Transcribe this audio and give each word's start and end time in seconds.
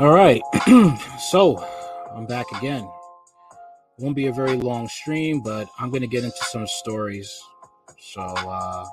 All 0.00 0.12
right. 0.12 0.40
so 1.18 1.62
I'm 2.16 2.24
back 2.24 2.46
again. 2.56 2.90
Won't 3.98 4.16
be 4.16 4.28
a 4.28 4.32
very 4.32 4.56
long 4.56 4.88
stream, 4.88 5.42
but 5.42 5.68
I'm 5.78 5.90
going 5.90 6.00
to 6.00 6.06
get 6.06 6.24
into 6.24 6.42
some 6.42 6.66
stories. 6.66 7.30
So 7.98 8.22
uh, 8.22 8.86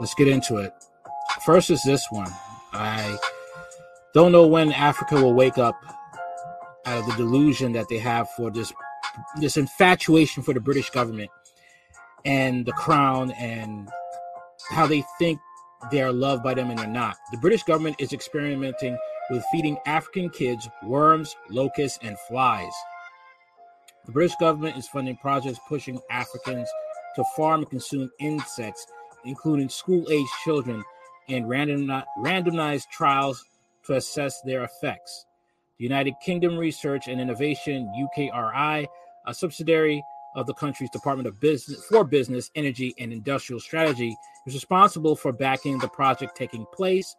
let's 0.00 0.12
get 0.14 0.26
into 0.26 0.56
it. 0.56 0.72
First 1.44 1.70
is 1.70 1.84
this 1.84 2.04
one. 2.10 2.32
I 2.72 3.16
don't 4.12 4.32
know 4.32 4.48
when 4.48 4.72
Africa 4.72 5.14
will 5.14 5.34
wake 5.34 5.56
up 5.56 5.76
out 6.84 6.98
of 6.98 7.06
the 7.06 7.14
delusion 7.14 7.70
that 7.74 7.88
they 7.88 7.98
have 7.98 8.28
for 8.30 8.50
this 8.50 8.72
this 9.40 9.56
infatuation 9.56 10.42
for 10.42 10.52
the 10.52 10.58
British 10.58 10.90
government 10.90 11.30
and 12.24 12.66
the 12.66 12.72
crown 12.72 13.30
and 13.38 13.88
how 14.68 14.88
they 14.88 15.04
think 15.20 15.38
they 15.90 16.02
are 16.02 16.12
loved 16.12 16.42
by 16.42 16.54
them 16.54 16.70
and 16.70 16.78
they're 16.78 16.86
not. 16.86 17.16
The 17.30 17.38
British 17.38 17.62
government 17.62 17.96
is 17.98 18.12
experimenting 18.12 18.96
with 19.30 19.44
feeding 19.50 19.76
African 19.86 20.30
kids 20.30 20.68
worms, 20.82 21.36
locusts, 21.50 21.98
and 22.02 22.18
flies. 22.28 22.72
The 24.06 24.12
British 24.12 24.36
government 24.36 24.76
is 24.76 24.88
funding 24.88 25.16
projects 25.16 25.58
pushing 25.68 26.00
Africans 26.10 26.68
to 27.16 27.24
farm 27.36 27.60
and 27.60 27.70
consume 27.70 28.10
insects, 28.20 28.86
including 29.24 29.68
school 29.68 30.06
aged 30.10 30.30
children, 30.44 30.84
and 31.28 31.48
random, 31.48 31.88
randomized 32.20 32.88
trials 32.90 33.44
to 33.84 33.94
assess 33.94 34.40
their 34.42 34.62
effects. 34.64 35.26
The 35.78 35.84
United 35.84 36.14
Kingdom 36.24 36.56
Research 36.56 37.08
and 37.08 37.20
Innovation, 37.20 37.92
UKRI, 38.16 38.86
a 39.26 39.34
subsidiary 39.34 40.02
of 40.36 40.46
the 40.46 40.54
country's 40.54 40.90
Department 40.90 41.26
of 41.26 41.40
Business 41.40 41.84
for 41.86 42.04
Business, 42.04 42.50
Energy, 42.54 42.94
and 42.98 43.12
Industrial 43.12 43.58
Strategy, 43.58 44.16
responsible 44.54 45.16
for 45.16 45.32
backing 45.32 45.78
the 45.78 45.88
project 45.88 46.36
taking 46.36 46.66
place 46.72 47.16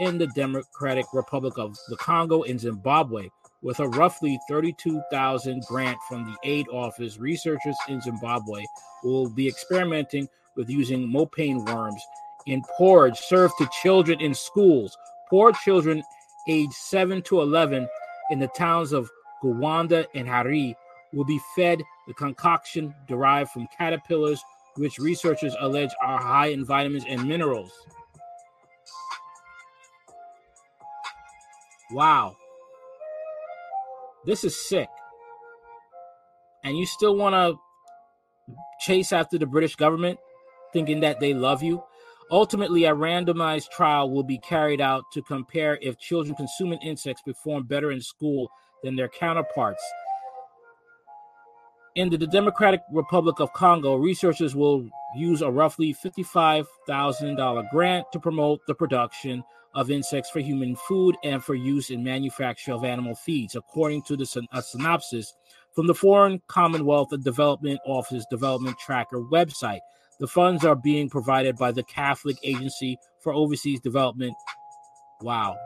in 0.00 0.18
the 0.18 0.28
Democratic 0.28 1.06
Republic 1.12 1.58
of 1.58 1.76
the 1.88 1.96
Congo 1.96 2.42
in 2.42 2.58
Zimbabwe. 2.58 3.28
With 3.62 3.80
a 3.80 3.88
roughly 3.88 4.38
32,000 4.48 5.64
grant 5.66 5.98
from 6.08 6.24
the 6.24 6.36
aid 6.48 6.68
office, 6.68 7.18
researchers 7.18 7.76
in 7.88 8.00
Zimbabwe 8.00 8.64
will 9.02 9.28
be 9.28 9.48
experimenting 9.48 10.28
with 10.54 10.70
using 10.70 11.08
mopane 11.08 11.68
worms 11.72 12.02
in 12.46 12.62
porridge 12.76 13.18
served 13.18 13.54
to 13.58 13.68
children 13.82 14.20
in 14.20 14.34
schools. 14.34 14.96
Poor 15.28 15.52
children 15.52 16.02
aged 16.48 16.72
7 16.72 17.22
to 17.22 17.40
11 17.40 17.88
in 18.30 18.38
the 18.38 18.48
towns 18.48 18.92
of 18.92 19.10
Gwanda 19.42 20.06
and 20.14 20.28
Hari 20.28 20.76
will 21.12 21.24
be 21.24 21.40
fed 21.54 21.82
the 22.06 22.14
concoction 22.14 22.94
derived 23.06 23.50
from 23.50 23.68
caterpillars, 23.76 24.42
which 24.76 24.98
researchers 24.98 25.54
allege 25.60 25.90
are 26.02 26.18
high 26.18 26.48
in 26.48 26.64
vitamins 26.64 27.04
and 27.08 27.26
minerals. 27.26 27.72
Wow. 31.90 32.36
This 34.24 34.44
is 34.44 34.54
sick. 34.68 34.88
And 36.64 36.76
you 36.76 36.86
still 36.86 37.16
want 37.16 37.34
to 37.34 37.58
chase 38.80 39.12
after 39.12 39.38
the 39.38 39.46
British 39.46 39.76
government, 39.76 40.18
thinking 40.72 41.00
that 41.00 41.20
they 41.20 41.34
love 41.34 41.62
you? 41.62 41.82
Ultimately, 42.30 42.84
a 42.84 42.94
randomized 42.94 43.70
trial 43.70 44.10
will 44.10 44.22
be 44.22 44.38
carried 44.38 44.82
out 44.82 45.04
to 45.12 45.22
compare 45.22 45.78
if 45.80 45.98
children 45.98 46.36
consuming 46.36 46.78
insects 46.80 47.22
perform 47.22 47.64
better 47.64 47.90
in 47.90 48.02
school 48.02 48.50
than 48.82 48.96
their 48.96 49.08
counterparts. 49.08 49.82
In 51.98 52.10
the 52.10 52.16
Democratic 52.16 52.82
Republic 52.92 53.40
of 53.40 53.52
Congo, 53.54 53.96
researchers 53.96 54.54
will 54.54 54.88
use 55.16 55.42
a 55.42 55.50
roughly 55.50 55.92
$55,000 55.92 57.70
grant 57.72 58.06
to 58.12 58.20
promote 58.20 58.60
the 58.68 58.74
production 58.76 59.42
of 59.74 59.90
insects 59.90 60.30
for 60.30 60.38
human 60.38 60.76
food 60.76 61.16
and 61.24 61.42
for 61.42 61.56
use 61.56 61.90
in 61.90 62.04
manufacture 62.04 62.72
of 62.72 62.84
animal 62.84 63.16
feeds, 63.16 63.56
according 63.56 64.02
to 64.02 64.16
the 64.16 64.46
a 64.52 64.62
synopsis 64.62 65.34
from 65.74 65.88
the 65.88 65.94
Foreign 65.94 66.40
Commonwealth 66.46 67.08
Development 67.24 67.80
Office 67.84 68.24
Development 68.30 68.78
Tracker 68.78 69.18
website. 69.18 69.80
The 70.20 70.28
funds 70.28 70.64
are 70.64 70.76
being 70.76 71.10
provided 71.10 71.56
by 71.56 71.72
the 71.72 71.82
Catholic 71.82 72.36
Agency 72.44 72.96
for 73.18 73.34
Overseas 73.34 73.80
Development. 73.80 74.36
Wow. 75.20 75.56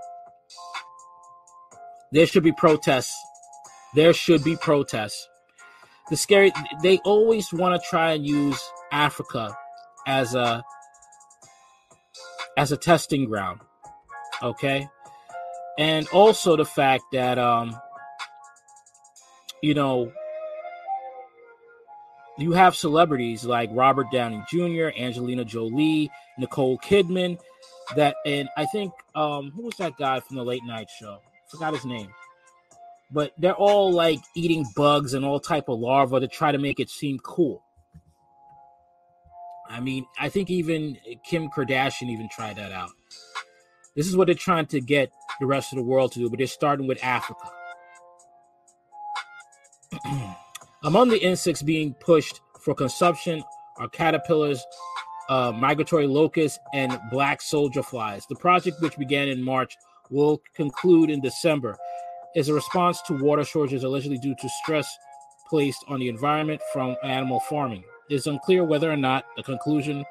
There 2.10 2.26
should 2.26 2.42
be 2.42 2.52
protests. 2.52 3.14
There 3.94 4.14
should 4.14 4.42
be 4.42 4.56
protests. 4.56 5.28
The 6.10 6.16
scary 6.16 6.52
they 6.82 6.98
always 6.98 7.52
want 7.52 7.80
to 7.80 7.88
try 7.88 8.12
and 8.12 8.26
use 8.26 8.60
Africa 8.90 9.56
as 10.06 10.34
a 10.34 10.64
as 12.56 12.72
a 12.72 12.76
testing 12.76 13.24
ground 13.24 13.60
okay 14.42 14.86
and 15.78 16.06
also 16.08 16.56
the 16.56 16.64
fact 16.64 17.04
that 17.12 17.38
um 17.38 17.74
you 19.62 19.74
know 19.74 20.12
you 22.38 22.52
have 22.52 22.74
celebrities 22.74 23.44
like 23.44 23.70
Robert 23.72 24.06
Downey 24.10 24.42
Jr., 24.50 24.88
Angelina 24.98 25.44
Jolie, 25.44 26.10
Nicole 26.38 26.78
Kidman, 26.78 27.38
that 27.94 28.16
and 28.26 28.48
I 28.56 28.64
think 28.66 28.92
um 29.14 29.52
who 29.54 29.62
was 29.62 29.76
that 29.76 29.96
guy 29.96 30.20
from 30.20 30.36
the 30.36 30.44
late 30.44 30.64
night 30.64 30.88
show? 30.90 31.18
Forgot 31.48 31.74
his 31.74 31.84
name. 31.84 32.08
But 33.12 33.32
they're 33.36 33.54
all 33.54 33.92
like 33.92 34.20
eating 34.34 34.64
bugs 34.74 35.14
and 35.14 35.24
all 35.24 35.38
type 35.38 35.68
of 35.68 35.78
larvae 35.78 36.20
to 36.20 36.28
try 36.28 36.50
to 36.50 36.58
make 36.58 36.80
it 36.80 36.88
seem 36.88 37.18
cool. 37.18 37.62
I 39.68 39.80
mean, 39.80 40.06
I 40.18 40.28
think 40.28 40.50
even 40.50 40.98
Kim 41.24 41.48
Kardashian 41.48 42.08
even 42.10 42.28
tried 42.30 42.56
that 42.56 42.72
out. 42.72 42.90
This 43.94 44.06
is 44.06 44.16
what 44.16 44.26
they're 44.26 44.34
trying 44.34 44.66
to 44.66 44.80
get 44.80 45.12
the 45.40 45.46
rest 45.46 45.72
of 45.72 45.76
the 45.76 45.82
world 45.82 46.12
to 46.12 46.18
do, 46.18 46.30
but 46.30 46.38
they're 46.38 46.46
starting 46.46 46.86
with 46.86 47.02
Africa. 47.02 47.50
Among 50.84 51.10
the 51.10 51.22
insects 51.22 51.62
being 51.62 51.94
pushed 51.94 52.40
for 52.60 52.74
consumption 52.74 53.42
are 53.78 53.88
caterpillars, 53.88 54.64
uh, 55.28 55.52
migratory 55.52 56.06
locusts, 56.06 56.58
and 56.74 56.98
black 57.10 57.40
soldier 57.42 57.82
flies. 57.82 58.26
The 58.26 58.36
project, 58.36 58.80
which 58.80 58.96
began 58.96 59.28
in 59.28 59.42
March, 59.42 59.76
will 60.10 60.42
conclude 60.54 61.10
in 61.10 61.20
December. 61.20 61.76
Is 62.34 62.48
a 62.48 62.54
response 62.54 63.02
to 63.02 63.12
water 63.12 63.44
shortages 63.44 63.84
allegedly 63.84 64.16
due 64.18 64.34
to 64.34 64.48
stress 64.62 64.98
placed 65.48 65.84
on 65.86 66.00
the 66.00 66.08
environment 66.08 66.62
from 66.72 66.96
animal 67.02 67.40
farming. 67.40 67.84
It 68.08 68.14
is 68.14 68.26
unclear 68.26 68.64
whether 68.64 68.90
or 68.90 68.96
not 68.96 69.26
the 69.36 69.42
conclusion 69.42 70.04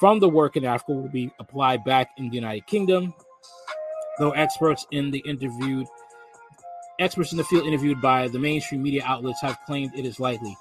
from 0.00 0.18
the 0.18 0.28
work 0.28 0.56
in 0.56 0.64
Africa 0.64 0.92
will 0.92 1.08
be 1.08 1.30
applied 1.38 1.84
back 1.84 2.10
in 2.16 2.30
the 2.30 2.36
United 2.36 2.66
Kingdom, 2.66 3.12
though 4.18 4.30
experts 4.30 4.86
in 4.92 5.10
the 5.10 5.18
interviewed 5.26 5.86
experts 6.98 7.32
in 7.32 7.38
the 7.38 7.44
field 7.44 7.66
interviewed 7.66 8.00
by 8.00 8.28
the 8.28 8.38
mainstream 8.38 8.82
media 8.82 9.02
outlets 9.04 9.40
have 9.42 9.58
claimed 9.66 9.92
it 9.94 10.06
is 10.06 10.18
likely. 10.18 10.56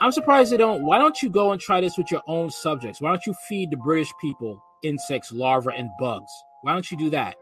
I'm 0.00 0.12
surprised 0.12 0.52
they 0.52 0.58
don't. 0.58 0.84
Why 0.84 0.98
don't 0.98 1.22
you 1.22 1.30
go 1.30 1.52
and 1.52 1.60
try 1.60 1.80
this 1.80 1.96
with 1.96 2.10
your 2.10 2.22
own 2.26 2.50
subjects? 2.50 3.00
Why 3.00 3.08
don't 3.08 3.26
you 3.26 3.34
feed 3.48 3.70
the 3.70 3.78
British 3.78 4.12
people 4.20 4.62
insects, 4.82 5.32
larvae, 5.32 5.70
and 5.74 5.88
bugs? 5.98 6.30
Why 6.60 6.72
don't 6.72 6.90
you 6.90 6.98
do 6.98 7.08
that? 7.10 7.36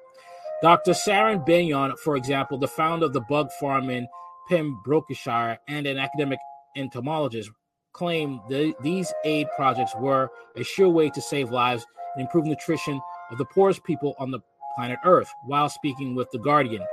Dr. 0.63 0.95
Sarah 0.95 1.39
Beynon, 1.39 1.99
for 1.99 2.17
example, 2.17 2.59
the 2.59 2.69
founder 2.69 3.07
of 3.07 3.13
the 3.13 3.21
bug 3.21 3.51
farm 3.61 3.91
in 3.91 4.09
Pembrokeshire 4.49 5.59
and 5.69 5.87
an 5.87 5.99
academic 5.99 6.39
entomologist, 6.77 7.51
claimed 7.93 8.41
that 8.49 8.75
these 8.83 9.13
aid 9.25 9.47
projects 9.57 9.95
were 9.97 10.29
a 10.57 10.65
sure 10.65 10.89
way 10.89 11.09
to 11.11 11.21
save 11.21 11.51
lives 11.51 11.87
and 12.15 12.23
improve 12.23 12.45
nutrition 12.45 13.01
of 13.31 13.39
the 13.39 13.45
poorest 13.45 13.85
people 13.85 14.15
on 14.19 14.31
the 14.31 14.41
planet 14.75 14.99
Earth 15.05 15.31
while 15.47 15.69
speaking 15.69 16.15
with 16.15 16.31
The 16.31 16.39
Guardian. 16.39 16.85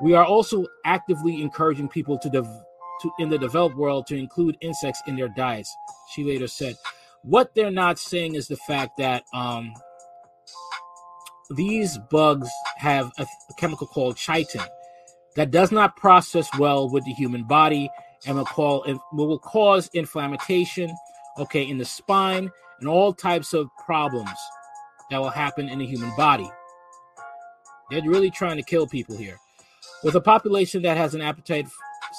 We 0.00 0.14
are 0.14 0.24
also 0.24 0.66
actively 0.84 1.42
encouraging 1.42 1.88
people 1.88 2.18
to, 2.18 2.28
dev- 2.28 2.64
to 3.02 3.10
in 3.18 3.30
the 3.30 3.38
developed 3.38 3.76
world 3.76 4.06
to 4.08 4.16
include 4.16 4.56
insects 4.60 5.02
in 5.06 5.16
their 5.16 5.28
diets. 5.28 5.74
She 6.10 6.24
later 6.24 6.46
said, 6.46 6.76
"What 7.22 7.54
they're 7.54 7.70
not 7.70 7.98
saying 7.98 8.34
is 8.34 8.48
the 8.48 8.56
fact 8.56 8.98
that 8.98 9.24
um, 9.32 9.72
these 11.50 11.98
bugs 12.10 12.48
have 12.76 13.10
a, 13.18 13.22
a 13.22 13.54
chemical 13.54 13.86
called 13.86 14.16
chitin 14.16 14.62
that 15.36 15.50
does 15.50 15.72
not 15.72 15.96
process 15.96 16.48
well 16.58 16.88
with 16.88 17.04
the 17.04 17.12
human 17.12 17.44
body 17.44 17.88
and 18.26 18.36
will 18.36 18.44
call 18.44 18.84
will 19.12 19.38
cause 19.38 19.88
inflammation, 19.94 20.94
okay, 21.38 21.68
in 21.68 21.78
the 21.78 21.84
spine 21.84 22.50
and 22.80 22.88
all 22.88 23.12
types 23.12 23.52
of 23.52 23.68
problems 23.84 24.30
that 25.10 25.18
will 25.18 25.30
happen 25.30 25.68
in 25.68 25.78
the 25.78 25.86
human 25.86 26.14
body. 26.16 26.50
They're 27.90 28.02
really 28.02 28.30
trying 28.30 28.56
to 28.56 28.62
kill 28.62 28.86
people 28.86 29.16
here. 29.16 29.38
With 30.04 30.14
a 30.14 30.20
population 30.20 30.82
that 30.82 30.96
has 30.96 31.14
an 31.14 31.22
appetite 31.22 31.66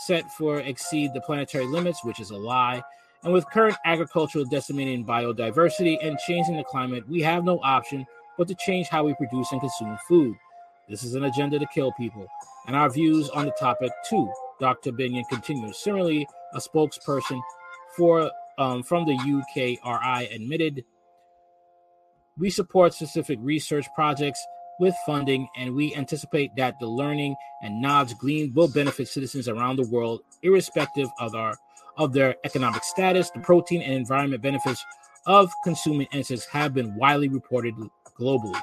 set 0.05 0.29
for 0.31 0.59
exceed 0.59 1.13
the 1.13 1.21
planetary 1.21 1.65
limits, 1.65 2.03
which 2.03 2.19
is 2.19 2.31
a 2.31 2.37
lie, 2.37 2.81
and 3.23 3.33
with 3.33 3.49
current 3.49 3.75
agricultural 3.85 4.45
decimating 4.45 5.05
biodiversity 5.05 5.97
and 6.01 6.17
changing 6.19 6.57
the 6.57 6.63
climate, 6.63 7.07
we 7.07 7.21
have 7.21 7.43
no 7.43 7.59
option 7.61 8.05
but 8.39 8.47
to 8.47 8.56
change 8.56 8.88
how 8.88 9.03
we 9.03 9.13
produce 9.15 9.51
and 9.51 9.59
consume 9.59 9.97
food. 10.07 10.36
This 10.88 11.03
is 11.03 11.13
an 11.13 11.25
agenda 11.25 11.59
to 11.59 11.68
kill 11.68 11.91
people, 11.91 12.25
and 12.65 12.75
our 12.75 12.89
views 12.89 13.30
on 13.30 13.45
the 13.45 13.51
topic 13.51 13.91
too 14.09 14.31
Dr. 14.59 14.91
Beynon 14.91 15.27
continues. 15.30 15.77
Similarly, 15.77 16.25
a 16.53 16.59
spokesperson 16.59 17.39
for 17.95 18.31
um, 18.57 18.81
from 18.81 19.06
the 19.06 19.13
UKRI 19.13 20.33
admitted, 20.33 20.83
"We 22.38 22.50
support 22.50 22.94
specific 22.94 23.38
research 23.41 23.86
projects 23.94 24.44
with 24.80 24.95
funding, 25.06 25.47
and 25.57 25.75
we 25.75 25.94
anticipate 25.94 26.56
that 26.56 26.80
the 26.80 26.88
learning 26.88 27.35
and 27.62 27.81
knowledge 27.81 28.18
gleaned 28.18 28.56
will 28.56 28.69
benefit 28.69 29.09
citizens 29.09 29.50
around 29.50 29.75
the 29.75 29.88
world, 29.89 30.21
irrespective 30.42 31.09
of 31.19 31.35
our 31.35 31.56
of 31.97 32.13
their 32.13 32.35
economic 32.45 32.83
status. 32.85 33.30
The 33.30 33.42
protein 33.42 33.81
and 33.81 33.94
environment 33.94 34.42
benefits 34.42 34.83
of 35.25 35.51
consuming 35.63 36.07
insects 36.12 36.45
have 36.45 36.74
been 36.74 36.95
widely 36.95 37.27
reported 37.27 37.75
globally. 38.19 38.60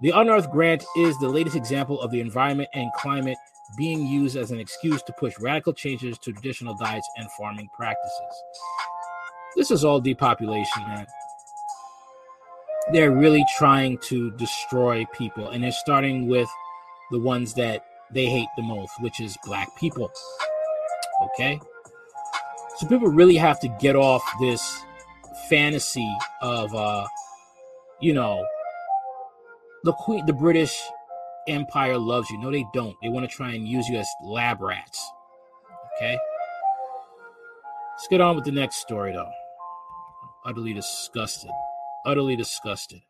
The 0.00 0.10
Unearth 0.10 0.50
Grant 0.50 0.84
is 0.96 1.18
the 1.18 1.28
latest 1.28 1.56
example 1.56 2.00
of 2.00 2.10
the 2.10 2.20
environment 2.20 2.68
and 2.74 2.92
climate 2.92 3.38
being 3.76 4.06
used 4.06 4.36
as 4.36 4.50
an 4.50 4.60
excuse 4.60 5.02
to 5.02 5.12
push 5.14 5.34
radical 5.40 5.72
changes 5.72 6.18
to 6.18 6.32
traditional 6.32 6.74
diets 6.76 7.08
and 7.16 7.28
farming 7.32 7.68
practices. 7.74 8.42
This 9.56 9.70
is 9.70 9.84
all 9.84 10.00
depopulation, 10.00 10.82
man. 10.82 11.06
They're 12.92 13.10
really 13.10 13.44
trying 13.58 13.98
to 14.04 14.30
destroy 14.32 15.06
people, 15.12 15.48
and 15.48 15.64
they're 15.64 15.72
starting 15.72 16.28
with 16.28 16.48
the 17.10 17.18
ones 17.18 17.54
that 17.54 17.84
they 18.10 18.26
hate 18.26 18.48
the 18.56 18.62
most, 18.62 18.92
which 19.00 19.20
is 19.20 19.36
black 19.44 19.68
people. 19.76 20.12
Okay? 21.22 21.58
So 22.76 22.86
people 22.86 23.08
really 23.08 23.36
have 23.36 23.58
to 23.60 23.68
get 23.80 23.96
off 23.96 24.22
this 24.40 24.82
fantasy 25.48 26.12
of 26.42 26.74
uh 26.74 27.06
you 28.00 28.12
know 28.12 28.44
the 29.86 29.92
queen 29.92 30.26
the 30.26 30.32
British 30.32 30.76
Empire 31.46 31.96
loves 31.96 32.28
you. 32.28 32.38
No, 32.38 32.50
they 32.50 32.66
don't. 32.74 32.96
They 33.00 33.08
want 33.08 33.30
to 33.30 33.34
try 33.34 33.52
and 33.52 33.68
use 33.68 33.88
you 33.88 33.96
as 33.96 34.08
lab 34.20 34.60
rats. 34.60 35.00
Okay? 35.96 36.18
Let's 37.92 38.08
get 38.08 38.20
on 38.20 38.34
with 38.34 38.44
the 38.44 38.50
next 38.50 38.78
story 38.78 39.12
though. 39.12 39.30
Utterly 40.44 40.74
disgusted. 40.74 41.52
Utterly 42.04 42.34
disgusted. 42.34 43.00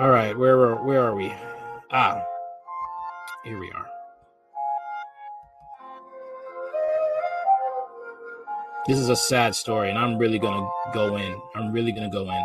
All 0.00 0.10
right, 0.10 0.36
where 0.36 0.58
are 0.58 0.84
where 0.84 1.00
are 1.00 1.14
we? 1.14 1.32
Ah, 1.92 2.20
here 3.44 3.60
we 3.60 3.70
are. 3.70 3.86
This 8.88 8.98
is 8.98 9.08
a 9.08 9.16
sad 9.16 9.54
story, 9.54 9.90
and 9.90 9.98
I'm 9.98 10.18
really 10.18 10.40
gonna 10.40 10.68
go 10.92 11.16
in. 11.16 11.40
I'm 11.54 11.72
really 11.72 11.92
gonna 11.92 12.10
go 12.10 12.28
in. 12.28 12.44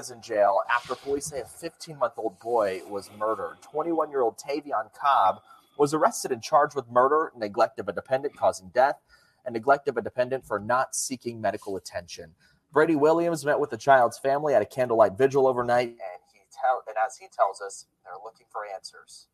Is 0.00 0.10
in 0.10 0.20
jail 0.20 0.58
after 0.74 0.94
police 0.94 1.26
say 1.26 1.40
a 1.40 1.44
15 1.44 1.98
month 1.98 2.14
old 2.16 2.40
boy 2.40 2.80
was 2.88 3.10
murdered. 3.16 3.58
21 3.62 4.10
year 4.10 4.22
old 4.22 4.38
Tavion 4.38 4.92
Cobb 4.92 5.40
was 5.78 5.94
arrested 5.94 6.32
and 6.32 6.42
charged 6.42 6.74
with 6.74 6.90
murder, 6.90 7.32
neglect 7.36 7.78
of 7.78 7.88
a 7.88 7.92
dependent 7.92 8.36
causing 8.36 8.70
death, 8.70 8.96
and 9.44 9.52
neglect 9.52 9.88
of 9.88 9.96
a 9.96 10.02
dependent 10.02 10.44
for 10.44 10.58
not 10.58 10.94
seeking 10.94 11.40
medical 11.40 11.76
attention. 11.76 12.34
Brady 12.72 12.96
Williams 12.96 13.44
met 13.44 13.60
with 13.60 13.70
the 13.70 13.76
child's 13.76 14.18
family 14.18 14.54
at 14.54 14.62
a 14.62 14.66
candlelight 14.66 15.16
vigil 15.16 15.46
overnight, 15.46 15.88
and 15.88 16.22
he 16.32 16.40
tell 16.50 16.82
and 16.88 16.96
as 17.06 17.16
he 17.18 17.26
tells 17.34 17.60
us, 17.60 17.86
they're 18.04 18.14
looking 18.24 18.46
for 18.50 18.62
answers. 18.66 19.26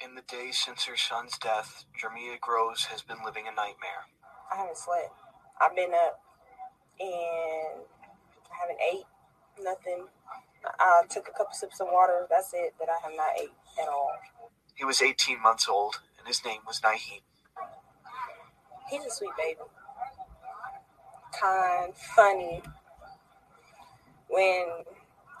In 0.00 0.14
the 0.14 0.22
days 0.22 0.58
since 0.64 0.84
her 0.84 0.96
son's 0.96 1.36
death, 1.38 1.84
Jermia 2.00 2.40
Groves 2.40 2.84
has 2.86 3.02
been 3.02 3.18
living 3.24 3.44
a 3.48 3.54
nightmare. 3.54 4.06
I 4.52 4.56
haven't 4.56 4.78
slept. 4.78 5.12
I've 5.60 5.74
been 5.74 5.92
up 5.92 6.20
and 7.00 7.82
I 8.52 8.56
haven't 8.60 8.78
ate 8.80 9.04
nothing. 9.62 10.06
I 10.78 11.02
took 11.08 11.28
a 11.28 11.32
couple 11.32 11.52
sips 11.52 11.80
of 11.80 11.88
water. 11.90 12.26
That's 12.30 12.52
it. 12.54 12.74
That 12.78 12.88
I 12.88 12.98
have 13.02 13.16
not 13.16 13.30
ate 13.40 13.50
at 13.80 13.88
all. 13.88 14.10
He 14.74 14.84
was 14.84 15.02
18 15.02 15.42
months 15.42 15.68
old, 15.68 16.00
and 16.18 16.26
his 16.26 16.44
name 16.44 16.60
was 16.66 16.80
Naheem. 16.80 17.22
He's 18.90 19.04
a 19.04 19.10
sweet 19.10 19.32
baby. 19.36 19.60
Kind, 21.40 21.94
funny. 22.16 22.62
When 24.28 24.66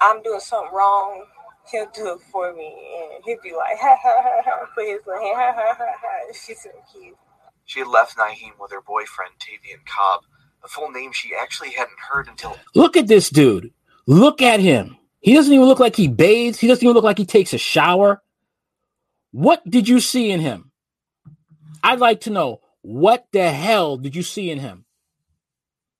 I'm 0.00 0.22
doing 0.22 0.40
something 0.40 0.74
wrong, 0.74 1.24
he'll 1.70 1.90
do 1.94 2.14
it 2.14 2.20
for 2.32 2.52
me, 2.52 2.66
and 3.14 3.24
he'll 3.24 3.40
be 3.42 3.52
like, 3.54 3.76
ha 3.80 3.96
ha 4.02 4.22
ha 4.22 4.42
ha, 4.44 4.66
put 4.74 4.86
his 4.86 5.00
little 5.06 5.22
hand, 5.22 5.36
ha 5.36 5.52
ha 5.56 5.74
ha 5.78 5.92
ha. 6.00 6.32
She's 6.32 6.62
so 6.62 6.70
cute. 6.92 7.16
She 7.64 7.80
had 7.80 7.88
left 7.88 8.16
Naheem 8.16 8.58
with 8.58 8.72
her 8.72 8.80
boyfriend, 8.80 9.34
Tavian 9.38 9.84
Cobb, 9.86 10.22
a 10.64 10.68
full 10.68 10.90
name 10.90 11.12
she 11.12 11.30
actually 11.34 11.70
hadn't 11.70 11.98
heard 11.98 12.28
until. 12.28 12.56
Look 12.74 12.96
at 12.96 13.08
this 13.08 13.30
dude. 13.30 13.72
Look 14.06 14.42
at 14.42 14.60
him. 14.60 14.96
He 15.20 15.34
doesn't 15.34 15.52
even 15.52 15.66
look 15.66 15.80
like 15.80 15.96
he 15.96 16.08
bathes. 16.08 16.58
He 16.58 16.66
doesn't 16.66 16.84
even 16.84 16.94
look 16.94 17.04
like 17.04 17.18
he 17.18 17.26
takes 17.26 17.52
a 17.52 17.58
shower. 17.58 18.22
What 19.32 19.68
did 19.68 19.88
you 19.88 20.00
see 20.00 20.30
in 20.30 20.40
him? 20.40 20.70
I'd 21.82 22.00
like 22.00 22.22
to 22.22 22.30
know 22.30 22.60
what 22.82 23.26
the 23.32 23.50
hell 23.50 23.96
did 23.96 24.16
you 24.16 24.22
see 24.22 24.50
in 24.50 24.58
him? 24.58 24.84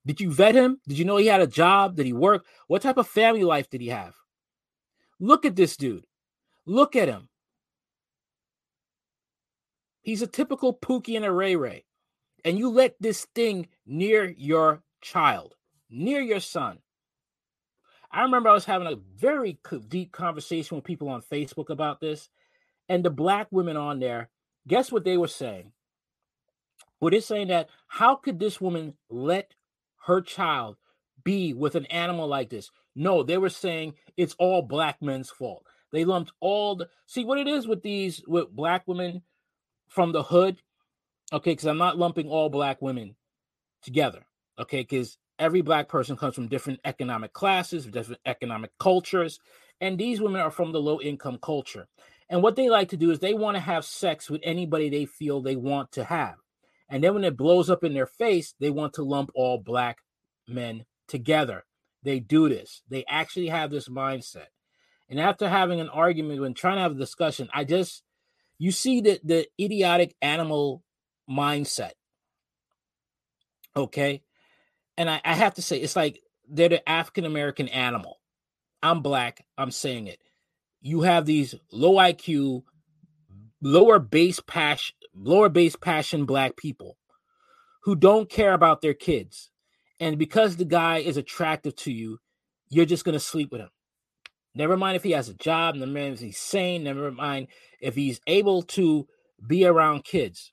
Did 0.07 0.21
you 0.21 0.33
vet 0.33 0.55
him? 0.55 0.81
Did 0.89 0.99
you 0.99 1.05
know 1.05 1.19
he 1.19 1.27
had 1.27 1.43
a 1.43 1.47
job? 1.47 1.97
Did 1.97 2.07
he 2.07 2.13
work? 2.13 2.47
What 2.67 2.83
type 2.83 2.97
of 2.97 3.07
family 3.07 3.45
life 3.45 3.69
did 3.69 3.81
he 3.81 3.89
have? 3.89 4.15
Look 5.21 5.45
at 5.45 5.57
this 5.57 5.77
dude. 5.77 6.07
Look 6.65 6.97
at 6.97 7.09
him. 7.09 7.29
He's 10.01 10.23
a 10.23 10.27
typical 10.27 10.73
Pookie 10.73 11.17
and 11.17 11.25
a 11.25 11.31
Ray 11.31 11.57
Ray. 11.57 11.85
And 12.49 12.59
you 12.59 12.71
let 12.71 12.97
this 12.99 13.27
thing 13.35 13.69
near 13.85 14.25
your 14.25 14.83
child, 15.03 15.55
near 15.91 16.23
your 16.23 16.41
son. 16.41 16.79
I 18.11 18.23
remember 18.23 18.49
I 18.49 18.55
was 18.55 18.65
having 18.65 18.89
a 18.89 18.97
very 19.17 19.59
deep 19.89 20.13
conversation 20.13 20.75
with 20.75 20.85
people 20.87 21.11
on 21.11 21.21
Facebook 21.21 21.69
about 21.69 22.01
this. 22.01 22.31
And 22.89 23.05
the 23.05 23.11
black 23.11 23.49
women 23.51 23.77
on 23.77 24.01
there, 24.01 24.31
guess 24.67 24.91
what 24.91 25.05
they 25.05 25.19
were 25.19 25.29
saying? 25.29 25.73
Well, 26.99 27.11
they're 27.11 27.21
saying 27.21 27.49
that 27.49 27.69
how 27.87 28.17
could 28.17 28.41
this 28.41 28.63
woman 28.63 28.95
let 29.11 29.53
her 30.07 30.23
child 30.23 30.77
be 31.23 31.53
with 31.53 31.75
an 31.75 31.85
animal 31.87 32.29
like 32.29 32.49
this? 32.49 32.71
No, 32.95 33.23
they 33.23 33.37
were 33.37 33.51
saying 33.51 33.93
it's 34.17 34.35
all 34.39 34.63
black 34.63 35.03
men's 35.03 35.29
fault. 35.29 35.67
They 35.93 36.07
lumped 36.07 36.33
all 36.41 36.77
the 36.77 36.89
see 37.05 37.27
what 37.27 37.37
it 37.37 37.47
is 37.47 37.67
with 37.67 37.83
these 37.83 38.23
with 38.27 38.49
black 38.49 38.89
women 38.89 39.21
from 39.87 40.13
the 40.13 40.23
hood. 40.23 40.63
Okay, 41.33 41.53
because 41.53 41.67
I'm 41.67 41.79
not 41.79 41.99
lumping 41.99 42.29
all 42.29 42.49
black 42.49 42.81
women 42.81 43.17
together. 43.83 44.27
Okay, 44.59 44.81
because 44.81 45.19
every 45.39 45.61
black 45.61 45.89
person 45.89 46.17
comes 46.17 46.35
from 46.35 46.49
different 46.49 46.81
economic 46.85 47.33
classes, 47.33 47.87
different 47.87 48.21
economic 48.27 48.71
cultures, 48.79 49.39
and 49.81 49.99
these 49.99 50.21
women 50.21 50.41
are 50.41 50.51
from 50.51 50.73
the 50.73 50.81
low 50.81 51.01
income 51.01 51.39
culture. 51.41 51.87
And 52.31 52.43
what 52.43 52.57
they 52.57 52.69
like 52.69 52.89
to 52.91 52.97
do 52.97 53.11
is 53.11 53.19
they 53.19 53.35
want 53.35 53.57
to 53.57 53.61
have 53.61 53.85
sex 53.85 54.29
with 54.29 54.41
anybody 54.45 54.89
they 54.89 55.07
feel 55.07 55.41
they 55.41 55.57
want 55.57 55.93
to 55.93 56.05
have. 56.05 56.35
And 56.89 57.05
then 57.05 57.15
when 57.15 57.25
it 57.25 57.37
blows 57.37 57.71
up 57.71 57.85
in 57.85 57.95
their 57.95 58.07
face, 58.07 58.55
they 58.61 58.71
want 58.71 58.95
to 58.95 59.03
lump 59.03 59.31
all 59.35 59.59
black 59.59 59.99
men 60.47 60.85
together. 61.07 61.65
They 62.03 62.21
do 62.21 62.49
this. 62.49 62.83
They 62.89 63.05
actually 63.09 63.49
have 63.49 63.71
this 63.71 63.89
mindset. 63.89 64.47
And 65.09 65.21
after 65.21 65.49
having 65.49 65.81
an 65.81 65.89
argument, 65.89 66.41
when 66.41 66.55
trying 66.55 66.77
to 66.77 66.83
have 66.83 66.93
a 66.93 66.99
discussion, 66.99 67.49
I 67.53 67.65
just 67.65 68.03
you 68.59 68.73
see 68.73 69.01
the 69.01 69.21
the 69.25 69.47
idiotic 69.61 70.15
animal 70.21 70.83
mindset. 71.29 71.93
Okay. 73.77 74.23
And 74.97 75.09
I, 75.09 75.21
I 75.25 75.35
have 75.35 75.55
to 75.55 75.63
say, 75.63 75.79
it's 75.79 75.97
like 75.97 76.21
they're 76.49 76.69
the 76.69 76.89
African 76.89 77.25
American 77.25 77.69
animal. 77.69 78.21
I'm 78.83 79.03
black. 79.03 79.45
I'm 79.57 79.71
saying 79.71 80.07
it. 80.07 80.21
You 80.81 81.03
have 81.03 81.27
these 81.27 81.55
low 81.73 81.95
IQ, 81.95 82.63
lower 83.61 83.99
base 83.99 84.41
passion, 84.41 84.97
lower 85.15 85.49
base 85.49 85.77
passion 85.77 86.25
black 86.25 86.57
people 86.57 86.97
who 87.83 87.97
don't 87.97 88.29
care 88.29 88.53
about 88.53 88.81
their 88.81 88.95
kids. 88.95 89.51
And 90.01 90.19
because 90.19 90.57
the 90.57 90.65
guy 90.65 90.99
is 90.99 91.17
attractive 91.17 91.75
to 91.77 91.93
you, 91.93 92.19
you're 92.69 92.85
just 92.87 93.05
gonna 93.05 93.21
sleep 93.21 93.51
with 93.51 93.61
him. 93.61 93.71
Never 94.55 94.77
mind 94.77 94.97
if 94.97 95.05
he 95.05 95.13
has 95.13 95.29
a 95.29 95.35
job, 95.35 95.75
never 95.75 95.91
mind 95.91 96.15
if 96.15 96.21
he's 96.21 96.39
sane, 96.39 96.85
never 96.85 97.11
mind 97.11 97.49
if 97.81 97.95
he's 97.95 98.21
able 98.27 98.63
to 98.63 99.07
be 99.47 99.65
around 99.65 100.05
kids. 100.05 100.53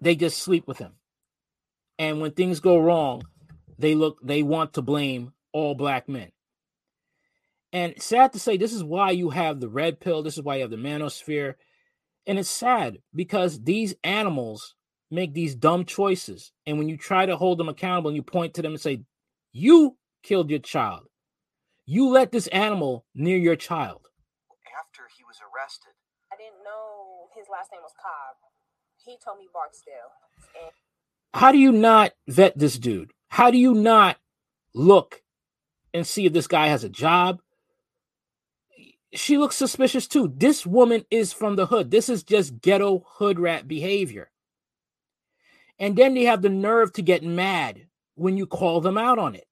They 0.00 0.16
just 0.16 0.38
sleep 0.38 0.66
with 0.66 0.78
him. 0.78 0.92
And 1.98 2.20
when 2.20 2.32
things 2.32 2.60
go 2.60 2.78
wrong, 2.78 3.22
they 3.78 3.94
look 3.94 4.18
they 4.22 4.42
want 4.42 4.74
to 4.74 4.82
blame 4.82 5.32
all 5.52 5.74
black 5.74 6.08
men. 6.08 6.32
And 7.72 8.00
sad 8.00 8.32
to 8.32 8.38
say, 8.38 8.56
this 8.56 8.72
is 8.72 8.84
why 8.84 9.10
you 9.10 9.30
have 9.30 9.60
the 9.60 9.68
red 9.68 10.00
pill, 10.00 10.22
this 10.22 10.38
is 10.38 10.42
why 10.42 10.56
you 10.56 10.62
have 10.62 10.70
the 10.70 10.76
manosphere. 10.76 11.54
And 12.26 12.38
it's 12.38 12.48
sad 12.48 12.98
because 13.14 13.62
these 13.62 13.94
animals 14.02 14.74
make 15.10 15.34
these 15.34 15.54
dumb 15.54 15.84
choices. 15.84 16.52
And 16.66 16.78
when 16.78 16.88
you 16.88 16.96
try 16.96 17.26
to 17.26 17.36
hold 17.36 17.58
them 17.58 17.68
accountable 17.68 18.08
and 18.08 18.16
you 18.16 18.22
point 18.22 18.54
to 18.54 18.62
them 18.62 18.72
and 18.72 18.80
say, 18.80 19.02
You 19.52 19.96
killed 20.22 20.50
your 20.50 20.58
child, 20.58 21.08
you 21.84 22.08
let 22.08 22.32
this 22.32 22.46
animal 22.48 23.04
near 23.14 23.36
your 23.36 23.56
child. 23.56 24.08
After 24.80 25.02
he 25.16 25.22
was 25.24 25.36
arrested, 25.40 25.92
I 26.32 26.36
didn't 26.36 26.64
know 26.64 27.28
his 27.36 27.46
last 27.50 27.70
name 27.72 27.82
was 27.82 27.92
Cobb. 28.00 28.36
He 29.06 29.16
told 29.24 29.38
me 29.38 29.48
Barksdale. 29.52 30.12
And 30.60 30.72
How 31.32 31.52
do 31.52 31.58
you 31.58 31.72
not 31.72 32.12
vet 32.28 32.58
this 32.58 32.78
dude? 32.78 33.12
How 33.28 33.50
do 33.50 33.56
you 33.56 33.72
not 33.72 34.18
look 34.74 35.22
and 35.94 36.06
see 36.06 36.26
if 36.26 36.32
this 36.32 36.46
guy 36.46 36.66
has 36.66 36.84
a 36.84 36.88
job? 36.88 37.40
she 39.16 39.38
looks 39.38 39.56
suspicious 39.56 40.06
too. 40.06 40.32
This 40.36 40.66
woman 40.66 41.04
is 41.10 41.32
from 41.32 41.56
the 41.56 41.66
hood. 41.66 41.90
This 41.90 42.08
is 42.08 42.22
just 42.22 42.60
ghetto 42.60 43.04
hood 43.06 43.38
rat 43.38 43.66
behavior. 43.66 44.30
And 45.78 45.96
then 45.96 46.14
they 46.14 46.24
have 46.24 46.42
the 46.42 46.48
nerve 46.48 46.92
to 46.94 47.02
get 47.02 47.22
mad 47.22 47.86
when 48.14 48.36
you 48.36 48.46
call 48.46 48.80
them 48.80 48.98
out 48.98 49.18
on 49.18 49.34
it. 49.34 49.46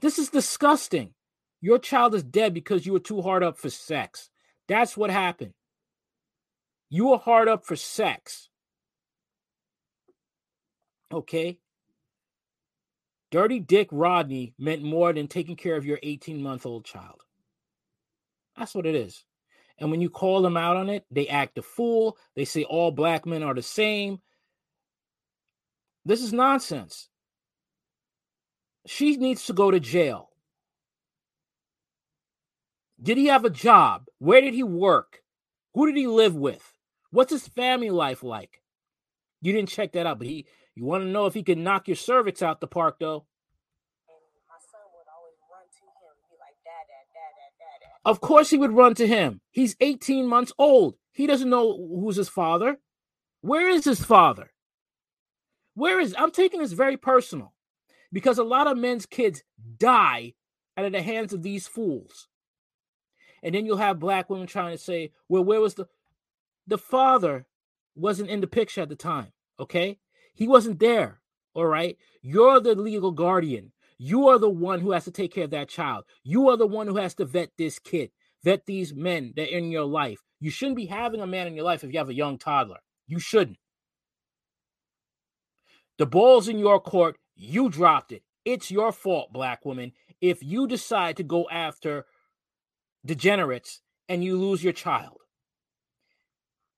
This 0.00 0.18
is 0.18 0.28
disgusting. 0.30 1.14
Your 1.60 1.78
child 1.78 2.14
is 2.14 2.22
dead 2.22 2.54
because 2.54 2.86
you 2.86 2.92
were 2.92 3.00
too 3.00 3.22
hard 3.22 3.42
up 3.42 3.58
for 3.58 3.70
sex. 3.70 4.30
That's 4.68 4.96
what 4.96 5.10
happened. 5.10 5.52
You 6.88 7.08
were 7.08 7.18
hard 7.18 7.48
up 7.48 7.66
for 7.66 7.76
sex. 7.76 8.49
Okay? 11.12 11.58
Dirty 13.30 13.60
Dick 13.60 13.88
Rodney 13.92 14.54
meant 14.58 14.82
more 14.82 15.12
than 15.12 15.28
taking 15.28 15.56
care 15.56 15.76
of 15.76 15.86
your 15.86 15.98
18 16.02 16.42
month 16.42 16.66
old 16.66 16.84
child. 16.84 17.22
That's 18.56 18.74
what 18.74 18.86
it 18.86 18.94
is. 18.94 19.24
And 19.78 19.90
when 19.90 20.00
you 20.00 20.10
call 20.10 20.42
them 20.42 20.56
out 20.56 20.76
on 20.76 20.90
it, 20.90 21.06
they 21.10 21.28
act 21.28 21.56
a 21.58 21.62
fool. 21.62 22.18
They 22.36 22.44
say 22.44 22.64
all 22.64 22.90
black 22.90 23.24
men 23.24 23.42
are 23.42 23.54
the 23.54 23.62
same. 23.62 24.20
This 26.04 26.22
is 26.22 26.32
nonsense. 26.32 27.08
She 28.86 29.16
needs 29.16 29.46
to 29.46 29.52
go 29.52 29.70
to 29.70 29.80
jail. 29.80 30.30
Did 33.02 33.16
he 33.16 33.26
have 33.26 33.44
a 33.44 33.50
job? 33.50 34.06
Where 34.18 34.40
did 34.40 34.54
he 34.54 34.62
work? 34.62 35.22
Who 35.74 35.86
did 35.86 35.96
he 35.96 36.06
live 36.06 36.34
with? 36.34 36.74
What's 37.10 37.32
his 37.32 37.48
family 37.48 37.90
life 37.90 38.22
like? 38.22 38.60
You 39.40 39.52
didn't 39.52 39.70
check 39.70 39.92
that 39.92 40.06
out, 40.06 40.18
but 40.18 40.26
he 40.26 40.46
you 40.74 40.84
want 40.84 41.04
to 41.04 41.08
know 41.08 41.26
if 41.26 41.34
he 41.34 41.42
can 41.42 41.62
knock 41.62 41.88
your 41.88 41.96
cervix 41.96 42.42
out 42.42 42.60
the 42.60 42.66
park 42.66 42.96
though. 43.00 43.26
Of 48.04 48.20
course 48.20 48.50
he 48.50 48.56
would 48.56 48.72
run 48.72 48.94
to 48.94 49.06
him. 49.06 49.40
He's 49.50 49.76
18 49.80 50.26
months 50.26 50.52
old. 50.58 50.94
He 51.12 51.26
doesn't 51.26 51.50
know 51.50 51.76
who's 51.76 52.16
his 52.16 52.28
father. 52.28 52.78
Where 53.42 53.68
is 53.68 53.84
his 53.84 54.02
father? 54.02 54.52
Where 55.74 56.00
is 56.00 56.14
I'm 56.18 56.30
taking 56.30 56.60
this 56.60 56.72
very 56.72 56.96
personal 56.96 57.52
because 58.12 58.38
a 58.38 58.44
lot 58.44 58.66
of 58.66 58.78
men's 58.78 59.06
kids 59.06 59.42
die 59.78 60.34
out 60.76 60.86
of 60.86 60.92
the 60.92 61.02
hands 61.02 61.32
of 61.32 61.42
these 61.42 61.66
fools. 61.66 62.28
And 63.42 63.54
then 63.54 63.66
you'll 63.66 63.76
have 63.78 63.98
black 63.98 64.28
women 64.28 64.46
trying 64.46 64.76
to 64.76 64.82
say, 64.82 65.12
well, 65.28 65.44
where 65.44 65.60
was 65.60 65.74
the 65.74 65.86
the 66.66 66.78
father 66.78 67.46
wasn't 67.94 68.30
in 68.30 68.40
the 68.40 68.46
picture 68.46 68.82
at 68.82 68.88
the 68.88 68.96
time, 68.96 69.32
okay? 69.58 69.98
He 70.34 70.48
wasn't 70.48 70.78
there. 70.78 71.20
All 71.54 71.66
right. 71.66 71.96
You're 72.22 72.60
the 72.60 72.74
legal 72.74 73.12
guardian. 73.12 73.72
You 73.98 74.28
are 74.28 74.38
the 74.38 74.48
one 74.48 74.80
who 74.80 74.92
has 74.92 75.04
to 75.04 75.10
take 75.10 75.34
care 75.34 75.44
of 75.44 75.50
that 75.50 75.68
child. 75.68 76.04
You 76.22 76.48
are 76.48 76.56
the 76.56 76.66
one 76.66 76.86
who 76.86 76.96
has 76.96 77.14
to 77.16 77.24
vet 77.24 77.50
this 77.58 77.78
kid, 77.78 78.10
vet 78.42 78.64
these 78.66 78.94
men 78.94 79.34
that 79.36 79.52
are 79.52 79.58
in 79.58 79.70
your 79.70 79.84
life. 79.84 80.20
You 80.38 80.50
shouldn't 80.50 80.76
be 80.76 80.86
having 80.86 81.20
a 81.20 81.26
man 81.26 81.46
in 81.46 81.54
your 81.54 81.64
life 81.64 81.84
if 81.84 81.92
you 81.92 81.98
have 81.98 82.08
a 82.08 82.14
young 82.14 82.38
toddler. 82.38 82.78
You 83.06 83.18
shouldn't. 83.18 83.58
The 85.98 86.06
ball's 86.06 86.48
in 86.48 86.58
your 86.58 86.80
court. 86.80 87.18
You 87.36 87.68
dropped 87.68 88.12
it. 88.12 88.22
It's 88.46 88.70
your 88.70 88.90
fault, 88.90 89.32
black 89.32 89.66
woman, 89.66 89.92
if 90.20 90.42
you 90.42 90.66
decide 90.66 91.18
to 91.18 91.22
go 91.22 91.46
after 91.50 92.06
degenerates 93.04 93.82
and 94.08 94.24
you 94.24 94.38
lose 94.38 94.64
your 94.64 94.72
child. 94.72 95.18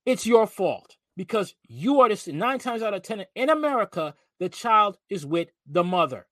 It's 0.04 0.26
your 0.26 0.48
fault 0.48 0.96
because 1.16 1.54
you 1.68 2.00
are 2.00 2.08
this 2.08 2.26
nine 2.26 2.58
times 2.58 2.82
out 2.82 2.94
of 2.94 3.02
ten 3.02 3.24
in 3.34 3.50
America, 3.50 4.14
the 4.38 4.48
child 4.48 4.98
is 5.08 5.26
with 5.26 5.48
the 5.66 5.84
mother. 5.84 6.26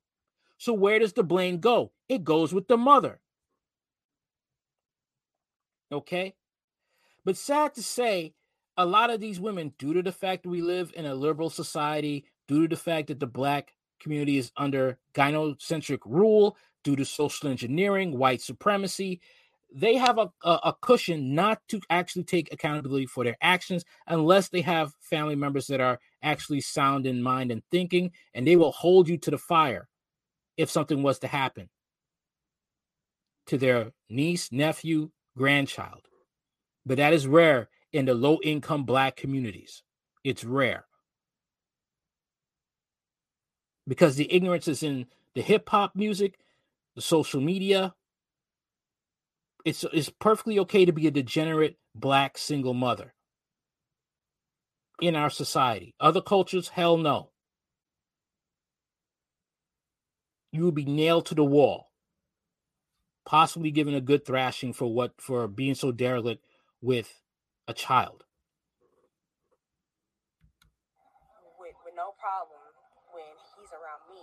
So 0.58 0.72
where 0.72 0.98
does 0.98 1.12
the 1.12 1.22
blame 1.22 1.58
go? 1.58 1.92
It 2.08 2.24
goes 2.24 2.52
with 2.52 2.68
the 2.68 2.76
mother. 2.76 3.20
Okay. 5.92 6.34
But 7.24 7.36
sad 7.36 7.74
to 7.74 7.82
say, 7.82 8.34
a 8.76 8.86
lot 8.86 9.10
of 9.10 9.20
these 9.20 9.40
women, 9.40 9.74
due 9.78 9.92
to 9.94 10.02
the 10.02 10.12
fact 10.12 10.42
that 10.42 10.48
we 10.48 10.62
live 10.62 10.92
in 10.94 11.04
a 11.04 11.14
liberal 11.14 11.50
society, 11.50 12.24
due 12.48 12.62
to 12.62 12.68
the 12.74 12.80
fact 12.80 13.08
that 13.08 13.20
the 13.20 13.26
black 13.26 13.74
community 14.00 14.38
is 14.38 14.52
under 14.56 14.98
gynocentric 15.14 15.98
rule, 16.06 16.56
due 16.82 16.96
to 16.96 17.04
social 17.04 17.50
engineering, 17.50 18.16
white 18.16 18.40
supremacy, 18.40 19.20
they 19.74 19.96
have 19.96 20.18
a, 20.18 20.30
a, 20.42 20.60
a, 20.64 20.76
cushion 20.80 21.34
not 21.34 21.60
to 21.68 21.80
actually 21.90 22.24
take 22.24 22.52
accountability 22.52 23.06
for 23.06 23.24
their 23.24 23.36
actions 23.40 23.84
unless 24.06 24.48
they 24.48 24.62
have 24.62 24.92
family 25.00 25.36
members 25.36 25.66
that 25.68 25.80
are 25.80 25.98
actually 26.22 26.60
sound 26.60 27.06
in 27.06 27.22
mind 27.22 27.52
and 27.52 27.62
thinking, 27.70 28.10
and 28.34 28.46
they 28.46 28.56
will 28.56 28.72
hold 28.72 29.08
you 29.08 29.16
to 29.18 29.30
the 29.30 29.38
fire 29.38 29.88
if 30.56 30.70
something 30.70 31.02
was 31.02 31.18
to 31.20 31.26
happen 31.26 31.68
to 33.46 33.58
their 33.58 33.92
niece, 34.08 34.52
nephew, 34.52 35.10
grandchild. 35.36 36.02
But 36.86 36.98
that 36.98 37.12
is 37.12 37.26
rare 37.26 37.68
in 37.92 38.04
the 38.04 38.14
low 38.14 38.38
income 38.42 38.84
black 38.84 39.16
communities. 39.16 39.82
It's 40.22 40.44
rare. 40.44 40.86
Because 43.88 44.16
the 44.16 44.32
ignorance 44.32 44.68
is 44.68 44.82
in 44.82 45.06
the 45.34 45.42
hip 45.42 45.68
hop 45.68 45.96
music, 45.96 46.38
the 46.94 47.02
social 47.02 47.40
media, 47.40 47.94
it's 49.64 49.84
it's 49.92 50.08
perfectly 50.08 50.58
okay 50.60 50.84
to 50.84 50.92
be 50.92 51.06
a 51.06 51.10
degenerate 51.10 51.76
black 51.94 52.38
single 52.38 52.74
mother 52.74 53.14
in 55.00 55.16
our 55.16 55.30
society. 55.30 55.94
Other 56.00 56.20
cultures, 56.20 56.68
hell 56.68 56.96
no. 56.96 57.30
You 60.52 60.64
will 60.64 60.72
be 60.72 60.84
nailed 60.84 61.26
to 61.26 61.34
the 61.34 61.44
wall, 61.44 61.90
possibly 63.24 63.70
given 63.70 63.94
a 63.94 64.00
good 64.00 64.26
thrashing 64.26 64.72
for 64.72 64.92
what 64.92 65.12
for 65.20 65.46
being 65.46 65.74
so 65.74 65.92
derelict 65.92 66.44
with 66.82 67.22
a 67.68 67.74
child. 67.74 68.24
With, 71.58 71.74
with 71.84 71.94
no 71.96 72.12
problem 72.18 72.60
when 73.12 73.24
he's 73.58 73.70
around 73.70 74.12
me. 74.12 74.22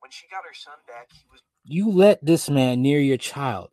When 0.00 0.10
she 0.10 0.26
got 0.30 0.44
her 0.46 0.54
son 0.54 0.74
back, 0.86 1.08
he 1.12 1.24
was. 1.30 1.40
You 1.64 1.90
let 1.90 2.24
this 2.24 2.50
man 2.50 2.82
near 2.82 3.00
your 3.00 3.16
child 3.16 3.70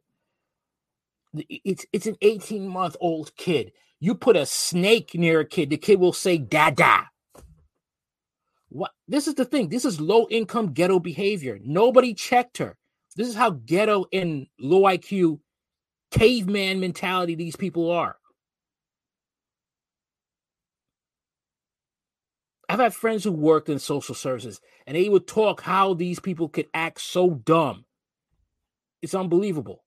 it's 1.34 1.86
it's 1.94 2.08
an 2.08 2.18
18 2.22 2.68
month 2.68 2.96
old 3.00 3.36
kid. 3.36 3.72
You 4.00 4.16
put 4.16 4.36
a 4.36 4.46
snake 4.46 5.14
near 5.14 5.42
a 5.42 5.46
kid, 5.46 5.70
the 5.70 5.78
kid 5.78 6.00
will 6.00 6.14
say 6.14 6.38
dada. 6.38 7.10
What 8.70 8.92
this 9.08 9.28
is 9.28 9.36
the 9.36 9.46
thing. 9.46 9.70
This 9.70 9.86
is 9.86 10.02
low 10.02 10.28
income 10.30 10.74
ghetto 10.74 11.00
behavior. 11.00 11.60
Nobody 11.64 12.14
checked 12.14 12.58
her. 12.58 12.78
This 13.16 13.28
is 13.28 13.36
how 13.36 13.52
ghetto 13.52 14.06
and 14.14 14.48
low 14.60 14.84
IQ 14.84 15.40
caveman 16.12 16.80
mentality 16.80 17.36
these 17.36 17.56
people 17.56 17.92
are. 17.92 18.16
I've 22.70 22.80
had 22.80 22.94
friends 22.94 23.26
who 23.26 23.34
worked 23.34 23.68
in 23.68 23.80
social 23.80 24.16
services 24.16 24.62
and 24.88 24.96
they 24.96 25.10
would 25.10 25.28
talk 25.28 25.62
how 25.62 25.94
these 25.94 26.22
people 26.22 26.48
could 26.48 26.68
act 26.74 27.02
so 27.02 27.32
dumb. 27.32 27.84
It's 29.02 29.14
unbelievable 29.14 29.84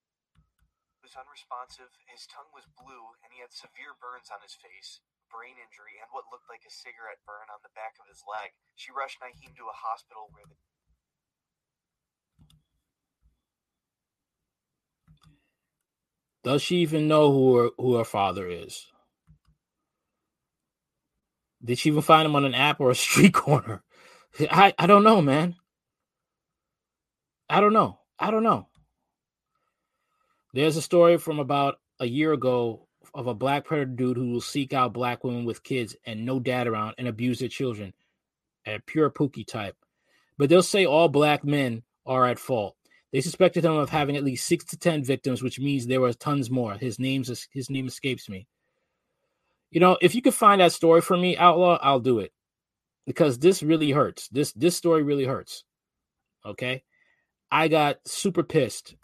unresponsive, 1.19 1.91
his 2.11 2.27
tongue 2.29 2.51
was 2.55 2.67
blue, 2.79 3.17
and 3.25 3.33
he 3.35 3.41
had 3.43 3.55
severe 3.55 3.95
burns 3.99 4.31
on 4.31 4.43
his 4.45 4.55
face, 4.59 5.03
brain 5.33 5.57
injury, 5.59 5.99
and 6.03 6.11
what 6.15 6.29
looked 6.31 6.51
like 6.51 6.67
a 6.67 6.73
cigarette 6.73 7.23
burn 7.27 7.49
on 7.51 7.63
the 7.65 7.73
back 7.75 7.97
of 8.03 8.07
his 8.11 8.23
leg. 8.27 8.53
She 8.77 8.95
rushed 8.95 9.23
Naheem 9.23 9.55
to 9.57 9.71
a 9.71 9.77
hospital 9.77 10.29
where 10.35 10.47
the 10.47 10.59
Does 16.45 16.63
she 16.63 16.79
even 16.79 17.09
know 17.09 17.33
who 17.33 17.57
her, 17.57 17.71
who 17.79 17.97
her 17.97 18.05
father 18.05 18.49
is? 18.49 18.87
Did 21.65 21.79
she 21.79 21.91
even 21.91 22.03
find 22.03 22.27
him 22.27 22.37
on 22.37 22.45
an 22.45 22.55
app 22.55 22.81
or 22.81 22.91
a 22.91 22.95
street 22.97 23.35
corner? 23.35 23.83
I, 24.51 24.75
I 24.79 24.87
don't 24.87 25.05
know, 25.05 25.23
man. 25.23 25.57
I 27.51 27.61
don't 27.61 27.73
know. 27.75 28.01
I 28.19 28.31
don't 28.31 28.43
know. 28.45 28.69
There's 30.55 30.77
a 30.77 30.83
story 30.83 31.19
from 31.19 31.41
about 31.41 31.81
a 31.99 32.07
year 32.07 32.33
ago 32.33 32.87
of 33.13 33.27
a 33.27 33.35
black 33.35 33.65
predator 33.65 33.91
dude 33.91 34.17
who 34.17 34.31
will 34.31 34.41
seek 34.41 34.73
out 34.73 34.93
black 34.93 35.25
women 35.25 35.45
with 35.45 35.65
kids 35.65 35.97
and 36.07 36.25
no 36.25 36.39
dad 36.39 36.69
around 36.69 36.95
and 36.97 37.09
abuse 37.09 37.41
their 37.41 37.49
children. 37.49 37.93
A 38.65 38.79
pure 38.87 39.11
pookie 39.11 39.45
type. 39.45 39.75
But 40.39 40.49
they'll 40.49 40.63
say 40.63 40.87
all 40.87 41.09
black 41.09 41.45
men 41.45 41.83
are 42.07 42.25
at 42.25 42.39
fault. 42.39 42.77
They 43.13 43.21
suspected 43.21 43.65
him 43.65 43.73
of 43.73 43.91
having 43.91 44.17
at 44.17 44.23
least 44.23 44.47
six 44.47 44.65
to 44.67 44.77
ten 44.77 45.03
victims, 45.03 45.43
which 45.43 45.59
means 45.59 45.89
there 45.89 46.01
were 46.01 46.13
tons 46.13 46.49
more. 46.49 46.75
His 46.75 47.01
name's 47.01 47.49
his 47.51 47.69
name 47.69 47.89
escapes 47.89 48.29
me. 48.29 48.47
You 49.73 49.81
know, 49.81 49.99
if 50.01 50.15
you 50.15 50.23
could 50.23 50.35
find 50.35 50.61
that 50.61 50.71
story 50.71 51.01
for 51.01 51.17
me, 51.17 51.37
Outlaw, 51.37 51.81
I'll 51.83 51.99
do 51.99 52.21
it. 52.21 52.33
Because 53.07 53.41
this 53.41 53.61
really 53.61 53.91
hurts. 53.91 54.29
This 54.29 54.53
this 54.53 54.77
story 54.77 55.03
really 55.03 55.25
hurts. 55.25 55.65
Okay. 56.47 56.85
I 57.51 57.67
got 57.67 57.97
super 58.07 58.45
pissed 58.45 58.95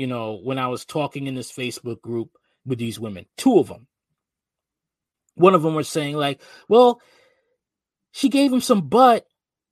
you 0.00 0.06
know, 0.06 0.40
when 0.42 0.58
I 0.58 0.68
was 0.68 0.86
talking 0.86 1.26
in 1.26 1.34
this 1.34 1.52
Facebook 1.52 2.00
group 2.00 2.30
with 2.64 2.78
these 2.78 2.98
women, 2.98 3.26
two 3.36 3.58
of 3.58 3.68
them. 3.68 3.86
One 5.34 5.54
of 5.54 5.62
them 5.62 5.74
was 5.74 5.90
saying, 5.90 6.16
like, 6.16 6.40
well, 6.70 7.02
she 8.10 8.30
gave 8.30 8.50
him 8.50 8.62
some 8.62 8.88
butt, 8.88 9.26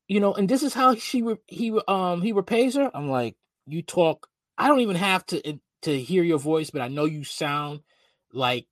you 0.06 0.20
know, 0.20 0.34
and 0.34 0.46
this 0.46 0.62
is 0.62 0.74
how 0.74 0.96
she 0.96 1.22
re- 1.22 1.38
he 1.46 1.72
um 1.88 2.20
he 2.20 2.32
repays 2.32 2.74
her. 2.74 2.90
I'm 2.92 3.08
like, 3.08 3.36
you 3.66 3.80
talk. 3.80 4.28
I 4.58 4.68
don't 4.68 4.80
even 4.80 4.96
have 4.96 5.24
to 5.28 5.58
to 5.84 5.98
hear 5.98 6.22
your 6.22 6.38
voice, 6.38 6.68
but 6.68 6.82
I 6.82 6.88
know 6.88 7.06
you 7.06 7.24
sound 7.24 7.80
like 8.30 8.66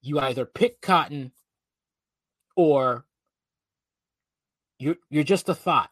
you 0.00 0.18
either 0.18 0.46
pick 0.46 0.80
cotton 0.80 1.32
or 2.56 3.04
you're 4.78 4.96
you're 5.10 5.22
just 5.22 5.50
a 5.50 5.54
thought. 5.54 5.90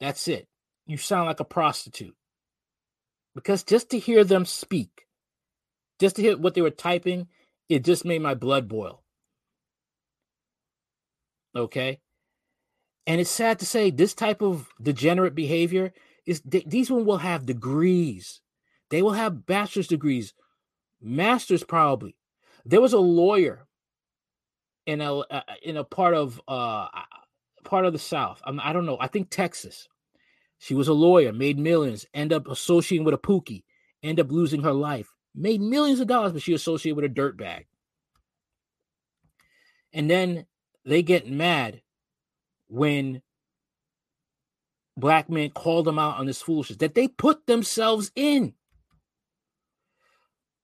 That's 0.00 0.26
it. 0.26 0.48
You 0.88 0.96
sound 0.96 1.26
like 1.26 1.38
a 1.38 1.44
prostitute. 1.44 2.16
Because 3.34 3.62
just 3.62 3.90
to 3.90 3.98
hear 3.98 4.24
them 4.24 4.44
speak, 4.44 5.06
just 5.98 6.16
to 6.16 6.22
hear 6.22 6.36
what 6.36 6.54
they 6.54 6.62
were 6.62 6.70
typing, 6.70 7.28
it 7.68 7.84
just 7.84 8.04
made 8.04 8.22
my 8.22 8.34
blood 8.34 8.68
boil. 8.68 9.02
Okay? 11.54 12.00
And 13.06 13.20
it's 13.20 13.30
sad 13.30 13.58
to 13.60 13.66
say 13.66 13.90
this 13.90 14.14
type 14.14 14.42
of 14.42 14.68
degenerate 14.80 15.34
behavior 15.34 15.92
is 16.26 16.42
these 16.44 16.90
one 16.90 17.04
will 17.04 17.18
have 17.18 17.46
degrees. 17.46 18.40
They 18.90 19.02
will 19.02 19.12
have 19.12 19.46
bachelor's 19.46 19.88
degrees, 19.88 20.34
masters 21.00 21.64
probably. 21.64 22.16
There 22.64 22.80
was 22.80 22.92
a 22.92 22.98
lawyer 22.98 23.66
in 24.86 25.00
a 25.00 25.18
uh, 25.18 25.42
in 25.62 25.76
a 25.76 25.84
part 25.84 26.14
of 26.14 26.40
uh 26.46 26.88
part 27.64 27.84
of 27.84 27.92
the 27.92 27.98
South. 27.98 28.40
I'm, 28.44 28.60
I 28.60 28.72
don't 28.72 28.86
know. 28.86 28.98
I 29.00 29.06
think 29.06 29.30
Texas. 29.30 29.88
She 30.60 30.74
was 30.74 30.88
a 30.88 30.92
lawyer, 30.92 31.32
made 31.32 31.58
millions, 31.58 32.04
end 32.12 32.34
up 32.34 32.46
associating 32.46 33.04
with 33.04 33.14
a 33.14 33.18
pookie, 33.18 33.64
end 34.02 34.20
up 34.20 34.30
losing 34.30 34.62
her 34.62 34.74
life, 34.74 35.14
made 35.34 35.62
millions 35.62 36.00
of 36.00 36.06
dollars, 36.06 36.32
but 36.32 36.42
she 36.42 36.52
associated 36.52 36.96
with 36.96 37.06
a 37.06 37.08
dirt 37.08 37.38
bag. 37.38 37.66
And 39.94 40.08
then 40.08 40.44
they 40.84 41.02
get 41.02 41.26
mad 41.26 41.80
when 42.68 43.22
black 44.98 45.30
men 45.30 45.48
call 45.48 45.82
them 45.82 45.98
out 45.98 46.18
on 46.18 46.26
this 46.26 46.42
foolishness 46.42 46.76
that 46.78 46.94
they 46.94 47.08
put 47.08 47.46
themselves 47.46 48.12
in. 48.14 48.52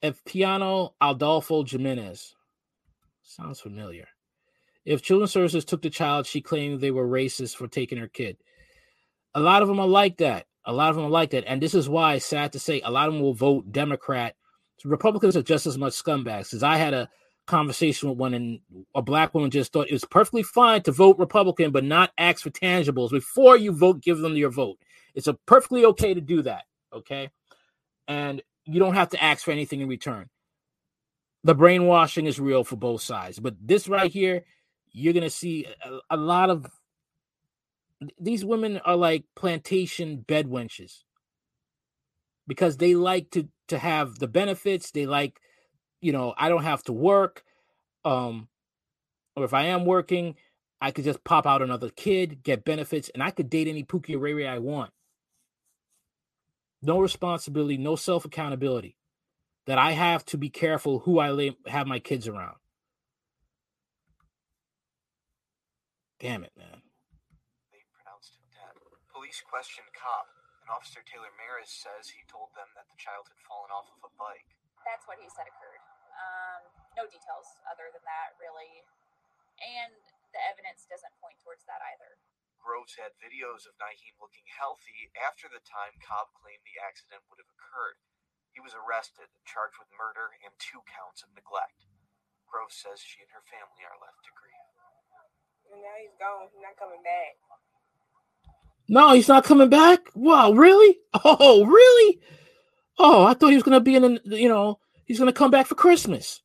If 0.02 0.22
Piano 0.26 0.94
Adolfo 1.00 1.64
Jimenez 1.64 2.36
sounds 3.22 3.60
familiar. 3.60 4.08
If 4.84 5.00
Children's 5.00 5.32
Services 5.32 5.64
took 5.64 5.80
the 5.80 5.88
child, 5.88 6.26
she 6.26 6.42
claimed 6.42 6.80
they 6.80 6.90
were 6.90 7.08
racist 7.08 7.56
for 7.56 7.66
taking 7.66 7.98
her 7.98 8.08
kid. 8.08 8.36
A 9.36 9.40
lot 9.40 9.60
of 9.60 9.68
them 9.68 9.78
are 9.78 9.86
like 9.86 10.16
that. 10.16 10.46
A 10.64 10.72
lot 10.72 10.88
of 10.88 10.96
them 10.96 11.04
are 11.04 11.10
like 11.10 11.30
that. 11.30 11.44
And 11.46 11.62
this 11.62 11.74
is 11.74 11.90
why, 11.90 12.16
sad 12.16 12.52
to 12.54 12.58
say, 12.58 12.80
a 12.80 12.90
lot 12.90 13.06
of 13.06 13.14
them 13.14 13.22
will 13.22 13.34
vote 13.34 13.70
Democrat. 13.70 14.34
Republicans 14.82 15.36
are 15.36 15.42
just 15.42 15.66
as 15.66 15.76
much 15.76 15.92
scumbags. 15.92 16.44
Because 16.44 16.62
I 16.62 16.78
had 16.78 16.94
a 16.94 17.10
conversation 17.46 18.08
with 18.08 18.18
one, 18.18 18.32
and 18.32 18.60
a 18.94 19.02
black 19.02 19.34
woman 19.34 19.50
just 19.50 19.74
thought 19.74 19.88
it 19.88 19.92
was 19.92 20.06
perfectly 20.06 20.42
fine 20.42 20.82
to 20.82 20.90
vote 20.90 21.18
Republican, 21.18 21.70
but 21.70 21.84
not 21.84 22.12
ask 22.16 22.42
for 22.42 22.50
tangibles 22.50 23.10
before 23.10 23.58
you 23.58 23.72
vote, 23.72 24.00
give 24.00 24.18
them 24.18 24.36
your 24.36 24.50
vote. 24.50 24.78
It's 25.14 25.26
a 25.26 25.34
perfectly 25.34 25.84
okay 25.84 26.14
to 26.14 26.20
do 26.22 26.40
that. 26.42 26.62
Okay. 26.94 27.28
And 28.08 28.42
you 28.64 28.80
don't 28.80 28.94
have 28.94 29.10
to 29.10 29.22
ask 29.22 29.44
for 29.44 29.50
anything 29.50 29.82
in 29.82 29.88
return. 29.88 30.30
The 31.44 31.54
brainwashing 31.54 32.24
is 32.24 32.40
real 32.40 32.64
for 32.64 32.76
both 32.76 33.02
sides. 33.02 33.38
But 33.38 33.54
this 33.60 33.86
right 33.86 34.10
here, 34.10 34.44
you're 34.92 35.12
going 35.12 35.24
to 35.24 35.30
see 35.30 35.66
a, 35.84 35.98
a 36.10 36.16
lot 36.16 36.48
of 36.48 36.66
these 38.18 38.44
women 38.44 38.78
are 38.84 38.96
like 38.96 39.24
plantation 39.34 40.18
bed 40.18 40.46
wenches 40.46 41.02
because 42.46 42.76
they 42.76 42.94
like 42.94 43.30
to 43.30 43.48
to 43.68 43.78
have 43.78 44.18
the 44.18 44.28
benefits 44.28 44.90
they 44.90 45.06
like 45.06 45.40
you 46.00 46.12
know 46.12 46.34
i 46.36 46.48
don't 46.48 46.64
have 46.64 46.82
to 46.82 46.92
work 46.92 47.42
um 48.04 48.48
or 49.34 49.44
if 49.44 49.54
i 49.54 49.64
am 49.64 49.84
working 49.84 50.34
i 50.80 50.90
could 50.90 51.04
just 51.04 51.24
pop 51.24 51.46
out 51.46 51.62
another 51.62 51.88
kid 51.90 52.42
get 52.42 52.64
benefits 52.64 53.08
and 53.10 53.22
i 53.22 53.30
could 53.30 53.48
date 53.48 53.68
any 53.68 53.82
pookie 53.82 54.20
ray 54.20 54.46
i 54.46 54.58
want. 54.58 54.90
No 56.82 57.00
responsibility 57.00 57.78
no 57.78 57.96
self 57.96 58.24
accountability 58.24 58.96
that 59.66 59.78
i 59.78 59.92
have 59.92 60.24
to 60.26 60.36
be 60.38 60.50
careful 60.50 61.00
who 61.00 61.18
i 61.18 61.30
lay, 61.30 61.56
have 61.66 61.86
my 61.86 61.98
kids 61.98 62.28
around. 62.28 62.56
Damn 66.20 66.44
it 66.44 66.52
man 66.56 66.82
Police 69.36 69.52
questioned 69.52 69.92
Cobb, 69.92 70.32
and 70.64 70.72
Officer 70.72 71.04
Taylor 71.04 71.28
Maris 71.36 71.68
says 71.68 72.08
he 72.08 72.24
told 72.24 72.56
them 72.56 72.72
that 72.72 72.88
the 72.88 72.96
child 72.96 73.28
had 73.28 73.36
fallen 73.44 73.68
off 73.68 73.84
of 73.92 74.00
a 74.00 74.12
bike. 74.16 74.48
That's 74.80 75.04
what 75.04 75.20
he 75.20 75.28
said 75.28 75.44
occurred. 75.44 75.84
Um, 76.16 76.64
no 76.96 77.04
details 77.04 77.44
other 77.68 77.92
than 77.92 78.00
that, 78.08 78.32
really. 78.40 78.80
And 79.60 80.00
the 80.32 80.40
evidence 80.40 80.88
doesn't 80.88 81.12
point 81.20 81.36
towards 81.44 81.68
that 81.68 81.84
either. 81.84 82.16
Groves 82.56 82.96
had 82.96 83.12
videos 83.20 83.68
of 83.68 83.76
Naheem 83.76 84.16
looking 84.16 84.48
healthy 84.48 85.12
after 85.20 85.52
the 85.52 85.60
time 85.68 86.00
Cobb 86.00 86.32
claimed 86.32 86.64
the 86.64 86.80
accident 86.80 87.20
would 87.28 87.36
have 87.36 87.52
occurred. 87.60 88.00
He 88.56 88.64
was 88.64 88.72
arrested 88.72 89.28
and 89.36 89.44
charged 89.44 89.76
with 89.76 89.92
murder 90.00 90.32
and 90.40 90.56
two 90.56 90.80
counts 90.88 91.20
of 91.20 91.36
neglect. 91.36 91.84
Groves 92.48 92.80
says 92.80 93.04
she 93.04 93.20
and 93.20 93.36
her 93.36 93.44
family 93.44 93.84
are 93.84 94.00
left 94.00 94.24
to 94.24 94.32
grieve. 94.32 94.64
And 95.76 95.84
now 95.84 95.96
he's 96.00 96.16
gone. 96.16 96.48
He's 96.48 96.64
not 96.64 96.80
coming 96.80 97.04
back. 97.04 97.36
No, 98.88 99.12
he's 99.14 99.28
not 99.28 99.44
coming 99.44 99.68
back. 99.68 100.00
Wow, 100.14 100.52
really? 100.52 100.98
Oh, 101.24 101.64
really? 101.64 102.20
Oh, 102.98 103.24
I 103.24 103.34
thought 103.34 103.48
he 103.48 103.54
was 103.56 103.62
gonna 103.62 103.80
be 103.80 103.96
in. 103.96 104.20
You 104.24 104.48
know, 104.48 104.78
he's 105.04 105.18
gonna 105.18 105.32
come 105.32 105.50
back 105.50 105.66
for 105.66 105.74
Christmas. 105.74 106.42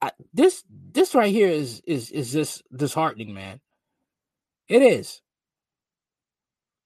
I, 0.00 0.12
this 0.32 0.62
this 0.68 1.14
right 1.14 1.32
here 1.32 1.48
is 1.48 1.80
is 1.86 2.10
is 2.10 2.32
this 2.32 2.62
disheartening, 2.74 3.34
man. 3.34 3.60
It 4.68 4.82
is 4.82 5.20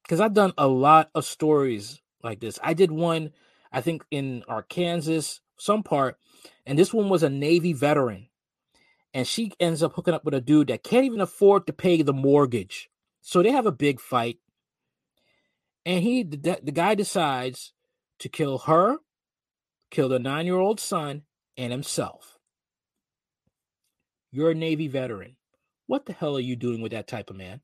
because 0.03 0.21
I've 0.21 0.35
done 0.35 0.53
a 0.57 0.67
lot 0.67 1.11
of 1.15 1.25
stories 1.25 2.01
like 2.23 2.41
this. 2.41 2.59
I 2.63 2.75
did 2.75 2.91
one, 2.91 3.33
I 3.73 3.81
think, 3.81 4.05
in 4.11 4.45
Arkansas, 4.49 5.41
some 5.59 5.83
part, 5.83 6.17
and 6.67 6.79
this 6.79 6.95
one 6.95 7.09
was 7.09 7.23
a 7.23 7.29
Navy 7.31 7.73
veteran, 7.73 8.29
and 9.13 9.27
she 9.27 9.53
ends 9.61 9.83
up 9.83 9.95
hooking 9.95 10.15
up 10.15 10.25
with 10.25 10.35
a 10.35 10.41
dude 10.41 10.69
that 10.69 10.83
can't 10.83 11.05
even 11.05 11.21
afford 11.21 11.67
to 11.67 11.73
pay 11.73 12.03
the 12.03 12.13
mortgage 12.13 12.89
so 13.29 13.43
they 13.43 13.51
have 13.51 13.67
a 13.67 13.73
big 13.73 14.01
fight. 14.01 14.39
And 15.85 16.03
he, 16.03 16.23
the, 16.23 16.59
the 16.63 16.73
guy 16.73 16.95
decides 16.95 17.75
to 18.21 18.31
kill 18.31 18.57
her, 18.61 18.97
kill 19.91 20.09
the 20.09 20.19
nine 20.19 20.47
year 20.47 20.57
old 20.57 20.81
son, 20.81 21.25
and 21.55 21.71
himself. 21.71 22.39
You're 24.33 24.53
a 24.53 24.55
Navy 24.55 24.89
veteran. 24.89 25.37
What 25.87 26.07
the 26.07 26.15
hell 26.15 26.39
are 26.39 26.41
you 26.41 26.57
doing 26.57 26.81
with 26.81 26.93
that 26.93 27.07
type 27.07 27.29
of 27.29 27.37
man? 27.37 27.61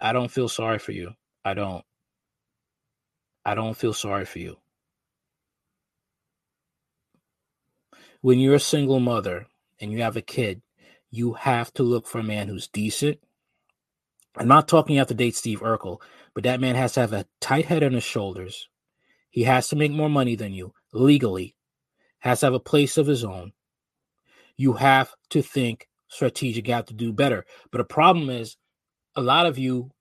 I 0.00 0.12
don't 0.12 0.32
feel 0.32 0.48
sorry 0.48 0.80
for 0.80 0.90
you. 0.90 1.14
I 1.44 1.54
don't. 1.54 1.84
I 3.44 3.54
don't 3.54 3.76
feel 3.76 3.92
sorry 3.92 4.24
for 4.24 4.40
you. 4.40 4.56
When 8.26 8.40
you're 8.40 8.56
a 8.56 8.58
single 8.58 8.98
mother 8.98 9.46
and 9.80 9.92
you 9.92 10.02
have 10.02 10.16
a 10.16 10.20
kid, 10.20 10.60
you 11.12 11.34
have 11.34 11.72
to 11.72 11.84
look 11.84 12.08
for 12.08 12.18
a 12.18 12.24
man 12.24 12.48
who's 12.48 12.66
decent. 12.66 13.20
I'm 14.36 14.48
not 14.48 14.66
talking 14.66 14.94
you 14.94 14.98
have 14.98 15.06
to 15.06 15.14
date 15.14 15.36
Steve 15.36 15.60
Urkel, 15.60 16.00
but 16.34 16.42
that 16.42 16.58
man 16.58 16.74
has 16.74 16.94
to 16.94 17.00
have 17.02 17.12
a 17.12 17.26
tight 17.40 17.66
head 17.66 17.84
on 17.84 17.92
his 17.92 18.02
shoulders. 18.02 18.68
He 19.30 19.44
has 19.44 19.68
to 19.68 19.76
make 19.76 19.92
more 19.92 20.08
money 20.08 20.34
than 20.34 20.52
you 20.52 20.74
legally, 20.92 21.54
has 22.18 22.40
to 22.40 22.46
have 22.46 22.54
a 22.54 22.58
place 22.58 22.98
of 22.98 23.06
his 23.06 23.22
own. 23.22 23.52
You 24.56 24.72
have 24.72 25.14
to 25.30 25.40
think 25.40 25.86
strategic, 26.08 26.66
you 26.66 26.74
have 26.74 26.86
to 26.86 26.94
do 26.94 27.12
better. 27.12 27.46
But 27.70 27.78
the 27.78 27.84
problem 27.84 28.28
is, 28.28 28.56
a 29.14 29.22
lot 29.22 29.46
of 29.46 29.56
you 29.56 29.92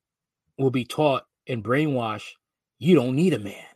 will 0.57 0.71
be 0.71 0.83
taught 0.83 1.25
and 1.45 1.63
brainwashed 1.63 2.31
you 2.79 2.95
don't 2.95 3.15
need 3.15 3.33
a 3.33 3.39
man 3.39 3.74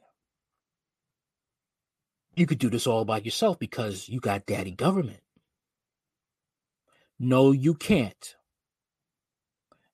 you 2.40 2.48
could 2.48 2.60
do 2.60 2.70
this 2.70 2.88
all 2.88 3.06
by 3.06 3.20
yourself 3.20 3.60
because 3.60 4.08
you 4.08 4.20
got 4.20 4.46
daddy 4.46 4.72
government. 4.72 5.20
No, 7.20 7.52
you 7.52 7.74
can't. 7.74 8.36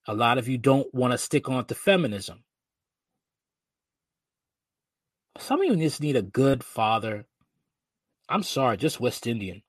A 0.08 0.14
lot 0.14 0.38
of 0.38 0.48
you 0.48 0.60
don't 0.60 0.94
want 0.94 1.12
to 1.14 1.18
stick 1.18 1.50
on 1.50 1.66
to 1.66 1.76
feminism. 1.76 2.44
Some 5.40 5.62
of 5.62 5.68
you 5.68 5.76
just 5.76 6.02
need 6.02 6.16
a 6.16 6.22
good 6.22 6.64
father. 6.64 7.26
I'm 8.30 8.44
sorry, 8.44 8.78
just 8.78 9.00
West 9.00 9.26
Indian. 9.28 9.64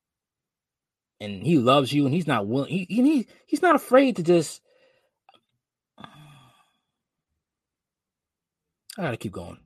And 1.18 1.46
he 1.46 1.58
loves 1.58 1.92
you 1.92 2.04
and 2.04 2.14
he's 2.14 2.26
not 2.26 2.46
willing 2.46 2.70
he, 2.70 2.86
he 2.90 3.26
he's 3.46 3.62
not 3.62 3.74
afraid 3.74 4.16
to 4.16 4.22
just 4.22 4.60
I 5.98 6.06
gotta 8.98 9.16
keep 9.16 9.32
going. 9.32 9.58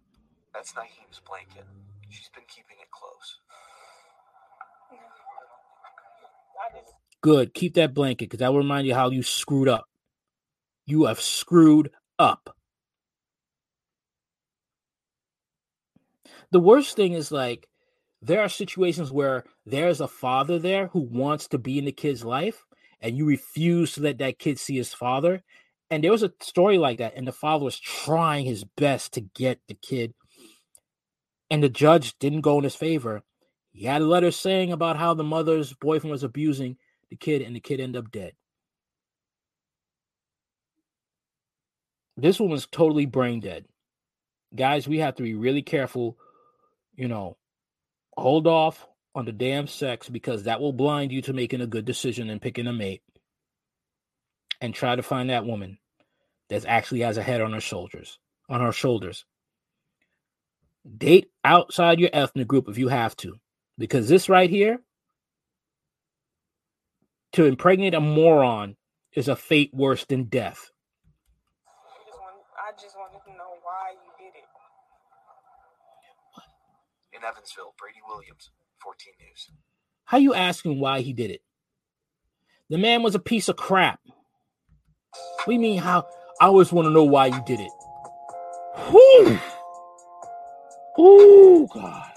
That's 0.54 0.72
Naheem's 0.72 1.20
blanket. 1.26 1.64
She's 2.10 2.28
been 2.34 2.44
keeping 2.48 2.76
it 2.80 2.90
close. 2.90 3.40
Good. 7.22 7.54
Keep 7.54 7.74
that 7.74 7.94
blanket 7.94 8.26
because 8.26 8.40
that 8.40 8.52
will 8.52 8.58
remind 8.58 8.86
you 8.86 8.94
how 8.94 9.10
you 9.10 9.22
screwed 9.22 9.68
up. 9.68 9.84
You 10.86 11.04
have 11.04 11.20
screwed 11.20 11.90
up. 12.18 12.56
The 16.50 16.60
worst 16.60 16.96
thing 16.96 17.12
is 17.12 17.30
like 17.30 17.68
there 18.22 18.40
are 18.40 18.48
situations 18.48 19.12
where 19.12 19.44
there's 19.64 20.00
a 20.00 20.08
father 20.08 20.58
there 20.58 20.88
who 20.88 21.00
wants 21.00 21.48
to 21.48 21.58
be 21.58 21.78
in 21.78 21.84
the 21.84 21.92
kid's 21.92 22.24
life 22.24 22.64
and 23.00 23.16
you 23.16 23.24
refuse 23.24 23.92
to 23.94 24.02
let 24.02 24.18
that 24.18 24.38
kid 24.38 24.58
see 24.58 24.76
his 24.76 24.92
father. 24.92 25.42
And 25.90 26.04
there 26.04 26.12
was 26.12 26.22
a 26.22 26.32
story 26.40 26.78
like 26.78 26.98
that, 26.98 27.14
and 27.16 27.26
the 27.26 27.32
father 27.32 27.64
was 27.64 27.78
trying 27.78 28.44
his 28.44 28.62
best 28.62 29.12
to 29.14 29.22
get 29.22 29.60
the 29.66 29.74
kid, 29.74 30.14
and 31.50 31.62
the 31.62 31.68
judge 31.68 32.18
didn't 32.18 32.42
go 32.42 32.58
in 32.58 32.64
his 32.64 32.76
favor. 32.76 33.22
He 33.72 33.84
had 33.86 34.02
a 34.02 34.06
letter 34.06 34.30
saying 34.30 34.72
about 34.72 34.96
how 34.96 35.14
the 35.14 35.24
mother's 35.24 35.72
boyfriend 35.74 36.12
was 36.12 36.22
abusing 36.22 36.76
the 37.08 37.16
kid, 37.16 37.42
and 37.42 37.54
the 37.54 37.60
kid 37.60 37.80
ended 37.80 38.04
up 38.04 38.12
dead. 38.12 38.32
This 42.16 42.38
woman's 42.38 42.66
totally 42.66 43.06
brain 43.06 43.40
dead. 43.40 43.64
Guys, 44.54 44.86
we 44.86 44.98
have 44.98 45.16
to 45.16 45.22
be 45.22 45.34
really 45.34 45.62
careful, 45.62 46.18
you 46.94 47.08
know, 47.08 47.36
hold 48.16 48.46
off 48.46 48.86
on 49.14 49.24
the 49.24 49.32
damn 49.32 49.66
sex 49.66 50.08
because 50.08 50.44
that 50.44 50.60
will 50.60 50.72
blind 50.72 51.12
you 51.12 51.22
to 51.22 51.32
making 51.32 51.60
a 51.60 51.66
good 51.66 51.84
decision 51.84 52.30
and 52.30 52.42
picking 52.42 52.66
a 52.66 52.72
mate. 52.72 53.02
And 54.60 54.74
try 54.74 54.94
to 54.94 55.02
find 55.02 55.30
that 55.30 55.46
woman 55.46 55.78
that 56.50 56.66
actually 56.66 57.00
has 57.00 57.16
a 57.16 57.22
head 57.22 57.40
on 57.40 57.52
her 57.54 57.60
shoulders. 57.60 58.18
On 58.50 58.60
her 58.60 58.72
shoulders. 58.72 59.24
Date 60.96 61.30
outside 61.44 62.00
your 62.00 62.10
ethnic 62.12 62.48
group 62.48 62.68
if 62.68 62.78
you 62.78 62.88
have 62.88 63.16
to, 63.16 63.34
because 63.78 64.08
this 64.08 64.28
right 64.28 64.48
here, 64.48 64.80
to 67.32 67.44
impregnate 67.44 67.94
a 67.94 68.00
moron, 68.00 68.76
is 69.12 69.28
a 69.28 69.36
fate 69.36 69.70
worse 69.74 70.04
than 70.04 70.24
death. 70.24 70.70
I 71.66 72.04
just, 72.06 72.18
want, 72.18 72.36
I 72.56 72.72
just 72.80 72.96
wanted 72.96 73.22
to 73.24 73.30
know 73.36 73.58
why 73.62 73.92
you 73.92 74.24
did 74.24 74.36
it. 74.36 74.44
In 77.16 77.24
Evansville, 77.24 77.74
Brady 77.78 78.00
Williams, 78.08 78.50
14 78.82 79.12
News. 79.20 79.50
How 80.04 80.18
you 80.18 80.34
asking 80.34 80.80
why 80.80 81.00
he 81.02 81.12
did 81.12 81.30
it? 81.30 81.42
The 82.70 82.78
man 82.78 83.02
was 83.02 83.14
a 83.14 83.20
piece 83.20 83.48
of 83.48 83.56
crap. 83.56 84.00
We 85.46 85.58
mean 85.58 85.78
how? 85.78 86.06
I 86.40 86.46
always 86.46 86.72
want 86.72 86.86
to 86.86 86.90
know 86.90 87.04
why 87.04 87.26
you 87.26 87.42
did 87.44 87.60
it. 87.60 87.72
Whew. 88.88 89.38
Oh 91.02 91.66
God. 91.72 92.12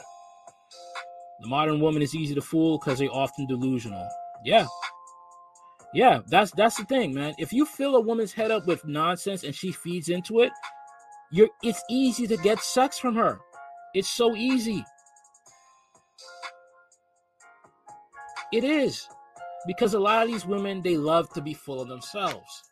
The 1.39 1.47
modern 1.47 1.79
woman 1.79 2.01
is 2.01 2.13
easy 2.13 2.35
to 2.35 2.41
fool 2.41 2.77
because 2.77 2.99
they're 2.99 3.09
often 3.09 3.47
delusional. 3.47 4.05
Yeah. 4.43 4.65
Yeah, 5.93 6.19
that's 6.27 6.51
that's 6.51 6.75
the 6.75 6.83
thing, 6.83 7.13
man. 7.13 7.33
If 7.37 7.53
you 7.53 7.65
fill 7.65 7.95
a 7.95 8.01
woman's 8.01 8.33
head 8.33 8.51
up 8.51 8.67
with 8.67 8.85
nonsense 8.85 9.43
and 9.43 9.55
she 9.55 9.71
feeds 9.71 10.09
into 10.09 10.41
it, 10.41 10.51
you're 11.31 11.47
it's 11.61 11.81
easy 11.89 12.27
to 12.27 12.35
get 12.35 12.59
sex 12.59 12.99
from 12.99 13.15
her. 13.15 13.39
It's 13.93 14.09
so 14.09 14.35
easy. 14.35 14.83
It 18.51 18.65
is. 18.65 19.07
Because 19.65 19.93
a 19.93 19.99
lot 19.99 20.23
of 20.23 20.27
these 20.27 20.45
women, 20.45 20.81
they 20.81 20.97
love 20.97 21.29
to 21.33 21.41
be 21.41 21.53
full 21.53 21.79
of 21.79 21.87
themselves. 21.87 22.63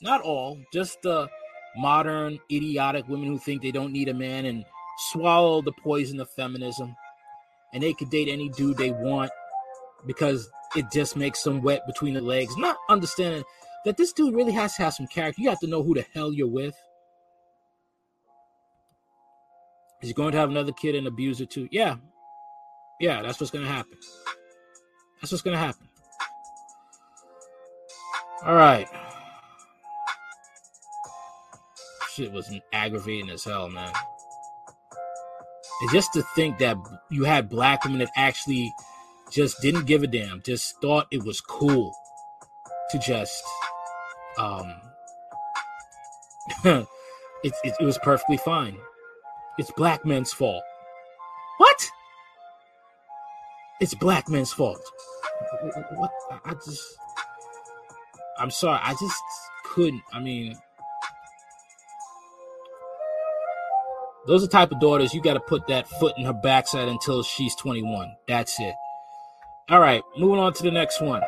Not 0.00 0.20
all, 0.20 0.60
just 0.72 1.02
the 1.02 1.28
modern, 1.76 2.38
idiotic 2.52 3.08
women 3.08 3.26
who 3.26 3.38
think 3.38 3.62
they 3.62 3.72
don't 3.72 3.92
need 3.92 4.08
a 4.08 4.14
man 4.14 4.44
and 4.44 4.64
swallow 4.98 5.62
the 5.62 5.72
poison 5.72 6.20
of 6.20 6.30
feminism. 6.30 6.94
And 7.72 7.82
they 7.82 7.92
could 7.92 8.10
date 8.10 8.28
any 8.28 8.48
dude 8.50 8.78
they 8.78 8.90
want 8.90 9.30
because 10.06 10.48
it 10.76 10.86
just 10.92 11.16
makes 11.16 11.42
them 11.42 11.62
wet 11.62 11.86
between 11.86 12.14
the 12.14 12.20
legs. 12.20 12.56
Not 12.56 12.76
understanding 12.88 13.44
that 13.84 13.96
this 13.96 14.12
dude 14.12 14.34
really 14.34 14.52
has 14.52 14.74
to 14.76 14.82
have 14.82 14.94
some 14.94 15.06
character. 15.06 15.42
You 15.42 15.50
have 15.50 15.60
to 15.60 15.66
know 15.66 15.82
who 15.82 15.94
the 15.94 16.06
hell 16.14 16.32
you're 16.32 16.46
with. 16.46 16.74
Is 20.02 20.08
he 20.08 20.14
going 20.14 20.32
to 20.32 20.38
have 20.38 20.50
another 20.50 20.72
kid 20.72 20.94
and 20.94 21.06
abuse 21.06 21.40
it 21.40 21.50
too? 21.50 21.68
Yeah. 21.70 21.96
Yeah, 23.00 23.22
that's 23.22 23.40
what's 23.40 23.50
going 23.50 23.64
to 23.64 23.70
happen. 23.70 23.98
That's 25.20 25.32
what's 25.32 25.42
going 25.42 25.56
to 25.56 25.58
happen. 25.58 25.88
All 28.44 28.54
right. 28.54 28.86
Shit 32.14 32.32
was 32.32 32.50
aggravating 32.72 33.30
as 33.30 33.44
hell, 33.44 33.68
man. 33.68 33.92
And 35.80 35.90
just 35.90 36.12
to 36.14 36.22
think 36.34 36.58
that 36.58 36.76
you 37.10 37.24
had 37.24 37.48
black 37.48 37.84
women 37.84 37.98
that 38.00 38.10
actually 38.16 38.72
just 39.30 39.60
didn't 39.60 39.86
give 39.86 40.02
a 40.02 40.06
damn, 40.06 40.42
just 40.42 40.80
thought 40.80 41.06
it 41.10 41.22
was 41.24 41.40
cool 41.40 41.92
to 42.90 42.98
just 42.98 43.42
um 44.38 44.74
it, 46.64 46.86
it, 47.64 47.74
it 47.80 47.84
was 47.84 47.98
perfectly 47.98 48.36
fine. 48.36 48.76
It's 49.58 49.70
black 49.72 50.04
men's 50.04 50.32
fault. 50.32 50.62
What? 51.58 51.90
It's 53.80 53.94
black 53.94 54.28
men's 54.28 54.52
fault. 54.52 54.80
What? 55.94 56.10
I 56.44 56.54
just. 56.54 56.82
I'm 58.38 58.50
sorry. 58.50 58.80
I 58.82 58.92
just 58.92 59.22
couldn't. 59.64 60.02
I 60.12 60.20
mean, 60.20 60.56
those 64.26 64.42
are 64.42 64.46
the 64.46 64.52
type 64.52 64.72
of 64.72 64.80
daughters 64.80 65.14
you 65.14 65.22
got 65.22 65.34
to 65.34 65.40
put 65.40 65.66
that 65.68 65.88
foot 65.88 66.14
in 66.18 66.24
her 66.24 66.32
backside 66.32 66.88
until 66.88 67.22
she's 67.22 67.54
21. 67.56 68.14
That's 68.26 68.58
it. 68.60 68.74
All 69.68 69.80
right, 69.80 70.02
moving 70.16 70.38
on 70.38 70.52
to 70.54 70.62
the 70.62 70.70
next 70.70 71.00
one. 71.00 71.22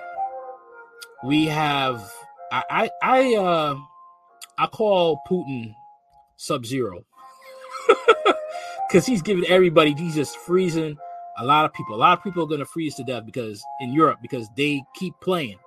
We 1.25 1.47
have 1.47 2.13
I 2.53 2.63
I, 2.71 2.91
I 3.03 3.35
uh 3.35 3.77
I 4.57 4.67
call 4.67 5.21
Putin 5.29 5.75
Sub 6.37 6.65
Zero 6.65 7.05
because 8.89 9.07
he's 9.07 9.23
giving 9.23 9.45
everybody 9.47 9.95
he's 9.95 10.15
just 10.15 10.37
freezing 10.37 10.97
a 11.39 11.45
lot 11.45 11.65
of 11.65 11.73
people. 11.73 11.95
A 11.95 11.97
lot 11.97 12.19
of 12.19 12.25
people 12.25 12.43
are 12.43 12.47
going 12.47 12.61
to 12.61 12.67
freeze 12.67 12.95
to 12.97 13.05
death 13.05 13.25
because 13.25 13.65
in 13.81 13.93
Europe 13.93 14.19
because 14.21 14.49
they 14.57 14.83
keep 14.95 15.15
playing. 15.21 15.59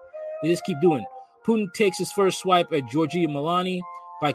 They 0.42 0.50
just 0.50 0.66
keep 0.66 0.80
doing. 0.82 1.06
Putin 1.46 1.74
takes 1.74 1.98
his 1.98 2.12
first 2.12 2.40
swipe 2.40 2.72
at 2.74 2.84
Giorgia 2.84 3.28
Meloni 3.28 3.80
by 4.22 4.32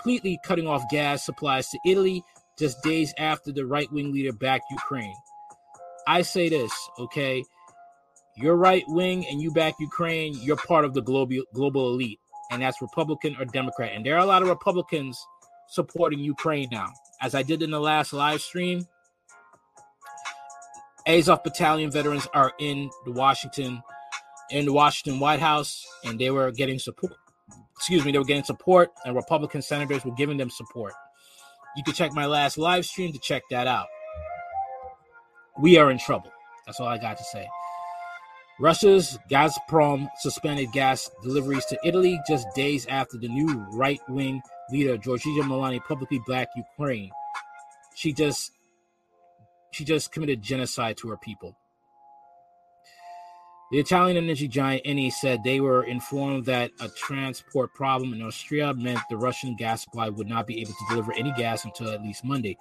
completely 0.00 0.38
cutting 0.42 0.66
off 0.66 0.82
gas 0.90 1.24
supplies 1.24 1.68
to 1.68 1.78
Italy 1.84 2.22
just 2.58 2.82
days 2.82 3.12
after 3.18 3.52
the 3.52 3.66
right-wing 3.66 4.12
leader 4.12 4.32
backed 4.32 4.64
Ukraine. 4.70 5.14
I 6.06 6.22
say 6.22 6.48
this, 6.48 6.72
okay? 6.98 7.44
You're 8.34 8.56
right 8.56 8.82
wing 8.88 9.26
and 9.26 9.42
you 9.42 9.50
back 9.50 9.74
Ukraine, 9.78 10.34
you're 10.40 10.56
part 10.56 10.86
of 10.86 10.94
the 10.94 11.02
global 11.02 11.42
global 11.52 11.92
elite, 11.92 12.18
and 12.50 12.62
that's 12.62 12.80
Republican 12.80 13.36
or 13.38 13.44
Democrat. 13.44 13.92
And 13.94 14.04
there 14.04 14.14
are 14.14 14.20
a 14.20 14.26
lot 14.26 14.40
of 14.40 14.48
Republicans 14.48 15.22
supporting 15.68 16.20
Ukraine 16.20 16.68
now. 16.72 16.88
As 17.20 17.34
I 17.34 17.42
did 17.42 17.62
in 17.62 17.70
the 17.70 17.80
last 17.80 18.14
live 18.14 18.40
stream, 18.40 18.86
Azov 21.06 21.44
Battalion 21.44 21.90
veterans 21.90 22.26
are 22.32 22.52
in 22.58 22.88
the 23.04 23.12
Washington, 23.12 23.82
in 24.50 24.64
the 24.64 24.72
Washington 24.72 25.20
White 25.20 25.40
House, 25.40 25.86
and 26.04 26.18
they 26.18 26.30
were 26.30 26.50
getting 26.52 26.78
support. 26.78 27.12
Excuse 27.80 28.04
me, 28.04 28.12
they 28.12 28.18
were 28.18 28.26
getting 28.26 28.44
support, 28.44 28.90
and 29.06 29.16
Republican 29.16 29.62
senators 29.62 30.04
were 30.04 30.12
giving 30.12 30.36
them 30.36 30.50
support. 30.50 30.92
You 31.78 31.82
can 31.82 31.94
check 31.94 32.12
my 32.12 32.26
last 32.26 32.58
live 32.58 32.84
stream 32.84 33.10
to 33.14 33.18
check 33.18 33.42
that 33.48 33.66
out. 33.66 33.86
We 35.58 35.78
are 35.78 35.90
in 35.90 35.98
trouble. 35.98 36.30
That's 36.66 36.78
all 36.78 36.88
I 36.88 36.98
got 36.98 37.16
to 37.16 37.24
say. 37.24 37.48
Russia's 38.60 39.18
Gazprom 39.30 40.10
suspended 40.18 40.72
gas 40.72 41.10
deliveries 41.22 41.64
to 41.66 41.78
Italy 41.82 42.20
just 42.28 42.46
days 42.54 42.84
after 42.84 43.16
the 43.16 43.28
new 43.28 43.48
right 43.72 44.00
wing 44.10 44.42
leader, 44.70 44.98
Giorgia 44.98 45.42
Meloni, 45.42 45.80
publicly 45.88 46.20
blacked 46.26 46.54
Ukraine. 46.58 47.10
She 47.94 48.12
just 48.12 48.52
she 49.70 49.86
just 49.86 50.12
committed 50.12 50.42
genocide 50.42 50.98
to 50.98 51.08
her 51.08 51.16
people. 51.16 51.56
The 53.70 53.78
Italian 53.78 54.16
energy 54.16 54.48
giant 54.48 54.84
Eni 54.84 55.12
said 55.12 55.44
they 55.44 55.60
were 55.60 55.84
informed 55.84 56.44
that 56.46 56.72
a 56.80 56.88
transport 56.88 57.72
problem 57.72 58.12
in 58.12 58.20
Austria 58.20 58.74
meant 58.74 58.98
the 59.08 59.16
Russian 59.16 59.54
gas 59.54 59.82
supply 59.82 60.08
would 60.08 60.26
not 60.28 60.48
be 60.48 60.60
able 60.60 60.72
to 60.72 60.86
deliver 60.88 61.12
any 61.12 61.32
gas 61.32 61.64
until 61.64 61.90
at 61.90 62.02
least 62.02 62.24
Monday. 62.24 62.58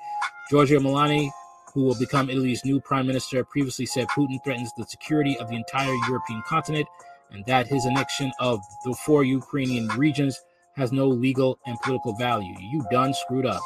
Giorgia 0.52 0.80
Meloni, 0.80 1.32
who 1.74 1.82
will 1.82 1.98
become 1.98 2.30
Italy's 2.30 2.64
new 2.64 2.80
prime 2.80 3.08
minister, 3.08 3.44
previously 3.44 3.88
said 3.88 4.08
Putin 4.10 4.38
threatens 4.44 4.72
the 4.78 4.86
security 4.86 5.36
of 5.40 5.50
the 5.50 5.56
entire 5.56 5.96
European 6.08 6.44
continent 6.46 6.88
and 7.32 7.44
that 7.46 7.66
his 7.66 7.86
annexion 7.86 8.32
of 8.40 8.60
the 8.86 8.94
four 8.94 9.24
Ukrainian 9.24 9.88
regions 9.90 10.40
has 10.76 10.92
no 10.92 11.08
legal 11.08 11.58
and 11.66 11.80
political 11.82 12.16
value. 12.18 12.54
You 12.60 12.86
done 12.92 13.16
screwed 13.16 13.48
up. 13.48 13.62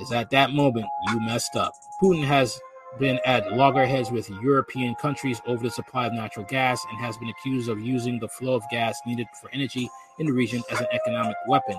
Is 0.00 0.12
at 0.12 0.30
that 0.30 0.52
moment 0.52 0.86
you 1.08 1.18
messed 1.20 1.56
up. 1.56 1.72
Putin 2.00 2.22
has 2.24 2.60
been 2.98 3.20
at 3.24 3.52
loggerheads 3.52 4.10
with 4.10 4.28
European 4.42 4.94
countries 4.96 5.40
over 5.46 5.62
the 5.62 5.70
supply 5.70 6.06
of 6.06 6.12
natural 6.12 6.46
gas 6.46 6.84
and 6.90 6.98
has 6.98 7.16
been 7.16 7.28
accused 7.28 7.68
of 7.68 7.80
using 7.80 8.18
the 8.18 8.28
flow 8.28 8.54
of 8.54 8.62
gas 8.70 9.00
needed 9.06 9.26
for 9.40 9.50
energy 9.52 9.88
in 10.18 10.26
the 10.26 10.32
region 10.32 10.62
as 10.70 10.80
an 10.80 10.86
economic 10.92 11.36
weapon. 11.46 11.78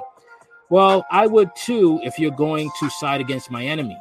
Well, 0.70 1.06
I 1.12 1.28
would 1.28 1.50
too 1.56 2.00
if 2.04 2.20
you're 2.20 2.32
going 2.32 2.70
to 2.80 2.90
side 2.90 3.22
against 3.22 3.50
my 3.50 3.64
enemy. 3.64 3.98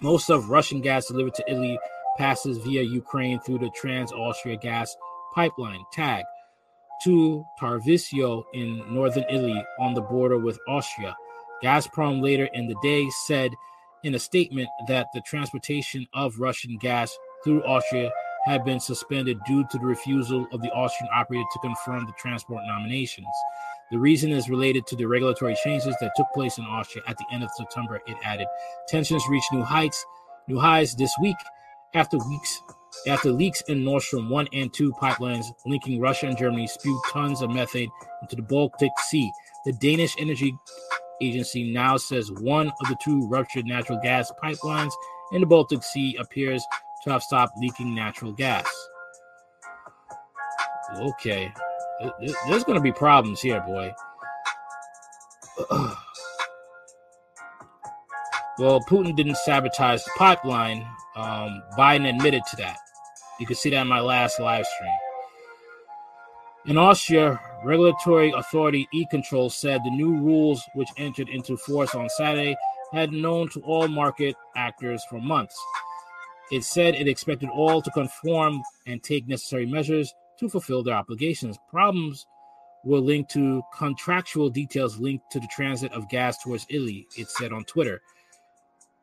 Most 0.00 0.30
of 0.30 0.48
Russian 0.48 0.80
gas 0.80 1.06
delivered 1.06 1.34
to 1.34 1.50
Italy 1.50 1.78
passes 2.16 2.58
via 2.58 2.82
Ukraine 2.82 3.40
through 3.40 3.58
the 3.58 3.70
Trans 3.70 4.12
Austria 4.12 4.56
gas 4.56 4.94
pipeline, 5.34 5.84
TAG, 5.92 6.24
to 7.04 7.44
Tarvisio 7.60 8.44
in 8.54 8.82
northern 8.92 9.24
Italy 9.30 9.62
on 9.78 9.94
the 9.94 10.00
border 10.00 10.38
with 10.38 10.58
Austria. 10.68 11.16
Gazprom 11.62 12.22
later 12.22 12.48
in 12.54 12.66
the 12.66 12.76
day 12.82 13.08
said 13.26 13.52
in 14.04 14.14
a 14.14 14.18
statement 14.18 14.68
that 14.86 15.06
the 15.14 15.20
transportation 15.22 16.06
of 16.14 16.38
Russian 16.38 16.76
gas 16.78 17.16
through 17.44 17.64
Austria 17.64 18.10
had 18.44 18.64
been 18.64 18.80
suspended 18.80 19.38
due 19.46 19.64
to 19.70 19.78
the 19.78 19.86
refusal 19.86 20.46
of 20.52 20.62
the 20.62 20.70
Austrian 20.70 21.10
operator 21.14 21.44
to 21.52 21.58
confirm 21.60 22.06
the 22.06 22.12
transport 22.18 22.62
nominations. 22.66 23.26
The 23.90 23.98
reason 23.98 24.30
is 24.30 24.48
related 24.48 24.86
to 24.88 24.96
the 24.96 25.06
regulatory 25.06 25.56
changes 25.64 25.96
that 26.00 26.12
took 26.16 26.26
place 26.34 26.58
in 26.58 26.64
Austria 26.64 27.04
at 27.06 27.16
the 27.18 27.26
end 27.32 27.42
of 27.42 27.50
September. 27.56 28.00
It 28.06 28.16
added, 28.22 28.46
tensions 28.88 29.24
reached 29.28 29.52
new 29.52 29.62
heights, 29.62 30.04
new 30.46 30.58
highs 30.58 30.94
this 30.94 31.12
week 31.20 31.36
after 31.94 32.18
weeks 32.18 32.62
after 33.06 33.30
leaks 33.30 33.62
in 33.68 33.84
Nord 33.84 34.02
Stream 34.02 34.28
1 34.28 34.48
and 34.52 34.72
2 34.72 34.92
pipelines 34.92 35.46
linking 35.66 36.00
Russia 36.00 36.26
and 36.26 36.38
Germany 36.38 36.66
spewed 36.66 37.00
tons 37.12 37.42
of 37.42 37.50
methane 37.50 37.90
into 38.22 38.36
the 38.36 38.42
Baltic 38.42 38.90
Sea. 39.08 39.30
The 39.64 39.72
Danish 39.74 40.14
Energy 40.18 40.56
Agency 41.20 41.72
now 41.72 41.96
says 41.96 42.30
one 42.30 42.68
of 42.68 42.88
the 42.88 42.96
two 43.02 43.26
ruptured 43.28 43.66
natural 43.66 43.98
gas 44.02 44.30
pipelines 44.42 44.92
in 45.32 45.40
the 45.40 45.46
Baltic 45.46 45.82
Sea 45.82 46.16
appears 46.18 46.64
to 47.04 47.10
have 47.10 47.22
stopped 47.22 47.52
leaking 47.58 47.94
natural 47.94 48.32
gas. 48.32 48.66
Okay, 50.96 51.52
there's 52.46 52.64
going 52.64 52.76
to 52.76 52.82
be 52.82 52.92
problems 52.92 53.40
here, 53.40 53.60
boy. 53.60 53.92
well, 58.58 58.80
Putin 58.88 59.14
didn't 59.14 59.36
sabotage 59.38 60.02
the 60.04 60.10
pipeline. 60.16 60.86
Um, 61.16 61.62
Biden 61.76 62.08
admitted 62.08 62.42
to 62.50 62.56
that. 62.56 62.78
You 63.38 63.46
can 63.46 63.56
see 63.56 63.70
that 63.70 63.82
in 63.82 63.88
my 63.88 64.00
last 64.00 64.40
live 64.40 64.66
stream. 64.66 64.90
In 66.66 66.78
Austria, 66.78 67.40
regulatory 67.64 68.32
authority 68.32 68.88
E-Control 68.92 69.50
said 69.50 69.82
the 69.82 69.90
new 69.90 70.16
rules, 70.16 70.62
which 70.74 70.88
entered 70.96 71.28
into 71.28 71.56
force 71.56 71.94
on 71.94 72.08
Saturday, 72.10 72.56
had 72.92 73.12
known 73.12 73.48
to 73.50 73.60
all 73.60 73.88
market 73.88 74.34
actors 74.56 75.02
for 75.10 75.20
months. 75.20 75.56
It 76.50 76.64
said 76.64 76.94
it 76.94 77.08
expected 77.08 77.50
all 77.50 77.82
to 77.82 77.90
conform 77.90 78.62
and 78.86 79.02
take 79.02 79.28
necessary 79.28 79.66
measures 79.66 80.14
to 80.38 80.48
fulfill 80.48 80.82
their 80.82 80.94
obligations. 80.94 81.58
Problems 81.68 82.26
were 82.84 83.00
linked 83.00 83.30
to 83.32 83.62
contractual 83.74 84.48
details 84.48 84.98
linked 84.98 85.30
to 85.32 85.40
the 85.40 85.48
transit 85.48 85.92
of 85.92 86.08
gas 86.08 86.42
towards 86.42 86.66
Italy, 86.70 87.06
it 87.16 87.28
said 87.28 87.52
on 87.52 87.64
Twitter. 87.64 88.00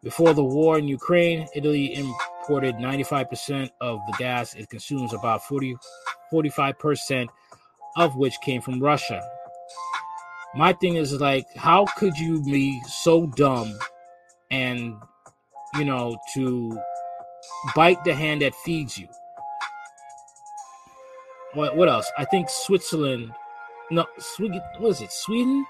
Before 0.01 0.33
the 0.33 0.43
war 0.43 0.77
in 0.77 0.87
Ukraine, 0.87 1.47
Italy 1.55 1.93
imported 1.95 2.75
95% 2.75 3.69
of 3.81 3.99
the 4.07 4.15
gas 4.17 4.53
it 4.55 4.69
consumes, 4.69 5.13
about 5.13 5.43
40, 5.43 5.75
45% 6.31 7.27
of 7.95 8.15
which 8.15 8.39
came 8.41 8.62
from 8.62 8.79
Russia. 8.79 9.21
My 10.55 10.73
thing 10.73 10.95
is 10.95 11.13
like, 11.13 11.45
how 11.55 11.86
could 11.97 12.17
you 12.17 12.41
be 12.43 12.81
so 12.88 13.27
dumb 13.27 13.77
and, 14.51 14.95
you 15.77 15.86
know, 15.86 16.17
to 16.34 16.79
bite 17.75 18.03
the 18.03 18.13
hand 18.13 18.41
that 18.41 18.55
feeds 18.55 18.97
you? 18.97 19.08
What, 21.53 21.75
what 21.75 21.89
else? 21.89 22.10
I 22.17 22.25
think 22.25 22.49
Switzerland, 22.49 23.31
no, 23.91 24.05
what 24.79 24.89
is 24.89 25.01
it, 25.01 25.12
Sweden 25.12 25.65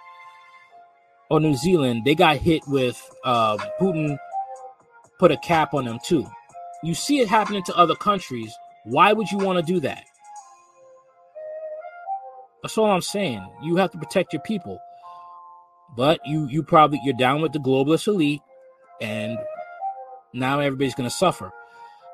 or 1.30 1.40
New 1.40 1.56
Zealand? 1.56 2.04
They 2.06 2.16
got 2.16 2.38
hit 2.38 2.62
with 2.68 3.02
uh, 3.24 3.58
Putin 3.80 4.18
put 5.20 5.32
a 5.32 5.38
cap 5.38 5.74
on 5.74 5.86
them 5.86 6.00
too. 6.04 6.26
You 6.84 6.94
see 6.94 7.20
it 7.20 7.28
happening 7.28 7.64
to 7.64 7.76
other 7.76 7.96
countries. 7.96 8.54
Why 8.84 9.14
would 9.14 9.32
you 9.32 9.38
want 9.38 9.58
to 9.58 9.74
do 9.74 9.80
that? 9.82 10.04
That's 12.65 12.80
all 12.80 12.89
I'm 12.89 13.01
saying. 13.04 13.47
You 13.62 13.75
have 13.75 13.91
to 13.91 13.99
protect 13.99 14.34
your 14.34 14.41
people. 14.41 14.80
But 15.95 16.19
you 16.25 16.47
you 16.47 16.63
probably 16.63 16.99
you're 17.04 17.13
down 17.13 17.43
with 17.43 17.54
the 17.54 17.60
globalist 17.60 18.08
elite 18.08 18.41
and 18.99 19.38
now 20.34 20.60
everybody's 20.60 20.95
going 20.95 21.08
to 21.08 21.15
suffer. 21.15 21.51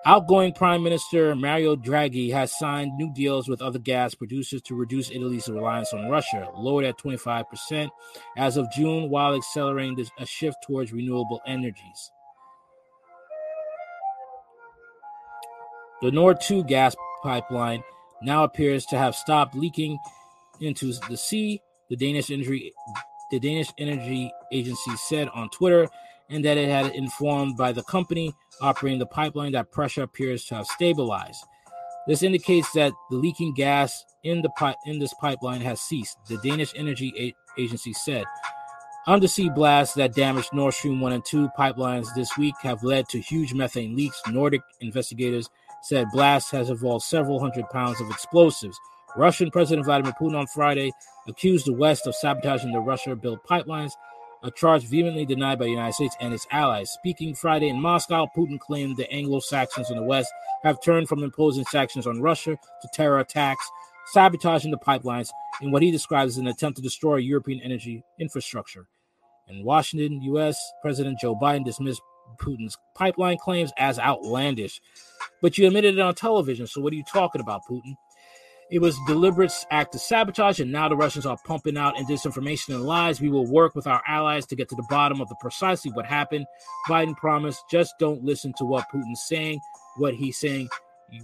Outgoing 0.06 0.52
Prime 0.52 0.84
Minister 0.84 1.34
Mario 1.36 1.78
Draghi 1.78 2.34
has 2.34 2.52
signed 2.60 2.98
new 2.98 3.14
deals 3.14 3.48
with 3.48 3.62
other 3.62 3.80
gas 3.80 4.14
producers 4.14 4.62
to 4.64 4.76
reduce 4.76 5.10
Italy's 5.10 5.48
reliance 5.48 5.94
on 5.94 6.10
Russia, 6.10 6.50
lowered 6.54 6.84
at 6.84 6.98
25% 6.98 7.90
as 8.36 8.58
of 8.58 8.70
June, 8.74 9.10
while 9.10 9.34
accelerating 9.34 10.06
a 10.20 10.26
shift 10.26 10.58
towards 10.68 10.92
renewable 10.92 11.40
energies. 11.48 12.12
The 16.02 16.12
Nord 16.12 16.42
2 16.42 16.66
gas 16.66 16.94
pipeline 17.24 17.84
now 18.22 18.44
appears 18.44 18.86
to 18.88 18.98
have 18.98 19.16
stopped 19.16 19.56
leaking 19.56 19.98
into 20.62 20.94
the 21.10 21.18
sea, 21.18 21.62
the 21.90 21.96
Danish 21.96 22.32
Energy 22.32 22.72
the 23.32 23.40
Danish 23.40 23.70
Energy 23.78 24.32
Agency 24.52 24.96
said 24.98 25.30
on 25.30 25.50
Twitter, 25.50 25.88
and 26.30 26.44
that 26.44 26.58
it 26.58 26.70
had 26.70 26.94
informed 26.94 27.58
by 27.58 27.72
the 27.72 27.84
company 27.84 28.34
operating 28.62 29.00
the 29.00 29.06
pipeline 29.06 29.54
that 29.54 29.72
pressure 29.72 30.04
appears 30.04 30.46
to 30.46 30.56
have 30.56 30.68
stabilized. 30.68 31.44
This 32.08 32.24
indicates 32.24 32.72
that 32.74 32.92
the 33.10 33.16
leaking 33.16 33.54
gas 33.54 34.04
in 34.24 34.42
the 34.42 34.50
pi- 34.58 34.76
in 34.86 35.00
this 35.00 35.14
pipeline 35.16 35.62
has 35.62 35.80
ceased, 35.82 36.18
the 36.28 36.38
Danish 36.38 36.74
Energy 36.76 37.14
A- 37.18 37.62
Agency 37.62 37.94
said. 37.94 38.26
Undersea 39.08 39.50
blasts 39.50 39.96
that 39.96 40.14
damaged 40.14 40.54
Nord 40.54 40.74
Stream 40.74 41.02
1 41.02 41.12
and 41.14 41.26
2 41.26 41.50
pipelines 41.58 42.14
this 42.16 42.38
week 42.38 42.56
have 42.62 42.84
led 42.84 43.10
to 43.10 43.20
huge 43.20 43.54
methane 43.54 43.96
leaks. 43.96 44.22
Nordic 44.30 44.62
investigators 44.80 45.50
said 45.84 46.08
blast 46.14 46.52
has 46.52 46.70
involved 46.70 47.04
several 47.04 47.40
hundred 47.40 47.68
pounds 47.70 48.00
of 48.00 48.10
explosives. 48.12 48.80
Russian 49.16 49.52
President 49.52 49.86
Vladimir 49.86 50.14
Putin 50.20 50.38
on 50.38 50.48
Friday 50.48 50.92
accused 51.28 51.66
the 51.66 51.74
West 51.74 52.08
of 52.08 52.16
sabotaging 52.16 52.72
the 52.72 52.80
Russia 52.80 53.16
built 53.16 53.46
pipelines, 53.46 53.92
a 54.44 54.52
charge 54.52 54.84
vehemently 54.86 55.26
denied 55.26 55.60
by 55.60 55.66
the 55.66 55.72
United 55.72 55.94
States 55.94 56.16
and 56.20 56.34
its 56.34 56.48
allies. 56.52 56.92
Speaking 56.92 57.36
Friday 57.36 57.68
in 57.68 57.82
Moscow, 57.82 58.28
Putin 58.36 58.60
claimed 58.60 58.98
the 58.98 59.12
Anglo 59.12 59.40
Saxons 59.40 59.92
in 59.92 59.98
the 59.98 60.04
West 60.04 60.32
have 60.64 60.82
turned 60.82 61.10
from 61.10 61.24
imposing 61.24 61.66
sanctions 61.66 62.08
on 62.08 62.22
Russia 62.22 62.58
to 62.82 62.88
terror 62.94 63.20
attacks, 63.20 63.70
sabotaging 64.14 64.72
the 64.72 64.78
pipelines 64.78 65.30
in 65.62 65.72
what 65.72 65.84
he 65.84 65.92
describes 65.92 66.34
as 66.34 66.38
an 66.38 66.48
attempt 66.48 66.78
to 66.78 66.82
destroy 66.82 67.18
European 67.18 67.60
energy 67.62 68.04
infrastructure. 68.20 68.88
In 69.48 69.64
Washington, 69.64 70.22
U.S. 70.22 70.58
President 70.82 71.20
Joe 71.20 71.36
Biden 71.36 71.66
dismissed 71.66 72.02
Putin's 72.38 72.78
pipeline 72.96 73.38
claims 73.38 73.72
as 73.78 74.00
outlandish. 74.00 74.82
But 75.42 75.58
you 75.58 75.68
admitted 75.68 75.96
it 75.96 76.00
on 76.00 76.16
television, 76.16 76.66
so 76.68 76.82
what 76.82 76.94
are 76.94 76.96
you 76.96 77.04
talking 77.04 77.42
about, 77.42 77.62
Putin? 77.70 77.96
It 78.72 78.80
was 78.80 78.98
deliberate 79.06 79.52
act 79.70 79.96
of 79.96 80.02
sabotage, 80.02 80.62
and 80.62 80.72
now 80.72 80.88
the 80.88 80.96
Russians 80.96 81.26
are 81.26 81.38
pumping 81.46 81.78
out 81.78 81.98
and 81.98 82.08
disinformation 82.08 82.74
and 82.74 82.86
lies. 82.86 83.20
We 83.20 83.30
will 83.30 83.46
work 83.46 83.76
with 83.76 83.86
our 83.86 84.02
allies 84.08 84.46
to 84.46 84.56
get 84.56 84.70
to 84.70 84.76
the 84.76 84.88
bottom 84.90 85.20
of 85.20 85.28
the 85.28 85.36
precisely 85.36 85.92
what 85.92 86.06
happened. 86.06 86.46
Biden 86.88 87.16
promised, 87.18 87.64
just 87.70 88.00
don't 88.00 88.24
listen 88.24 88.54
to 88.60 88.66
what 88.66 88.88
Putin's 88.94 89.24
saying. 89.24 89.60
What 89.98 90.14
he's 90.14 90.38
saying, 90.38 90.70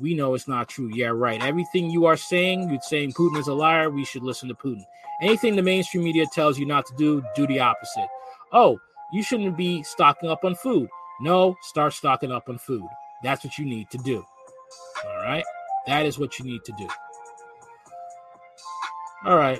we 0.01 0.13
know 0.13 0.33
it's 0.33 0.49
not 0.49 0.67
true. 0.67 0.91
Yeah, 0.93 1.07
right. 1.07 1.41
Everything 1.41 1.89
you 1.89 2.05
are 2.05 2.17
saying, 2.17 2.69
you're 2.69 2.81
saying 2.81 3.13
Putin 3.13 3.39
is 3.39 3.47
a 3.47 3.53
liar. 3.53 3.89
We 3.89 4.03
should 4.03 4.23
listen 4.23 4.49
to 4.49 4.55
Putin. 4.55 4.83
Anything 5.21 5.55
the 5.55 5.61
mainstream 5.61 6.03
media 6.03 6.25
tells 6.33 6.59
you 6.59 6.65
not 6.65 6.85
to 6.87 6.95
do, 6.97 7.23
do 7.33 7.47
the 7.47 7.61
opposite. 7.61 8.09
Oh, 8.51 8.77
you 9.13 9.23
shouldn't 9.23 9.55
be 9.55 9.83
stocking 9.83 10.29
up 10.29 10.43
on 10.43 10.55
food. 10.55 10.89
No, 11.21 11.55
start 11.61 11.93
stocking 11.93 12.31
up 12.31 12.49
on 12.49 12.57
food. 12.57 12.85
That's 13.23 13.45
what 13.45 13.57
you 13.57 13.63
need 13.63 13.89
to 13.91 13.97
do. 13.99 14.25
All 15.05 15.17
right. 15.23 15.45
That 15.87 16.05
is 16.05 16.19
what 16.19 16.37
you 16.37 16.45
need 16.45 16.65
to 16.65 16.73
do. 16.77 16.87
All 19.25 19.37
right. 19.37 19.59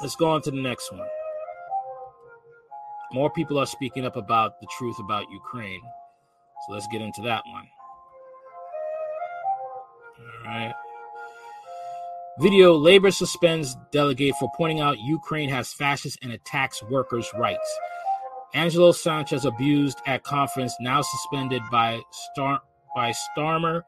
Let's 0.00 0.16
go 0.16 0.30
on 0.30 0.42
to 0.42 0.50
the 0.50 0.60
next 0.60 0.90
one. 0.92 1.06
More 3.12 3.30
people 3.30 3.58
are 3.58 3.66
speaking 3.66 4.04
up 4.04 4.16
about 4.16 4.60
the 4.60 4.66
truth 4.76 4.98
about 4.98 5.30
Ukraine. 5.30 5.80
So 6.66 6.72
let's 6.72 6.86
get 6.88 7.00
into 7.00 7.22
that 7.22 7.42
one. 7.46 7.68
All 10.46 10.50
right. 10.50 10.74
Video 12.40 12.74
Labor 12.74 13.12
suspends 13.12 13.76
delegate 13.92 14.34
for 14.40 14.50
pointing 14.56 14.80
out 14.80 14.98
Ukraine 14.98 15.48
has 15.50 15.72
fascists 15.72 16.18
and 16.22 16.32
attacks 16.32 16.82
workers' 16.82 17.30
rights. 17.38 17.78
Angelo 18.54 18.90
Sanchez 18.90 19.44
abused 19.44 19.98
at 20.06 20.24
conference, 20.24 20.74
now 20.80 21.02
suspended 21.02 21.62
by 21.70 22.00
Star- 22.10 22.62
by 22.94 23.12
Starmer 23.12 23.82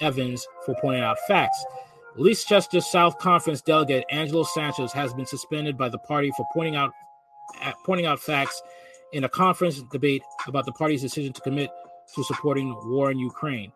Evans 0.00 0.46
for 0.64 0.74
pointing 0.80 1.02
out 1.02 1.18
facts. 1.28 1.62
Leicester 2.16 2.80
South 2.80 3.18
Conference 3.18 3.60
delegate 3.60 4.04
Angelo 4.10 4.42
Sanchez 4.42 4.92
has 4.92 5.14
been 5.14 5.26
suspended 5.26 5.78
by 5.78 5.88
the 5.88 5.98
party 5.98 6.30
for 6.36 6.46
pointing 6.52 6.76
out 6.76 6.92
pointing 7.84 8.06
out 8.06 8.20
facts 8.20 8.62
in 9.12 9.24
a 9.24 9.28
conference 9.28 9.82
debate 9.90 10.22
about 10.46 10.66
the 10.66 10.72
party's 10.72 11.02
decision 11.02 11.32
to 11.32 11.40
commit 11.40 11.70
to 12.14 12.24
supporting 12.24 12.74
war 12.90 13.10
in 13.10 13.18
Ukraine. 13.18 13.72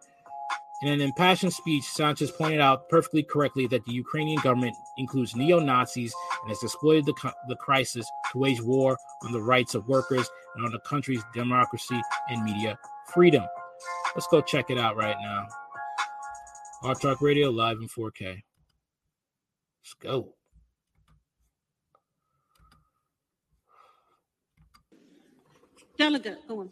In 0.82 0.92
an 0.92 1.00
impassioned 1.00 1.52
speech, 1.52 1.84
Sanchez 1.84 2.30
pointed 2.30 2.60
out 2.60 2.88
perfectly 2.88 3.22
correctly 3.22 3.66
that 3.68 3.84
the 3.84 3.92
Ukrainian 3.92 4.40
government 4.42 4.76
includes 4.98 5.34
neo 5.34 5.58
Nazis 5.58 6.14
and 6.42 6.50
has 6.50 6.62
exploited 6.62 7.06
the, 7.06 7.32
the 7.48 7.56
crisis 7.56 8.06
to 8.32 8.38
wage 8.38 8.60
war 8.60 8.98
on 9.22 9.32
the 9.32 9.40
rights 9.40 9.74
of 9.74 9.88
workers 9.88 10.28
and 10.56 10.64
on 10.64 10.72
the 10.72 10.80
country's 10.80 11.22
democracy 11.32 12.00
and 12.28 12.44
media 12.44 12.78
freedom. 13.12 13.44
Let's 14.14 14.26
go 14.28 14.40
check 14.40 14.70
it 14.70 14.78
out 14.78 14.96
right 14.96 15.16
now. 15.22 15.46
Hard 16.84 17.00
Talk 17.00 17.22
Radio 17.22 17.48
live 17.48 17.78
in 17.80 17.88
4K. 17.88 18.42
Let's 19.80 19.94
go. 19.98 20.34
Delegate, 25.96 26.46
go 26.46 26.60
on. 26.60 26.70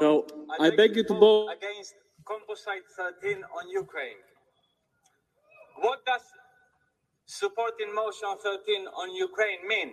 So 0.00 0.26
I 0.58 0.70
beg 0.70 0.96
you 0.96 1.04
to 1.04 1.14
vote 1.14 1.50
against 1.56 1.94
Composite 2.26 2.82
13 3.22 3.36
on 3.56 3.70
Ukraine. 3.70 4.18
What 5.82 6.04
does 6.04 6.22
supporting 7.26 7.94
motion 7.94 8.30
13 8.42 8.86
on 8.88 9.14
Ukraine 9.14 9.68
mean? 9.68 9.92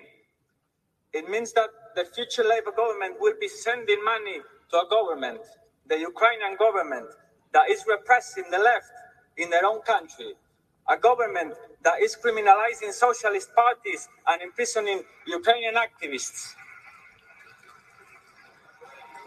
It 1.14 1.30
means 1.30 1.54
that 1.54 1.70
the 1.96 2.06
future 2.06 2.44
Labour 2.44 2.72
government 2.76 3.18
will 3.20 3.36
be 3.40 3.48
sending 3.48 4.04
money 4.04 4.40
to 4.72 4.78
a 4.78 4.90
government, 4.90 5.42
the 5.88 5.98
Ukrainian 6.00 6.56
government, 6.58 7.08
that 7.54 7.70
is 7.70 7.84
repressing 7.88 8.46
the 8.52 8.58
left 8.60 8.92
in 9.38 9.50
their 9.50 9.66
own 9.66 9.82
country, 9.82 10.34
a 10.90 10.98
government 10.98 11.54
that 11.84 12.02
is 12.02 12.16
criminalizing 12.16 12.92
socialist 12.92 13.50
parties 13.56 14.08
and 14.28 14.42
imprisoning 14.42 15.04
Ukrainian 15.28 15.76
activists. 15.76 16.56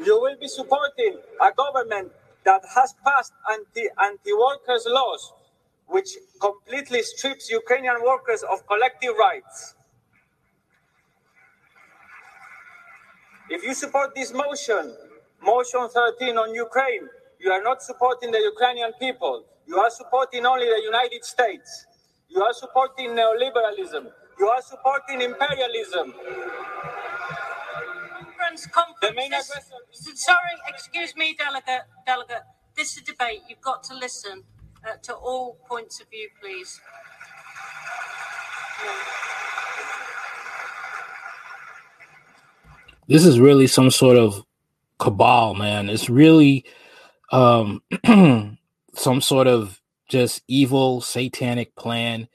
You 0.04 0.20
will 0.20 0.36
be 0.38 0.48
supporting 0.48 1.18
a 1.40 1.50
government 1.52 2.12
that 2.44 2.62
has 2.74 2.94
passed 3.04 3.32
anti 3.50 3.88
anti 4.00 4.32
workers 4.32 4.84
laws, 4.86 5.32
which 5.86 6.10
completely 6.40 7.02
strips 7.02 7.50
Ukrainian 7.50 8.02
workers 8.04 8.42
of 8.42 8.66
collective 8.66 9.14
rights. 9.18 9.74
If 13.50 13.64
you 13.64 13.74
support 13.74 14.14
this 14.14 14.32
motion, 14.32 14.94
motion 15.42 15.88
13 15.88 16.36
on 16.36 16.54
Ukraine, 16.54 17.08
you 17.40 17.50
are 17.52 17.62
not 17.62 17.82
supporting 17.82 18.30
the 18.30 18.40
Ukrainian 18.40 18.92
people. 19.00 19.44
You 19.66 19.78
are 19.78 19.90
supporting 19.90 20.46
only 20.46 20.66
the 20.66 20.82
United 20.82 21.24
States. 21.24 21.86
You 22.28 22.42
are 22.42 22.52
supporting 22.52 23.10
neoliberalism. 23.10 24.10
You 24.38 24.48
are 24.48 24.62
supporting 24.62 25.20
imperialism. 25.20 26.14
Conference, 28.12 28.66
conference. 28.66 28.98
The 29.02 29.14
main 29.14 29.32
aggressor 29.32 29.60
Sorry, 30.14 30.54
excuse 30.68 31.16
me, 31.16 31.36
delegate, 31.38 31.82
delegate. 32.06 32.42
This 32.76 32.92
is 32.92 33.02
a 33.02 33.04
debate. 33.04 33.40
You've 33.48 33.60
got 33.60 33.82
to 33.84 33.94
listen 33.94 34.44
uh, 34.86 34.96
to 35.02 35.14
all 35.14 35.58
points 35.68 36.00
of 36.00 36.08
view, 36.10 36.28
please. 36.40 36.80
This 43.08 43.24
is 43.24 43.40
really 43.40 43.66
some 43.66 43.90
sort 43.90 44.16
of 44.18 44.44
cabal, 44.98 45.54
man. 45.54 45.88
It's 45.88 46.10
really 46.10 46.64
um 47.30 47.82
some 48.94 49.20
sort 49.20 49.46
of 49.46 49.80
just 50.08 50.42
evil 50.48 51.00
satanic 51.00 51.74
plan. 51.76 52.28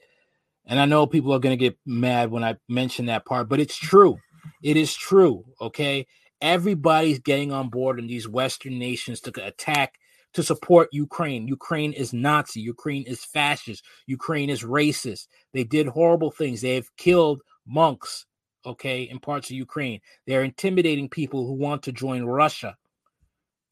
And 0.66 0.80
I 0.80 0.86
know 0.86 1.06
people 1.06 1.34
are 1.34 1.40
going 1.40 1.58
to 1.58 1.62
get 1.62 1.76
mad 1.84 2.30
when 2.30 2.44
I 2.44 2.56
mention 2.68 3.06
that 3.06 3.26
part, 3.26 3.48
but 3.48 3.60
it's 3.60 3.76
true. 3.76 4.18
It 4.62 4.76
is 4.76 4.94
true, 4.94 5.44
okay? 5.60 6.06
Everybody's 6.40 7.18
getting 7.18 7.52
on 7.52 7.68
board 7.68 7.98
in 7.98 8.06
these 8.06 8.28
western 8.28 8.78
nations 8.78 9.20
to 9.22 9.46
attack 9.46 9.94
to 10.34 10.42
support 10.42 10.88
Ukraine. 10.92 11.48
Ukraine 11.48 11.92
is 11.92 12.12
Nazi, 12.12 12.60
Ukraine 12.60 13.04
is 13.06 13.24
fascist, 13.24 13.84
Ukraine 14.06 14.50
is 14.50 14.62
racist. 14.62 15.28
They 15.52 15.64
did 15.64 15.86
horrible 15.86 16.30
things. 16.30 16.60
They 16.60 16.74
have 16.74 16.96
killed 16.96 17.42
monks, 17.66 18.26
okay, 18.64 19.02
in 19.02 19.18
parts 19.18 19.50
of 19.50 19.56
Ukraine. 19.56 20.00
They're 20.26 20.44
intimidating 20.44 21.08
people 21.08 21.46
who 21.46 21.54
want 21.54 21.82
to 21.84 21.92
join 21.92 22.24
Russia. 22.24 22.76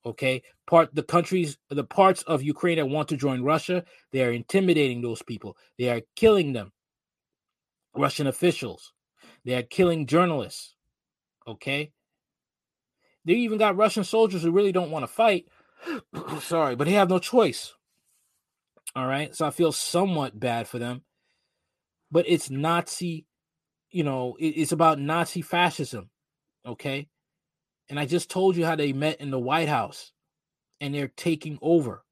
Okay, 0.04 0.42
part 0.66 0.94
the 0.94 1.02
countries, 1.02 1.58
the 1.70 1.84
parts 1.84 2.22
of 2.24 2.42
Ukraine 2.42 2.78
that 2.78 2.88
want 2.88 3.08
to 3.08 3.16
join 3.16 3.42
Russia, 3.42 3.84
they 4.10 4.24
are 4.24 4.32
intimidating 4.32 5.00
those 5.00 5.22
people. 5.22 5.56
They 5.78 5.90
are 5.90 6.02
killing 6.16 6.52
them. 6.52 6.72
Russian 7.94 8.26
officials. 8.26 8.92
They 9.44 9.54
are 9.54 9.62
killing 9.62 10.06
journalists. 10.06 10.74
Okay. 11.46 11.92
They 13.24 13.34
even 13.34 13.58
got 13.58 13.76
Russian 13.76 14.04
soldiers 14.04 14.42
who 14.42 14.50
really 14.50 14.72
don't 14.72 14.90
want 14.90 15.04
to 15.04 15.06
fight. 15.06 15.46
Sorry, 16.40 16.74
but 16.74 16.86
they 16.86 16.94
have 16.94 17.10
no 17.10 17.18
choice. 17.18 17.74
All 18.94 19.06
right. 19.06 19.34
So 19.34 19.46
I 19.46 19.50
feel 19.50 19.72
somewhat 19.72 20.38
bad 20.38 20.68
for 20.68 20.78
them. 20.78 21.02
But 22.10 22.26
it's 22.28 22.50
Nazi, 22.50 23.26
you 23.92 24.02
know, 24.02 24.36
it- 24.36 24.56
it's 24.56 24.72
about 24.72 24.98
Nazi 24.98 25.42
fascism. 25.42 26.10
Okay. 26.64 27.08
And 27.88 28.00
I 28.00 28.06
just 28.06 28.30
told 28.30 28.56
you 28.56 28.64
how 28.64 28.76
they 28.76 28.92
met 28.92 29.20
in 29.20 29.30
the 29.30 29.38
White 29.38 29.68
House 29.68 30.12
and 30.80 30.94
they're 30.94 31.08
taking 31.08 31.58
over. 31.60 32.04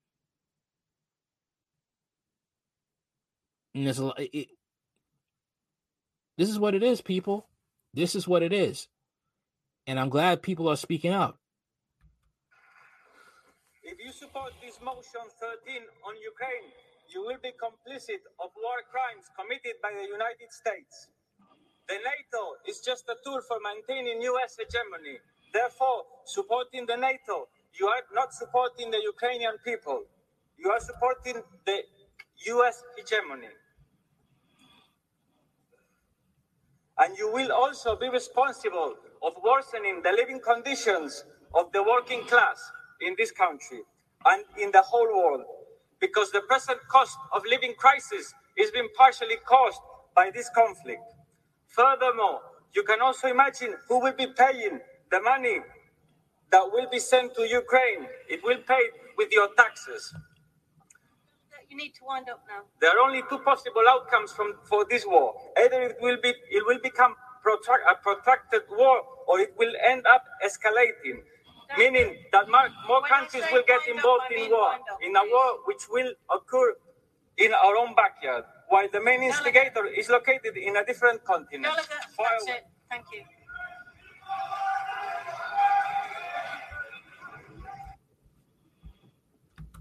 And 3.75 3.87
there's 3.87 3.99
a 3.99 4.07
lot. 4.07 4.19
This 6.37 6.49
is 6.49 6.59
what 6.59 6.75
it 6.75 6.83
is, 6.83 7.01
people. 7.01 7.49
This 7.95 8.15
is 8.15 8.27
what 8.27 8.43
it 8.43 8.53
is. 8.53 8.89
And 9.87 9.99
I'm 9.99 10.09
glad 10.11 10.43
people 10.43 10.69
are 10.69 10.77
speaking 10.77 11.13
out. 11.13 11.39
If 13.83 13.99
you 13.99 14.13
support 14.13 14.53
this 14.63 14.81
motion 14.81 15.23
13 15.41 15.83
on 16.07 16.15
Ukraine, 16.21 16.73
you 17.09 17.23
will 17.23 17.39
be 17.43 17.51
complicit 17.59 18.23
of 18.39 18.51
war 18.57 18.83
crimes 18.91 19.27
committed 19.39 19.77
by 19.83 19.91
the 19.93 20.07
United 20.07 20.53
States. 20.53 21.09
The 21.91 21.97
NATO 21.97 22.55
is 22.69 22.79
just 22.79 23.09
a 23.09 23.17
tool 23.25 23.41
for 23.49 23.59
maintaining 23.59 24.23
US 24.23 24.57
hegemony. 24.57 25.19
Therefore, 25.53 26.05
supporting 26.25 26.87
the 26.87 26.97
NATO, 26.97 27.49
you 27.81 27.89
are 27.89 28.03
not 28.15 28.33
supporting 28.33 28.93
the 28.93 29.03
Ukrainian 29.03 29.59
people. 29.65 30.05
You 30.57 30.71
are 30.71 30.79
supporting 30.79 31.43
the 31.67 31.79
US 32.55 32.85
hegemony. 32.97 33.51
And 36.99 37.19
you 37.19 37.33
will 37.33 37.51
also 37.51 37.97
be 37.97 38.09
responsible 38.09 38.95
of 39.27 39.33
worsening 39.43 40.01
the 40.05 40.13
living 40.13 40.39
conditions 40.39 41.25
of 41.57 41.73
the 41.73 41.83
working 41.83 42.23
class 42.23 42.71
in 43.01 43.17
this 43.19 43.33
country 43.33 43.81
and 44.27 44.45
in 44.57 44.71
the 44.71 44.83
whole 44.83 45.09
world. 45.09 45.43
Because 45.99 46.31
the 46.31 46.43
present 46.43 46.79
cost 46.87 47.19
of 47.33 47.43
living 47.51 47.75
crisis 47.77 48.33
is 48.57 48.71
being 48.71 48.91
partially 48.97 49.39
caused 49.45 49.81
by 50.15 50.31
this 50.31 50.49
conflict. 50.55 51.03
Furthermore, 51.71 52.41
you 52.75 52.83
can 52.83 53.01
also 53.01 53.29
imagine 53.29 53.75
who 53.89 54.01
will 54.01 54.13
be 54.13 54.27
paying 54.27 54.81
the 55.11 55.21
money 55.21 55.61
that 56.51 56.65
will 56.73 56.89
be 56.91 56.99
sent 56.99 57.35
to 57.37 57.43
Ukraine. 57.43 58.07
It 58.29 58.43
will 58.43 58.59
pay 58.67 58.83
with 59.17 59.31
your 59.33 59.49
taxes. 59.57 60.15
You 61.69 61.77
need 61.77 61.95
to 61.95 62.05
wind 62.05 62.29
up 62.29 62.43
now. 62.49 62.63
There 62.81 62.91
are 62.91 62.99
only 63.07 63.23
two 63.31 63.39
possible 63.39 63.83
outcomes 63.89 64.33
from 64.33 64.55
for 64.69 64.85
this 64.91 65.07
war. 65.07 65.35
Either 65.57 65.81
it 65.83 65.99
will 66.01 66.19
be 66.21 66.35
it 66.51 66.67
will 66.67 66.81
become 66.83 67.15
protract, 67.43 67.85
a 67.89 67.95
protracted 68.03 68.63
war, 68.71 69.03
or 69.29 69.39
it 69.39 69.55
will 69.57 69.73
end 69.87 70.05
up 70.07 70.25
escalating, 70.45 71.23
meaning 71.79 72.17
that 72.33 72.49
more, 72.51 72.69
more 72.89 73.03
countries 73.03 73.45
will 73.53 73.63
get 73.67 73.81
wind 73.87 73.99
up, 74.01 74.03
involved 74.03 74.33
in 74.33 74.41
mean 74.43 74.51
war, 74.51 74.73
up, 74.75 74.99
in 75.01 75.15
a 75.15 75.23
war 75.23 75.49
which 75.67 75.87
will 75.89 76.13
occur 76.35 76.75
in 77.39 77.53
our 77.55 77.77
own 77.77 77.95
backyard, 77.95 78.45
while 78.71 78.89
the 78.93 79.03
main 79.03 79.23
instigator 79.23 79.85
is 79.87 80.09
located 80.09 80.57
in 80.57 80.77
a 80.77 80.85
different 80.85 81.23
continent. 81.25 81.65
Delegate, 81.65 81.89
far 82.17 82.27
that's 82.31 82.47
it. 82.49 82.67
Thank 82.89 83.05
you. 83.13 83.23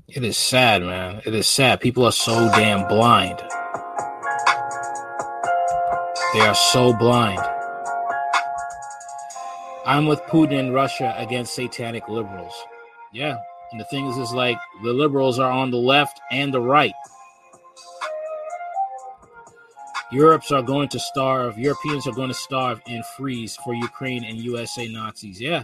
It 0.07 0.23
is 0.23 0.37
sad, 0.37 0.81
man. 0.81 1.21
It 1.23 1.35
is 1.35 1.47
sad. 1.47 1.81
People 1.81 2.03
are 2.03 2.11
so 2.11 2.49
damn 2.55 2.87
blind. 2.87 3.39
They 6.33 6.41
are 6.41 6.55
so 6.55 6.93
blind. 6.93 7.39
I'm 9.85 10.07
with 10.07 10.19
Putin 10.21 10.59
and 10.59 10.73
Russia 10.73 11.13
against 11.17 11.53
satanic 11.53 12.09
liberals. 12.09 12.53
Yeah. 13.13 13.37
And 13.71 13.79
the 13.79 13.85
thing 13.85 14.07
is, 14.07 14.17
is 14.17 14.33
like 14.33 14.57
the 14.83 14.93
liberals 14.93 15.37
are 15.37 15.51
on 15.51 15.69
the 15.69 15.77
left 15.77 16.19
and 16.31 16.51
the 16.51 16.61
right. 16.61 16.93
Europe's 20.11 20.51
are 20.51 20.63
going 20.63 20.89
to 20.89 20.99
starve. 20.99 21.57
Europeans 21.57 22.07
are 22.07 22.13
going 22.13 22.29
to 22.29 22.33
starve 22.33 22.81
and 22.87 23.05
freeze 23.17 23.55
for 23.57 23.73
Ukraine 23.75 24.23
and 24.23 24.37
USA 24.37 24.87
Nazis. 24.87 25.39
Yeah. 25.39 25.63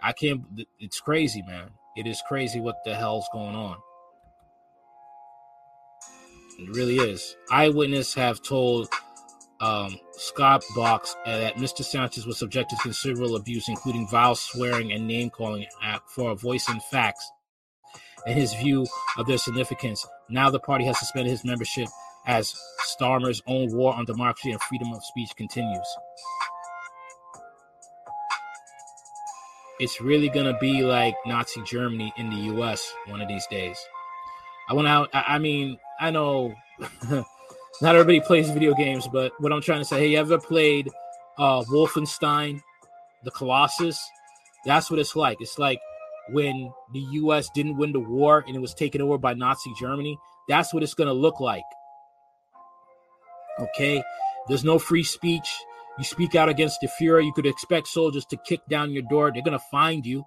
I 0.00 0.12
can't. 0.12 0.42
It's 0.78 1.00
crazy, 1.00 1.42
man. 1.42 1.70
It 1.96 2.06
is 2.06 2.22
crazy 2.28 2.60
what 2.60 2.76
the 2.84 2.94
hell's 2.94 3.28
going 3.32 3.56
on. 3.56 3.78
It 6.60 6.70
really 6.70 6.96
is. 6.96 7.36
Eyewitness 7.50 8.14
have 8.14 8.42
told 8.42 8.88
um, 9.60 9.96
Scott 10.12 10.62
Box 10.76 11.16
uh, 11.26 11.38
that 11.38 11.54
Mr. 11.54 11.82
Sanchez 11.82 12.26
was 12.26 12.38
subjected 12.38 12.76
to 12.76 12.82
considerable 12.82 13.36
abuse, 13.36 13.68
including 13.68 14.06
vile 14.08 14.36
swearing 14.36 14.92
and 14.92 15.06
name 15.06 15.30
calling 15.30 15.66
for 16.06 16.36
voicing 16.36 16.80
facts 16.90 17.28
and 18.26 18.38
his 18.38 18.54
view 18.54 18.86
of 19.16 19.26
their 19.26 19.38
significance. 19.38 20.06
Now 20.28 20.50
the 20.50 20.60
party 20.60 20.84
has 20.84 20.98
suspended 20.98 21.30
his 21.30 21.44
membership 21.44 21.88
as 22.28 22.54
Starmer's 22.98 23.42
own 23.46 23.74
war 23.74 23.94
on 23.94 24.04
democracy 24.04 24.52
and 24.52 24.60
freedom 24.62 24.92
of 24.92 25.02
speech 25.02 25.30
continues. 25.36 25.96
It's 29.80 30.00
really 30.00 30.28
gonna 30.28 30.56
be 30.58 30.82
like 30.82 31.14
Nazi 31.26 31.62
Germany 31.62 32.12
in 32.16 32.30
the 32.30 32.36
U.S. 32.52 32.92
one 33.06 33.20
of 33.20 33.28
these 33.28 33.46
days. 33.46 33.78
I 34.68 34.74
to. 34.74 35.08
I 35.16 35.34
I 35.34 35.38
mean, 35.38 35.78
I 35.98 36.10
know 36.10 36.54
not 37.10 37.96
everybody 37.96 38.20
plays 38.20 38.50
video 38.50 38.74
games, 38.74 39.08
but 39.08 39.32
what 39.38 39.52
I'm 39.52 39.62
trying 39.62 39.80
to 39.80 39.84
say, 39.84 40.00
hey, 40.00 40.08
you 40.08 40.18
ever 40.18 40.38
played 40.38 40.90
uh, 41.38 41.62
Wolfenstein, 41.62 42.60
the 43.24 43.30
Colossus. 43.30 43.98
That's 44.66 44.90
what 44.90 45.00
it's 45.00 45.16
like. 45.16 45.38
It's 45.40 45.58
like 45.58 45.78
when 46.30 46.70
the 46.92 47.00
U.S. 47.00 47.48
didn't 47.54 47.76
win 47.76 47.92
the 47.92 48.00
war 48.00 48.44
and 48.46 48.54
it 48.54 48.58
was 48.58 48.74
taken 48.74 49.00
over 49.00 49.16
by 49.16 49.32
Nazi 49.32 49.72
Germany. 49.80 50.18
That's 50.48 50.74
what 50.74 50.82
it's 50.82 50.94
going 50.94 51.06
to 51.06 51.14
look 51.14 51.40
like. 51.40 51.62
Okay, 53.60 54.02
there's 54.46 54.64
no 54.64 54.78
free 54.78 55.02
speech. 55.02 55.48
You 55.98 56.04
speak 56.04 56.34
out 56.36 56.48
against 56.48 56.80
the 56.80 56.88
Fuhrer, 56.88 57.24
you 57.24 57.32
could 57.32 57.46
expect 57.46 57.88
soldiers 57.88 58.24
to 58.26 58.36
kick 58.36 58.60
down 58.68 58.92
your 58.92 59.02
door. 59.02 59.32
They're 59.32 59.42
going 59.42 59.58
to 59.58 59.64
find 59.70 60.06
you. 60.06 60.24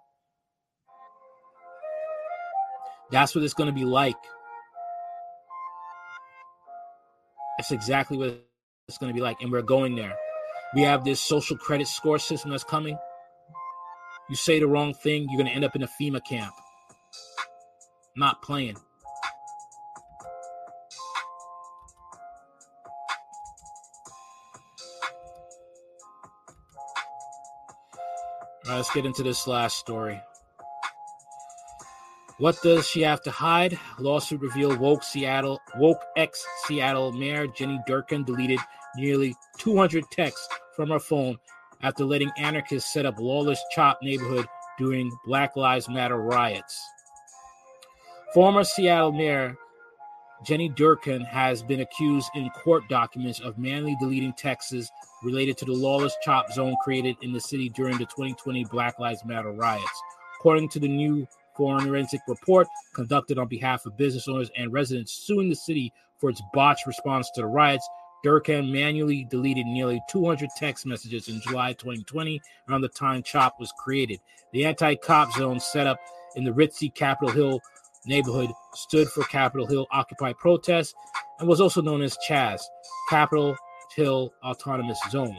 That's 3.10 3.34
what 3.34 3.44
it's 3.44 3.54
going 3.54 3.68
to 3.68 3.76
be 3.78 3.86
like. 3.86 4.16
That's 7.58 7.72
exactly 7.72 8.18
what 8.18 8.44
it's 8.88 8.98
going 8.98 9.12
to 9.12 9.14
be 9.14 9.22
like. 9.22 9.42
And 9.42 9.52
we're 9.52 9.62
going 9.62 9.96
there. 9.96 10.16
We 10.74 10.82
have 10.82 11.04
this 11.04 11.22
social 11.22 11.58
credit 11.58 11.88
score 11.88 12.20
system 12.20 12.52
that's 12.52 12.64
coming. 12.64 12.98
You 14.30 14.36
say 14.36 14.60
the 14.60 14.68
wrong 14.68 14.94
thing, 14.94 15.28
you're 15.30 15.38
going 15.38 15.50
to 15.50 15.54
end 15.54 15.66
up 15.66 15.76
in 15.76 15.84
a 15.84 15.90
FEMA 16.02 16.22
camp. 16.26 16.54
Not 18.16 18.42
playing. 18.42 18.78
Right, 28.72 28.78
let's 28.78 28.94
get 28.94 29.06
into 29.06 29.24
this 29.24 29.48
last 29.48 29.78
story. 29.78 30.20
What 32.38 32.60
does 32.64 32.88
she 32.88 33.02
have 33.02 33.22
to 33.24 33.32
hide? 33.32 33.78
Lawsuit 34.00 34.42
revealed 34.42 34.80
woke 34.80 35.04
Seattle, 35.04 35.60
woke 35.78 36.02
ex 36.18 36.44
Seattle 36.66 37.12
Mayor 37.12 37.48
Jenny 37.48 37.80
Durkan 37.88 38.26
deleted 38.26 38.60
nearly 38.96 39.36
200 39.60 40.04
texts 40.12 40.48
from 40.76 40.90
her 40.90 41.00
phone 41.00 41.38
after 41.82 42.04
letting 42.04 42.32
anarchists 42.38 42.92
set 42.92 43.06
up 43.06 43.20
lawless 43.20 43.62
chop 43.72 44.00
neighborhood 44.02 44.48
during 44.80 45.12
Black 45.26 45.56
Lives 45.56 45.88
Matter 45.88 46.18
riots. 46.18 46.82
Former 48.34 48.64
Seattle 48.64 49.12
Mayor 49.12 49.56
Jenny 50.44 50.70
Durkan 50.70 51.26
has 51.28 51.62
been 51.62 51.82
accused 51.82 52.30
in 52.34 52.50
court 52.50 52.88
documents 52.90 53.40
of 53.40 53.58
manually 53.58 53.96
deleting 54.00 54.34
texts 54.34 54.90
related 55.24 55.58
to 55.58 55.66
the 55.66 55.74
lawless 55.74 56.16
chop 56.24 56.52
zone 56.52 56.76
created 56.84 57.16
in 57.22 57.32
the 57.32 57.40
city 57.40 57.70
during 57.70 57.98
the 57.98 58.06
2020 58.06 58.66
Black 58.66 58.98
Lives 59.00 59.24
Matter 59.24 59.52
riots. 59.52 60.02
According 60.40 60.70
to 60.70 60.80
the 60.80 60.88
new 60.88 61.28
forensic 61.56 62.22
report 62.28 62.68
conducted 62.96 63.38
on 63.38 63.48
behalf 63.48 63.86
of 63.86 63.98
business 63.98 64.28
owners 64.28 64.50
and 64.58 64.74
residents 64.74 65.14
suing 65.14 65.50
the 65.50 65.56
city 65.56 65.94
for 66.18 66.30
its 66.30 66.42
botched 66.54 66.88
response 66.88 67.30
to 67.32 67.42
the 67.42 67.48
riots. 67.48 67.88
Durkan 68.26 68.72
manually 68.72 69.26
deleted 69.30 69.66
nearly 69.66 70.00
200 70.10 70.50
text 70.56 70.86
messages 70.86 71.28
in 71.28 71.42
July 71.42 71.74
2020 71.74 72.40
around 72.70 72.82
the 72.82 72.90
time 72.90 73.24
CHOP 73.24 73.60
was 73.60 73.74
created. 73.78 74.20
The 74.54 74.66
anti 74.66 74.96
cop 74.96 75.34
zone 75.34 75.60
set 75.60 75.88
up 75.88 76.00
in 76.36 76.44
the 76.44 76.52
ritzy 76.52 76.94
Capitol 76.94 77.34
Hill 77.34 77.62
neighborhood 78.06 78.52
stood 78.74 79.08
for 79.10 79.24
Capitol 79.26 79.68
Hill 79.68 79.88
Occupy 79.92 80.34
Protest 80.34 80.96
and 81.40 81.48
was 81.48 81.62
also 81.62 81.82
known 81.82 82.02
as 82.02 82.18
CHAZ, 82.28 82.62
Capitol 83.10 83.56
Hill 83.96 84.32
Autonomous 84.44 85.00
Zone. 85.10 85.38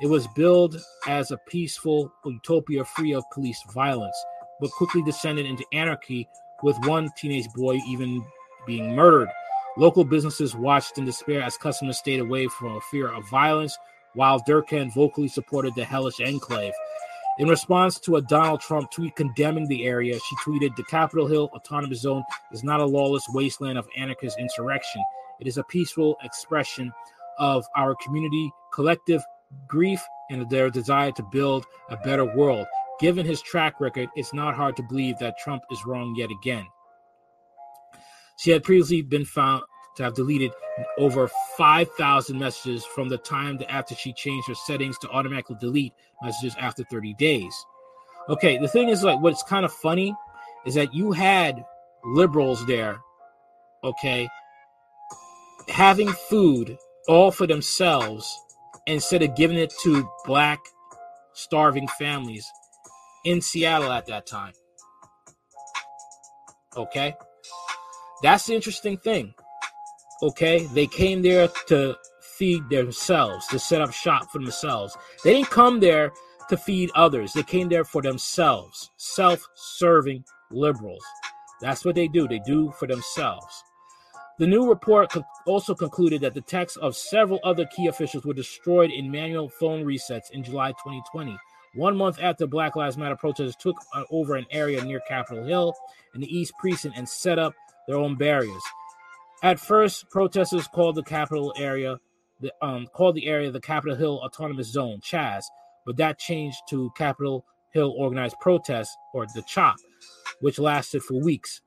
It 0.00 0.06
was 0.06 0.28
billed 0.36 0.80
as 1.06 1.30
a 1.30 1.38
peaceful 1.48 2.12
utopia 2.24 2.84
free 2.84 3.12
of 3.14 3.24
police 3.32 3.60
violence 3.74 4.16
but 4.60 4.70
quickly 4.72 5.02
descended 5.02 5.46
into 5.46 5.64
anarchy, 5.72 6.28
with 6.62 6.76
one 6.84 7.10
teenage 7.16 7.48
boy 7.54 7.78
even 7.86 8.24
being 8.66 8.94
murdered. 8.94 9.28
Local 9.76 10.04
businesses 10.04 10.56
watched 10.56 10.98
in 10.98 11.04
despair 11.04 11.42
as 11.42 11.56
customers 11.56 11.98
stayed 11.98 12.20
away 12.20 12.48
from 12.48 12.76
a 12.76 12.80
fear 12.90 13.08
of 13.08 13.28
violence, 13.30 13.78
while 14.14 14.40
Durkan 14.40 14.92
vocally 14.92 15.28
supported 15.28 15.74
the 15.76 15.84
hellish 15.84 16.20
enclave. 16.20 16.72
In 17.38 17.48
response 17.48 18.00
to 18.00 18.16
a 18.16 18.22
Donald 18.22 18.60
Trump 18.60 18.90
tweet 18.90 19.14
condemning 19.14 19.68
the 19.68 19.86
area, 19.86 20.18
she 20.18 20.36
tweeted, 20.36 20.74
The 20.74 20.82
Capitol 20.84 21.28
Hill 21.28 21.48
Autonomous 21.54 22.00
Zone 22.00 22.24
is 22.50 22.64
not 22.64 22.80
a 22.80 22.84
lawless 22.84 23.24
wasteland 23.28 23.78
of 23.78 23.88
anarchist 23.96 24.40
insurrection. 24.40 25.00
It 25.40 25.46
is 25.46 25.56
a 25.56 25.62
peaceful 25.62 26.16
expression 26.24 26.92
of 27.38 27.64
our 27.76 27.94
community 28.04 28.50
collective 28.72 29.22
grief 29.68 30.02
and 30.30 30.50
their 30.50 30.68
desire 30.68 31.12
to 31.12 31.22
build 31.30 31.64
a 31.90 31.96
better 31.98 32.24
world. 32.24 32.66
Given 32.98 33.24
his 33.24 33.40
track 33.40 33.80
record, 33.80 34.08
it's 34.16 34.34
not 34.34 34.56
hard 34.56 34.76
to 34.76 34.82
believe 34.82 35.16
that 35.20 35.38
Trump 35.38 35.62
is 35.70 35.86
wrong 35.86 36.16
yet 36.16 36.30
again. 36.30 36.66
She 38.38 38.50
had 38.50 38.64
previously 38.64 39.02
been 39.02 39.24
found 39.24 39.62
to 39.98 40.04
have 40.04 40.14
deleted 40.14 40.52
over 40.96 41.28
5,000 41.56 42.38
messages 42.38 42.84
from 42.84 43.08
the 43.08 43.18
time 43.18 43.60
after 43.68 43.94
she 43.94 44.12
changed 44.12 44.48
her 44.48 44.54
settings 44.54 44.96
to 44.98 45.08
automatically 45.10 45.56
delete 45.60 45.92
messages 46.22 46.56
after 46.58 46.84
30 46.84 47.14
days. 47.14 47.52
Okay, 48.28 48.58
the 48.58 48.68
thing 48.68 48.88
is, 48.88 49.02
like, 49.02 49.20
what's 49.20 49.42
kind 49.42 49.64
of 49.64 49.72
funny 49.72 50.14
is 50.64 50.74
that 50.74 50.94
you 50.94 51.10
had 51.10 51.64
liberals 52.04 52.64
there, 52.66 53.00
okay, 53.82 54.28
having 55.68 56.08
food 56.08 56.76
all 57.08 57.32
for 57.32 57.48
themselves 57.48 58.38
instead 58.86 59.22
of 59.22 59.34
giving 59.34 59.58
it 59.58 59.72
to 59.82 60.08
black 60.24 60.60
starving 61.32 61.88
families 61.98 62.46
in 63.24 63.40
Seattle 63.40 63.90
at 63.90 64.06
that 64.06 64.26
time. 64.26 64.52
Okay. 66.76 67.14
That's 68.22 68.46
the 68.46 68.54
interesting 68.54 68.96
thing. 68.98 69.34
Okay. 70.22 70.66
They 70.66 70.86
came 70.86 71.22
there 71.22 71.48
to 71.68 71.96
feed 72.20 72.68
themselves, 72.68 73.46
to 73.48 73.58
set 73.58 73.80
up 73.80 73.92
shop 73.92 74.30
for 74.30 74.38
themselves. 74.38 74.96
They 75.24 75.34
didn't 75.34 75.50
come 75.50 75.80
there 75.80 76.12
to 76.48 76.56
feed 76.56 76.90
others, 76.94 77.34
they 77.34 77.42
came 77.42 77.68
there 77.68 77.84
for 77.84 78.00
themselves. 78.00 78.90
Self 78.96 79.46
serving 79.54 80.24
liberals. 80.50 81.04
That's 81.60 81.84
what 81.84 81.94
they 81.94 82.08
do. 82.08 82.26
They 82.26 82.38
do 82.38 82.72
for 82.78 82.86
themselves. 82.86 83.64
The 84.38 84.46
new 84.46 84.68
report 84.68 85.12
also 85.46 85.74
concluded 85.74 86.20
that 86.20 86.32
the 86.32 86.40
texts 86.40 86.78
of 86.78 86.96
several 86.96 87.40
other 87.42 87.66
key 87.66 87.88
officials 87.88 88.24
were 88.24 88.32
destroyed 88.32 88.92
in 88.92 89.10
manual 89.10 89.48
phone 89.48 89.84
resets 89.84 90.30
in 90.30 90.44
July 90.44 90.70
2020 90.70 91.36
one 91.74 91.96
month 91.96 92.18
after 92.20 92.46
Black 92.46 92.76
Lives 92.76 92.96
Matter 92.96 93.16
protesters 93.16 93.56
took 93.56 93.76
uh, 93.94 94.02
over 94.10 94.36
an 94.36 94.46
area 94.50 94.82
near 94.84 95.00
Capitol 95.08 95.44
Hill 95.44 95.74
in 96.14 96.20
the 96.20 96.36
East 96.36 96.52
Precinct 96.58 96.96
and 96.96 97.08
set 97.08 97.38
up 97.38 97.54
their 97.86 97.96
own 97.96 98.16
barriers. 98.16 98.62
At 99.42 99.60
first, 99.60 100.10
protesters 100.10 100.66
called 100.66 100.96
the 100.96 101.02
Capitol 101.02 101.54
area 101.56 102.00
the, 102.40 102.52
um, 102.60 102.86
called 102.92 103.14
the 103.14 103.26
area 103.26 103.50
the 103.50 103.60
Capitol 103.60 103.96
Hill 103.96 104.20
Autonomous 104.24 104.68
Zone 104.68 105.00
(CHAZ), 105.00 105.44
but 105.86 105.96
that 105.96 106.18
changed 106.18 106.58
to 106.70 106.90
Capitol 106.96 107.44
Hill 107.72 107.92
Organized 107.96 108.36
Protest 108.40 108.96
or 109.14 109.26
the 109.34 109.42
CHOP, 109.42 109.76
which 110.40 110.58
lasted 110.58 111.02
for 111.02 111.20
weeks. 111.20 111.60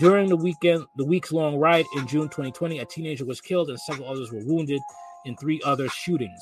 During 0.00 0.28
the 0.28 0.36
weekend, 0.36 0.86
the 0.96 1.04
weeks-long 1.04 1.58
riot 1.58 1.86
in 1.96 2.06
June 2.06 2.28
2020, 2.28 2.78
a 2.78 2.84
teenager 2.86 3.24
was 3.24 3.40
killed 3.40 3.68
and 3.68 3.78
several 3.78 4.08
others 4.08 4.32
were 4.32 4.44
wounded 4.44 4.80
in 5.24 5.36
three 5.36 5.60
other 5.64 5.88
shootings. 5.88 6.40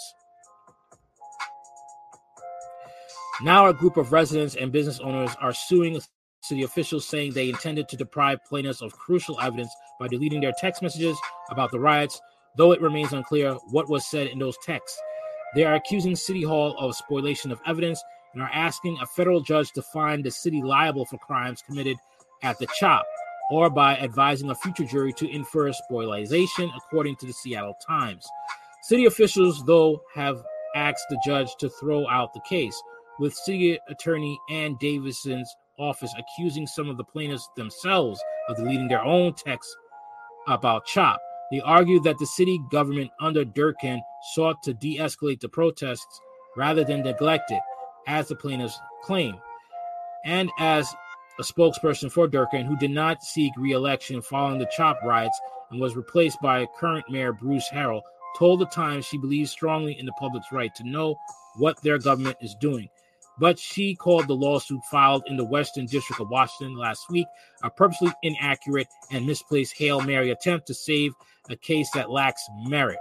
Now, 3.42 3.66
a 3.66 3.74
group 3.74 3.96
of 3.96 4.12
residents 4.12 4.54
and 4.54 4.70
business 4.70 5.00
owners 5.00 5.34
are 5.40 5.52
suing 5.52 6.00
city 6.43 6.62
officials, 6.62 7.07
saying 7.07 7.32
they 7.32 7.49
intended 7.49 7.88
to 7.88 7.97
deprive 7.97 8.45
plaintiffs 8.45 8.82
of 8.82 8.97
crucial 8.97 9.38
evidence 9.41 9.74
by 9.99 10.09
deleting 10.09 10.41
their 10.41 10.53
text 10.59 10.82
messages 10.82 11.16
about 11.51 11.70
the 11.70 11.80
riots, 11.80 12.20
though 12.57 12.72
it 12.72 12.80
remains 12.80 13.12
unclear 13.12 13.55
what 13.70 13.88
was 13.88 14.09
said 14.11 14.26
in 14.26 14.38
those 14.38 14.57
texts. 14.64 14.99
They 15.55 15.64
are 15.64 15.74
accusing 15.74 16.16
City 16.16 16.43
Hall 16.43 16.76
of 16.78 16.95
spoliation 16.95 17.51
of 17.51 17.61
evidence 17.66 18.03
and 18.32 18.43
are 18.43 18.51
asking 18.53 18.99
a 19.01 19.07
federal 19.07 19.41
judge 19.41 19.72
to 19.72 19.82
find 19.82 20.24
the 20.24 20.30
city 20.30 20.62
liable 20.62 21.05
for 21.05 21.18
crimes 21.18 21.62
committed 21.62 21.97
at 22.43 22.59
the 22.59 22.68
CHOP, 22.78 23.05
or 23.51 23.68
by 23.68 23.97
advising 23.97 24.51
a 24.51 24.55
future 24.55 24.84
jury 24.84 25.12
to 25.14 25.28
infer 25.28 25.72
spoliation, 25.72 26.70
according 26.76 27.16
to 27.16 27.26
the 27.26 27.32
Seattle 27.32 27.76
Times. 27.84 28.26
City 28.82 29.07
officials, 29.07 29.62
though, 29.66 30.01
have 30.14 30.43
asked 30.74 31.05
the 31.11 31.20
judge 31.26 31.55
to 31.59 31.68
throw 31.68 32.09
out 32.09 32.32
the 32.32 32.41
case 32.49 32.80
with 33.18 33.34
city 33.34 33.78
attorney 33.88 34.38
Ann 34.51 34.76
Davison's 34.80 35.55
office 35.80 36.14
accusing 36.18 36.66
some 36.66 36.88
of 36.88 36.96
the 36.96 37.04
plaintiffs 37.04 37.48
themselves 37.56 38.22
of 38.48 38.56
deleting 38.56 38.88
their 38.88 39.02
own 39.02 39.34
texts 39.34 39.74
about 40.46 40.86
CHOP. 40.86 41.20
They 41.50 41.60
argued 41.60 42.04
that 42.04 42.18
the 42.18 42.26
city 42.26 42.60
government 42.70 43.10
under 43.20 43.44
Durkan 43.44 44.00
sought 44.34 44.62
to 44.64 44.74
de 44.74 44.98
escalate 44.98 45.40
the 45.40 45.48
protests 45.48 46.20
rather 46.56 46.84
than 46.84 47.02
neglect 47.02 47.50
it, 47.50 47.62
as 48.06 48.28
the 48.28 48.36
plaintiffs 48.36 48.78
claim. 49.02 49.36
And 50.24 50.50
as 50.58 50.94
a 51.38 51.42
spokesperson 51.42 52.12
for 52.12 52.28
Durkan, 52.28 52.66
who 52.66 52.76
did 52.76 52.90
not 52.90 53.22
seek 53.22 53.52
re 53.56 53.72
election 53.72 54.22
following 54.22 54.58
the 54.58 54.70
CHOP 54.76 55.00
riots 55.02 55.38
and 55.70 55.80
was 55.80 55.96
replaced 55.96 56.40
by 56.40 56.66
current 56.78 57.08
mayor 57.10 57.32
Bruce 57.32 57.68
Harrell, 57.72 58.02
told 58.38 58.60
the 58.60 58.66
Times 58.66 59.06
she 59.06 59.18
believes 59.18 59.50
strongly 59.50 59.98
in 59.98 60.06
the 60.06 60.12
public's 60.12 60.52
right 60.52 60.74
to 60.76 60.84
know 60.84 61.16
what 61.56 61.82
their 61.82 61.98
government 61.98 62.36
is 62.40 62.54
doing 62.60 62.88
but 63.41 63.59
she 63.59 63.95
called 63.95 64.28
the 64.28 64.34
lawsuit 64.34 64.82
filed 64.91 65.24
in 65.26 65.36
the 65.36 65.45
Western 65.45 65.86
District 65.86 66.20
of 66.20 66.28
Washington 66.28 66.76
last 66.76 67.09
week 67.11 67.26
a 67.62 67.70
purposely 67.70 68.12
inaccurate 68.22 68.86
and 69.11 69.26
misplaced 69.26 69.76
Hail 69.76 70.01
Mary 70.03 70.30
attempt 70.30 70.66
to 70.66 70.74
save 70.74 71.12
a 71.49 71.57
case 71.57 71.88
that 71.95 72.11
lacks 72.11 72.47
merit. 72.66 72.99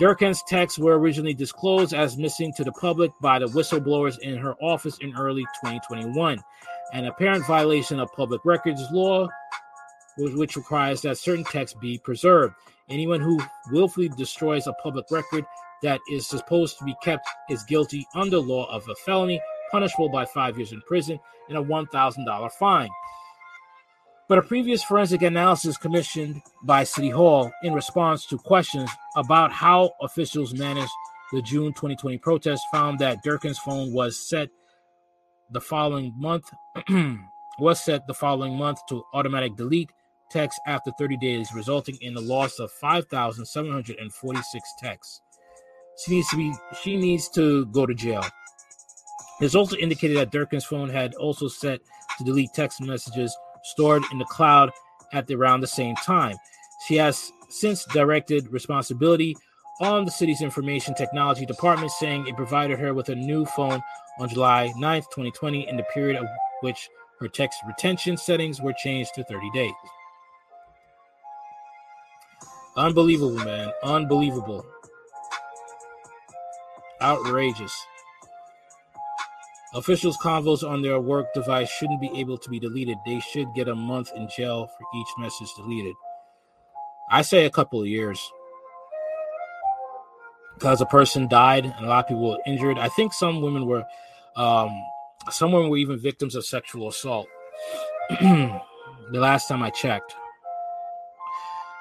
Durkan's 0.00 0.42
texts 0.48 0.78
were 0.78 0.98
originally 0.98 1.34
disclosed 1.34 1.94
as 1.94 2.16
missing 2.16 2.52
to 2.54 2.64
the 2.64 2.72
public 2.72 3.10
by 3.20 3.38
the 3.38 3.46
whistleblowers 3.46 4.18
in 4.20 4.36
her 4.36 4.54
office 4.60 4.98
in 4.98 5.16
early 5.16 5.42
2021, 5.62 6.38
an 6.92 7.04
apparent 7.06 7.46
violation 7.46 7.98
of 7.98 8.12
public 8.12 8.44
records 8.44 8.82
law, 8.92 9.28
which 10.16 10.56
requires 10.56 11.00
that 11.02 11.18
certain 11.18 11.44
texts 11.44 11.76
be 11.80 11.98
preserved. 11.98 12.54
Anyone 12.88 13.20
who 13.20 13.40
willfully 13.70 14.08
destroys 14.08 14.66
a 14.66 14.72
public 14.74 15.06
record 15.10 15.44
that 15.82 16.00
is 16.10 16.26
supposed 16.26 16.78
to 16.78 16.84
be 16.84 16.94
kept 17.02 17.28
is 17.50 17.62
guilty 17.64 18.06
under 18.14 18.38
law 18.38 18.68
of 18.70 18.88
a 18.88 18.94
felony 19.06 19.40
punishable 19.70 20.08
by 20.08 20.24
five 20.24 20.56
years 20.56 20.72
in 20.72 20.80
prison 20.82 21.18
and 21.48 21.58
a 21.58 21.62
$1,000 21.62 22.52
fine. 22.52 22.88
But 24.28 24.38
a 24.38 24.42
previous 24.42 24.82
forensic 24.82 25.22
analysis 25.22 25.78
commissioned 25.78 26.42
by 26.62 26.84
City 26.84 27.10
Hall 27.10 27.50
in 27.62 27.72
response 27.72 28.26
to 28.26 28.38
questions 28.38 28.90
about 29.16 29.52
how 29.52 29.92
officials 30.02 30.52
managed 30.52 30.92
the 31.32 31.40
June 31.42 31.72
2020 31.72 32.18
protest 32.18 32.62
found 32.70 32.98
that 32.98 33.24
Durkan's 33.24 33.58
phone 33.58 33.92
was 33.92 34.28
set 34.28 34.48
the 35.50 35.60
following 35.60 36.12
month 36.16 36.44
was 37.58 37.80
set 37.80 38.06
the 38.06 38.14
following 38.14 38.54
month 38.54 38.78
to 38.88 39.02
automatic 39.14 39.56
delete 39.56 39.90
text 40.30 40.60
after 40.66 40.90
30 40.98 41.16
days, 41.16 41.48
resulting 41.54 41.96
in 42.00 42.14
the 42.14 42.20
loss 42.20 42.58
of 42.58 42.70
5,746 42.72 44.72
texts. 44.78 45.20
She 46.04 46.12
needs 46.14 46.28
to 46.28 46.36
be 46.36 46.54
she 46.82 46.96
needs 46.96 47.28
to 47.30 47.66
go 47.66 47.86
to 47.86 47.94
jail. 47.94 48.24
It's 49.40 49.54
also 49.54 49.76
indicated 49.76 50.16
that 50.16 50.32
Durkan's 50.32 50.64
phone 50.64 50.88
had 50.88 51.14
also 51.14 51.48
set 51.48 51.80
to 52.18 52.24
delete 52.24 52.52
text 52.54 52.80
messages 52.80 53.36
stored 53.62 54.02
in 54.12 54.18
the 54.18 54.24
cloud 54.24 54.70
at 55.12 55.26
the, 55.26 55.34
around 55.34 55.60
the 55.60 55.66
same 55.66 55.94
time. 55.96 56.36
She 56.86 56.96
has 56.96 57.32
since 57.48 57.84
directed 57.86 58.52
responsibility 58.52 59.36
on 59.80 60.04
the 60.04 60.10
city's 60.10 60.42
information 60.42 60.94
technology 60.94 61.46
department, 61.46 61.92
saying 61.92 62.26
it 62.26 62.36
provided 62.36 62.78
her 62.78 62.94
with 62.94 63.08
a 63.08 63.14
new 63.14 63.44
phone 63.46 63.80
on 64.18 64.28
July 64.28 64.72
9th, 64.76 65.04
2020, 65.10 65.68
in 65.68 65.76
the 65.76 65.84
period 65.94 66.16
of 66.16 66.26
which 66.60 66.88
her 67.20 67.28
text 67.28 67.60
retention 67.66 68.16
settings 68.16 68.60
were 68.60 68.72
changed 68.72 69.14
to 69.14 69.24
30 69.24 69.50
days. 69.52 69.72
Unbelievable, 72.76 73.44
man. 73.44 73.72
Unbelievable. 73.82 74.64
Outrageous. 77.00 77.86
Officials' 79.74 80.16
convos 80.16 80.68
on 80.68 80.82
their 80.82 80.98
work 80.98 81.32
device 81.34 81.70
shouldn't 81.70 82.00
be 82.00 82.10
able 82.18 82.38
to 82.38 82.48
be 82.48 82.58
deleted. 82.58 82.96
They 83.04 83.20
should 83.20 83.52
get 83.54 83.68
a 83.68 83.74
month 83.74 84.10
in 84.16 84.28
jail 84.28 84.66
for 84.66 84.98
each 84.98 85.08
message 85.18 85.48
deleted. 85.56 85.94
I 87.10 87.22
say 87.22 87.44
a 87.44 87.50
couple 87.50 87.80
of 87.80 87.86
years. 87.86 88.20
Because 90.54 90.80
a 90.80 90.86
person 90.86 91.28
died 91.28 91.66
and 91.66 91.86
a 91.86 91.88
lot 91.88 92.04
of 92.04 92.08
people 92.08 92.30
were 92.30 92.38
injured. 92.46 92.78
I 92.78 92.88
think 92.88 93.12
some 93.12 93.40
women 93.42 93.66
were 93.66 93.84
um 94.36 94.70
some 95.30 95.52
women 95.52 95.70
were 95.70 95.76
even 95.76 95.98
victims 95.98 96.34
of 96.34 96.44
sexual 96.44 96.88
assault. 96.88 97.28
the 98.20 98.60
last 99.12 99.48
time 99.48 99.62
I 99.62 99.70
checked. 99.70 100.14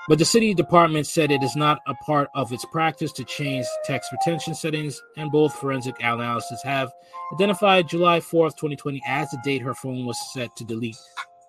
But 0.08 0.20
the 0.20 0.26
city 0.26 0.53
department 0.53 1.05
said 1.05 1.32
it 1.32 1.43
is 1.43 1.58
not 1.58 1.80
a 1.86 1.93
part 1.95 2.30
of 2.34 2.53
its 2.53 2.64
practice 2.66 3.12
to 3.14 3.26
change 3.26 3.66
text 3.84 4.10
retention 4.14 4.55
settings, 4.55 5.01
and 5.18 5.32
both 5.32 5.53
forensic 5.53 6.01
analysts 6.01 6.64
have 6.64 6.93
identified 7.34 7.89
July 7.89 8.22
4th, 8.22 8.55
2020 8.55 9.01
as 9.05 9.30
the 9.32 9.38
date 9.43 9.62
her 9.62 9.74
phone 9.74 10.05
was 10.05 10.18
set 10.34 10.55
to 10.55 10.64
delete 10.64 10.95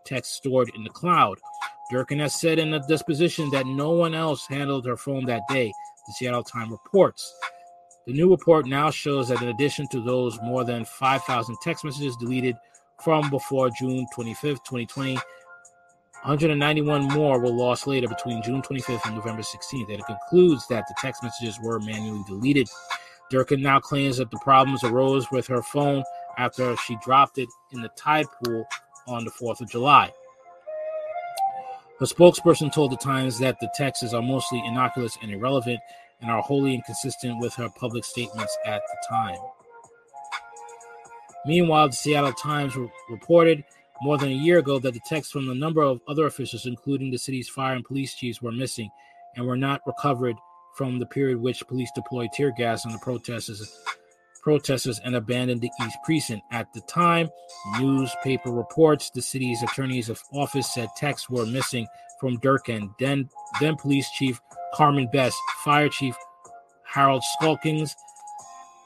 text 0.05 0.33
stored 0.33 0.71
in 0.75 0.83
the 0.83 0.91
cloud. 0.91 1.39
Durkan 1.93 2.19
has 2.19 2.35
said 2.35 2.59
in 2.59 2.75
a 2.75 2.87
disposition 2.87 3.49
that 3.51 3.67
no 3.67 3.93
one 3.93 4.15
else 4.15 4.47
handled 4.47 4.87
her 4.87 4.97
phone 4.97 5.25
that 5.27 5.43
day, 5.49 5.73
the 6.07 6.13
Seattle 6.15 6.43
Times 6.43 6.73
reports. 6.73 7.33
The 8.07 8.13
new 8.13 8.31
report 8.31 8.67
now 8.67 8.91
shows 8.91 9.29
that 9.29 9.41
in 9.41 9.49
addition 9.49 9.87
to 9.89 10.03
those 10.03 10.41
more 10.43 10.65
than 10.65 10.85
5,000 10.85 11.57
text 11.63 11.85
messages 11.85 12.17
deleted 12.17 12.57
from 13.03 13.31
before 13.31 13.71
June 13.71 14.07
25th, 14.17 14.65
2020, 14.65 15.19
191 16.23 17.09
more 17.09 17.39
were 17.39 17.49
lost 17.49 17.87
later 17.87 18.09
between 18.09 18.43
June 18.43 18.61
25th 18.61 19.07
and 19.07 19.15
November 19.15 19.43
16th, 19.43 19.89
and 19.89 20.01
it 20.01 20.07
concludes 20.07 20.67
that 20.69 20.85
the 20.89 20.95
text 20.99 21.23
messages 21.23 21.59
were 21.63 21.79
manually 21.81 22.23
deleted. 22.27 22.69
Durkan 23.33 23.61
now 23.61 23.79
claims 23.79 24.17
that 24.17 24.31
the 24.31 24.39
problems 24.39 24.85
arose 24.85 25.31
with 25.31 25.47
her 25.47 25.63
phone 25.63 26.03
after 26.37 26.77
she 26.77 26.97
dropped 27.05 27.39
it 27.39 27.49
in 27.73 27.83
the 27.83 27.91
tide 27.91 28.27
pool 28.43 28.67
on 29.07 29.25
the 29.25 29.31
4th 29.31 29.61
of 29.61 29.71
July. 29.71 30.13
Her 31.99 32.07
spokesperson 32.07 32.73
told 32.73 32.93
the 32.93 32.97
Times 32.97 33.39
that 33.41 33.59
the 33.61 33.71
texts 33.75 34.15
are 34.15 34.23
mostly 34.23 34.63
innocuous 34.65 35.19
and 35.21 35.33
irrelevant 35.33 35.81
and 36.21 36.31
are 36.31 36.43
wholly 36.43 36.75
inconsistent 36.75 37.41
with 37.41 37.55
her 37.55 37.69
public 37.71 38.05
statements 38.05 38.57
at 38.65 38.83
the 38.89 38.97
time. 39.09 39.39
Meanwhile, 41.47 41.89
the 41.89 41.97
Seattle 41.97 42.33
Times 42.33 42.77
reported 43.09 43.65
more 44.03 44.19
than 44.19 44.29
a 44.29 44.33
year 44.33 44.59
ago 44.59 44.79
that 44.79 44.95
the 44.95 45.01
texts 45.07 45.33
from 45.33 45.49
a 45.49 45.55
number 45.55 45.83
of 45.83 46.01
other 46.09 46.27
officials, 46.27 46.67
including 46.67 47.11
the 47.11 47.19
city's 47.19 47.49
fire 47.49 47.75
and 47.75 47.85
police 47.85 48.15
chiefs, 48.15 48.43
were 48.43 48.53
missing 48.53 48.91
and 49.37 49.47
were 49.47 49.57
not 49.57 49.81
recovered 49.87 50.37
from 50.77 50.99
the 50.99 51.07
period 51.07 51.39
which 51.39 51.67
police 51.67 51.91
deployed 51.95 52.31
tear 52.33 52.53
gas 52.57 52.87
on 52.87 52.93
the 52.93 52.99
protesters 52.99 53.83
protesters 54.43 55.01
and 55.05 55.15
abandoned 55.15 55.61
the 55.61 55.71
East 55.83 55.99
Precinct. 56.05 56.43
At 56.53 56.73
the 56.73 56.81
time, 56.83 57.29
newspaper 57.79 58.51
reports 58.51 59.11
the 59.11 59.21
city's 59.21 59.63
attorney's 59.63 60.09
of 60.09 60.23
office 60.33 60.73
said 60.73 60.89
texts 60.97 61.29
were 61.29 61.45
missing 61.45 61.87
from 62.21 62.39
Durkan, 62.39 62.95
then 62.99 63.29
then 63.61 63.77
police 63.77 64.09
chief 64.13 64.41
Carmen 64.75 65.09
Best, 65.13 65.37
fire 65.65 65.89
chief 65.89 66.17
Harold 66.85 67.23
Scoggins, 67.23 67.95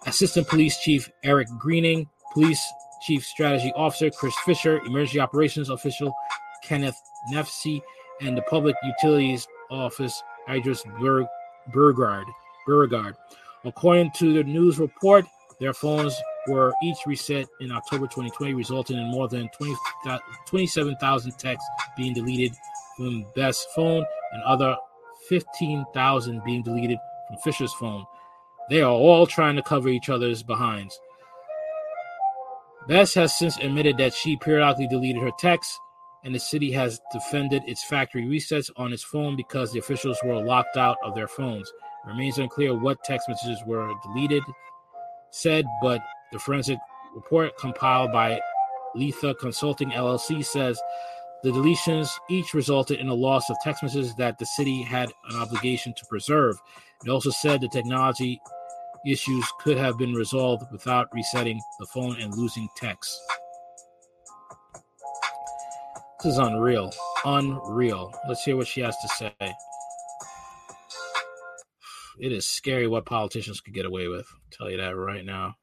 assistant 0.06 0.48
police 0.48 0.78
chief 0.78 1.10
Eric 1.22 1.48
Greening, 1.58 2.08
police 2.32 2.62
Chief 3.02 3.24
Strategy 3.24 3.72
Officer 3.74 4.10
Chris 4.10 4.34
Fisher, 4.44 4.78
Emergency 4.86 5.20
Operations 5.20 5.70
Official 5.70 6.14
Kenneth 6.62 7.00
Neafcy, 7.32 7.82
and 8.20 8.36
the 8.36 8.42
Public 8.42 8.76
Utilities 8.84 9.46
Office 9.70 10.22
Idris 10.48 10.84
Burg- 11.00 11.26
Burgard. 11.72 12.26
Burgard. 12.66 13.16
According 13.64 14.12
to 14.12 14.32
the 14.34 14.44
news 14.44 14.78
report, 14.78 15.24
their 15.58 15.72
phones 15.72 16.14
were 16.48 16.72
each 16.82 16.98
reset 17.06 17.46
in 17.60 17.70
October 17.70 18.06
2020, 18.06 18.54
resulting 18.54 18.98
in 18.98 19.10
more 19.10 19.28
than 19.28 19.48
20, 19.50 19.74
27,000 20.46 21.32
texts 21.38 21.68
being 21.96 22.14
deleted 22.14 22.52
from 22.96 23.24
Best's 23.34 23.66
phone 23.74 24.04
and 24.32 24.42
other 24.42 24.76
15,000 25.28 26.42
being 26.44 26.62
deleted 26.62 26.98
from 27.28 27.36
Fisher's 27.38 27.72
phone. 27.74 28.04
They 28.70 28.82
are 28.82 28.90
all 28.90 29.26
trying 29.26 29.56
to 29.56 29.62
cover 29.62 29.88
each 29.88 30.08
other's 30.08 30.42
behinds. 30.42 30.98
Best 32.88 33.14
has 33.14 33.38
since 33.38 33.56
admitted 33.58 33.96
that 33.98 34.12
she 34.12 34.36
periodically 34.36 34.88
deleted 34.88 35.22
her 35.22 35.30
texts, 35.38 35.78
and 36.24 36.34
the 36.34 36.40
city 36.40 36.72
has 36.72 37.00
defended 37.12 37.62
its 37.66 37.84
factory 37.84 38.24
resets 38.24 38.70
on 38.76 38.92
its 38.92 39.04
phone 39.04 39.36
because 39.36 39.72
the 39.72 39.78
officials 39.78 40.18
were 40.24 40.42
locked 40.42 40.76
out 40.76 40.96
of 41.04 41.14
their 41.14 41.28
phones. 41.28 41.68
It 42.04 42.08
remains 42.08 42.38
unclear 42.38 42.74
what 42.74 43.04
text 43.04 43.28
messages 43.28 43.62
were 43.66 43.92
deleted, 44.02 44.42
said, 45.30 45.64
but 45.80 46.00
the 46.32 46.38
forensic 46.40 46.78
report 47.14 47.56
compiled 47.56 48.12
by 48.12 48.40
Letha 48.94 49.34
Consulting 49.34 49.90
LLC 49.90 50.44
says 50.44 50.80
the 51.42 51.50
deletions 51.50 52.10
each 52.30 52.54
resulted 52.54 52.98
in 52.98 53.08
a 53.08 53.14
loss 53.14 53.48
of 53.50 53.56
text 53.62 53.82
messages 53.82 54.14
that 54.16 54.38
the 54.38 54.46
city 54.46 54.82
had 54.82 55.12
an 55.30 55.36
obligation 55.36 55.94
to 55.94 56.06
preserve. 56.06 56.56
It 57.04 57.10
also 57.10 57.30
said 57.30 57.60
the 57.60 57.68
technology 57.68 58.40
issues 59.06 59.44
could 59.60 59.78
have 59.78 59.98
been 59.98 60.14
resolved 60.14 60.64
without 60.72 61.08
resetting 61.12 61.60
the 61.80 61.86
phone 61.86 62.20
and 62.20 62.34
losing 62.36 62.68
text. 62.76 63.18
This 66.22 66.32
is 66.34 66.38
unreal. 66.38 66.92
Unreal. 67.24 68.12
Let's 68.28 68.44
hear 68.44 68.56
what 68.56 68.66
she 68.68 68.80
has 68.82 68.96
to 68.98 69.08
say. 69.08 69.54
It 72.20 72.32
is 72.32 72.48
scary 72.48 72.88
what 72.88 73.06
politicians 73.06 73.60
could 73.60 73.74
get 73.74 73.86
away 73.86 74.08
with. 74.08 74.26
I'll 74.32 74.58
tell 74.58 74.70
you 74.70 74.78
that 74.78 74.96
right 74.96 75.24
now. 75.24 75.54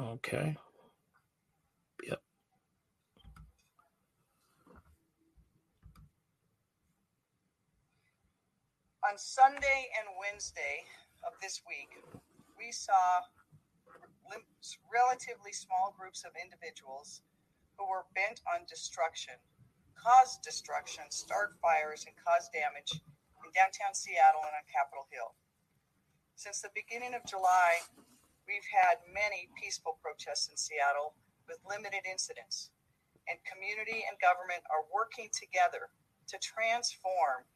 Okay. 0.00 0.56
On 9.10 9.18
Sunday 9.18 9.90
and 9.98 10.06
Wednesday 10.22 10.86
of 11.26 11.34
this 11.42 11.66
week, 11.66 11.98
we 12.54 12.70
saw 12.70 13.26
relatively 14.86 15.50
small 15.50 15.90
groups 15.98 16.22
of 16.22 16.30
individuals 16.38 17.26
who 17.74 17.90
were 17.90 18.06
bent 18.14 18.38
on 18.46 18.62
destruction, 18.70 19.34
cause 19.98 20.38
destruction, 20.46 21.10
start 21.10 21.58
fires, 21.58 22.06
and 22.06 22.14
cause 22.22 22.54
damage 22.54 23.02
in 23.42 23.50
downtown 23.50 23.98
Seattle 23.98 24.46
and 24.46 24.54
on 24.54 24.66
Capitol 24.70 25.10
Hill. 25.10 25.34
Since 26.38 26.62
the 26.62 26.70
beginning 26.70 27.18
of 27.18 27.26
July, 27.26 27.82
We've 28.50 28.66
had 28.74 28.98
many 29.06 29.46
peaceful 29.54 29.98
protests 30.02 30.50
in 30.50 30.58
Seattle 30.58 31.14
with 31.46 31.62
limited 31.62 32.02
incidents, 32.02 32.74
and 33.30 33.38
community 33.46 34.02
and 34.02 34.18
government 34.18 34.66
are 34.66 34.90
working 34.90 35.30
together 35.30 35.94
to 36.26 36.36
transform 36.42 37.46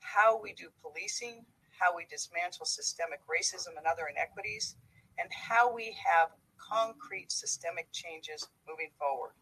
how 0.00 0.40
we 0.40 0.52
do 0.52 0.68
policing, 0.82 1.44
how 1.78 1.96
we 1.96 2.04
dismantle 2.10 2.66
systemic 2.66 3.20
racism 3.26 3.76
and 3.76 3.86
other 3.86 4.08
inequities, 4.10 4.76
and 5.18 5.30
how 5.32 5.72
we 5.72 5.96
have 6.04 6.30
concrete 6.58 7.32
systemic 7.32 7.90
changes 7.92 8.48
moving 8.68 8.90
forward. 8.98 9.32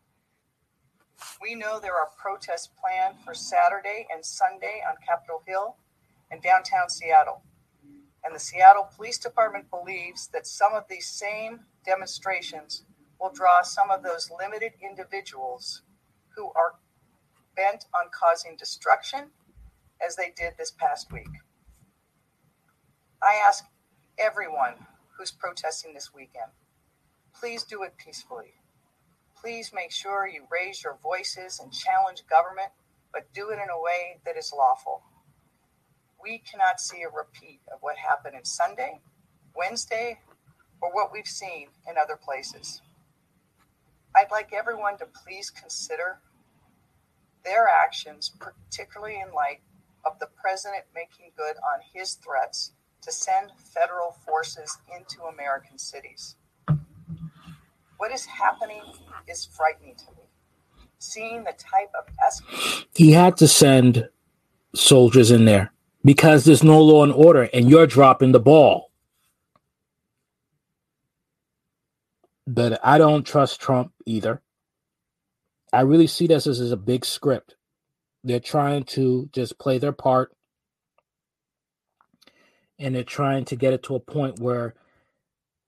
We 1.42 1.54
know 1.54 1.80
there 1.80 1.96
are 1.96 2.10
protests 2.16 2.68
planned 2.80 3.16
for 3.24 3.34
Saturday 3.34 4.06
and 4.12 4.24
Sunday 4.24 4.82
on 4.88 4.94
Capitol 5.04 5.42
Hill 5.46 5.76
and 6.30 6.42
downtown 6.42 6.88
Seattle. 6.88 7.42
And 8.24 8.34
the 8.34 8.40
Seattle 8.40 8.88
Police 8.94 9.18
Department 9.18 9.70
believes 9.70 10.28
that 10.28 10.46
some 10.46 10.74
of 10.74 10.84
these 10.88 11.08
same 11.08 11.60
demonstrations 11.84 12.84
will 13.20 13.32
draw 13.32 13.62
some 13.62 13.90
of 13.90 14.02
those 14.02 14.30
limited 14.38 14.72
individuals 14.82 15.82
who 16.36 16.52
are 16.54 16.74
bent 17.56 17.86
on 17.94 18.10
causing 18.12 18.56
destruction 18.56 19.30
as 20.06 20.16
they 20.16 20.32
did 20.36 20.54
this 20.58 20.70
past 20.70 21.12
week. 21.12 21.28
I 23.22 23.40
ask 23.46 23.64
everyone 24.18 24.74
who's 25.16 25.30
protesting 25.30 25.94
this 25.94 26.14
weekend 26.14 26.50
please 27.38 27.62
do 27.64 27.82
it 27.82 27.94
peacefully. 27.96 28.54
Please 29.40 29.72
make 29.72 29.92
sure 29.92 30.26
you 30.26 30.42
raise 30.50 30.82
your 30.82 30.98
voices 31.02 31.60
and 31.62 31.72
challenge 31.72 32.24
government, 32.28 32.70
but 33.12 33.32
do 33.32 33.50
it 33.50 33.58
in 33.62 33.70
a 33.70 33.80
way 33.80 34.18
that 34.24 34.36
is 34.36 34.52
lawful. 34.56 35.02
We 36.20 36.38
cannot 36.38 36.80
see 36.80 37.02
a 37.02 37.08
repeat 37.08 37.60
of 37.72 37.78
what 37.80 37.96
happened 37.96 38.34
in 38.36 38.44
Sunday, 38.44 39.00
Wednesday, 39.54 40.18
or 40.80 40.92
what 40.92 41.12
we've 41.12 41.26
seen 41.26 41.68
in 41.88 41.96
other 41.96 42.16
places. 42.16 42.82
I'd 44.16 44.32
like 44.32 44.52
everyone 44.52 44.98
to 44.98 45.06
please 45.06 45.50
consider 45.50 46.18
their 47.44 47.68
actions, 47.68 48.32
particularly 48.40 49.20
in 49.24 49.32
light 49.32 49.60
of 50.08 50.18
the 50.18 50.28
president 50.40 50.84
making 50.94 51.32
good 51.36 51.56
on 51.56 51.80
his 51.92 52.14
threats 52.14 52.72
to 53.02 53.12
send 53.12 53.50
federal 53.56 54.12
forces 54.26 54.78
into 54.96 55.22
American 55.22 55.78
cities. 55.78 56.36
What 57.98 58.12
is 58.12 58.24
happening 58.24 58.82
is 59.28 59.44
frightening 59.44 59.96
to 59.96 60.04
me. 60.12 60.22
Seeing 60.98 61.44
the 61.44 61.52
type 61.52 61.90
of 61.98 62.06
escalation. 62.26 62.86
He 62.94 63.12
had 63.12 63.36
to 63.36 63.48
send 63.48 64.08
soldiers 64.74 65.30
in 65.30 65.44
there 65.44 65.72
because 66.04 66.44
there's 66.44 66.64
no 66.64 66.80
law 66.80 67.04
and 67.04 67.12
order, 67.12 67.48
and 67.52 67.68
you're 67.68 67.86
dropping 67.86 68.32
the 68.32 68.40
ball. 68.40 68.90
But 72.46 72.80
I 72.82 72.98
don't 72.98 73.26
trust 73.26 73.60
Trump 73.60 73.92
either. 74.06 74.42
I 75.72 75.82
really 75.82 76.06
see 76.06 76.26
this 76.26 76.46
as, 76.46 76.60
as 76.60 76.72
a 76.72 76.76
big 76.76 77.04
script. 77.04 77.56
They're 78.28 78.40
trying 78.40 78.84
to 78.92 79.30
just 79.32 79.58
play 79.58 79.78
their 79.78 79.96
part 79.96 80.36
and 82.78 82.94
they're 82.94 83.02
trying 83.02 83.46
to 83.46 83.56
get 83.56 83.72
it 83.72 83.82
to 83.84 83.94
a 83.94 84.00
point 84.00 84.38
where 84.38 84.74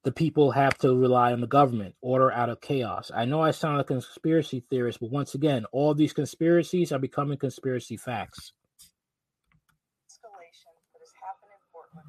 the 0.05 0.13
people 0.13 0.51
have 0.51 0.77
to 0.85 0.95
rely 0.95 1.33
on 1.33 1.41
the 1.41 1.47
government, 1.47 1.95
order 2.03 2.31
out 2.31 2.51
of 2.51 2.61
chaos. 2.61 3.11
I 3.17 3.25
know 3.25 3.41
I 3.41 3.53
sound 3.53 3.79
like 3.79 3.89
a 3.89 3.97
conspiracy 3.97 4.63
theorist, 4.69 5.01
but 5.01 5.09
once 5.11 5.35
again, 5.35 5.65
all 5.73 5.95
these 5.95 6.13
conspiracies 6.13 6.93
are 6.93 6.99
becoming 6.99 7.39
conspiracy 7.39 7.97
facts. 7.97 8.53
Escalation 10.05 10.77
that 10.93 11.01
has 11.01 11.17
happened 11.17 11.57
in 11.57 11.65
Portland 11.73 12.05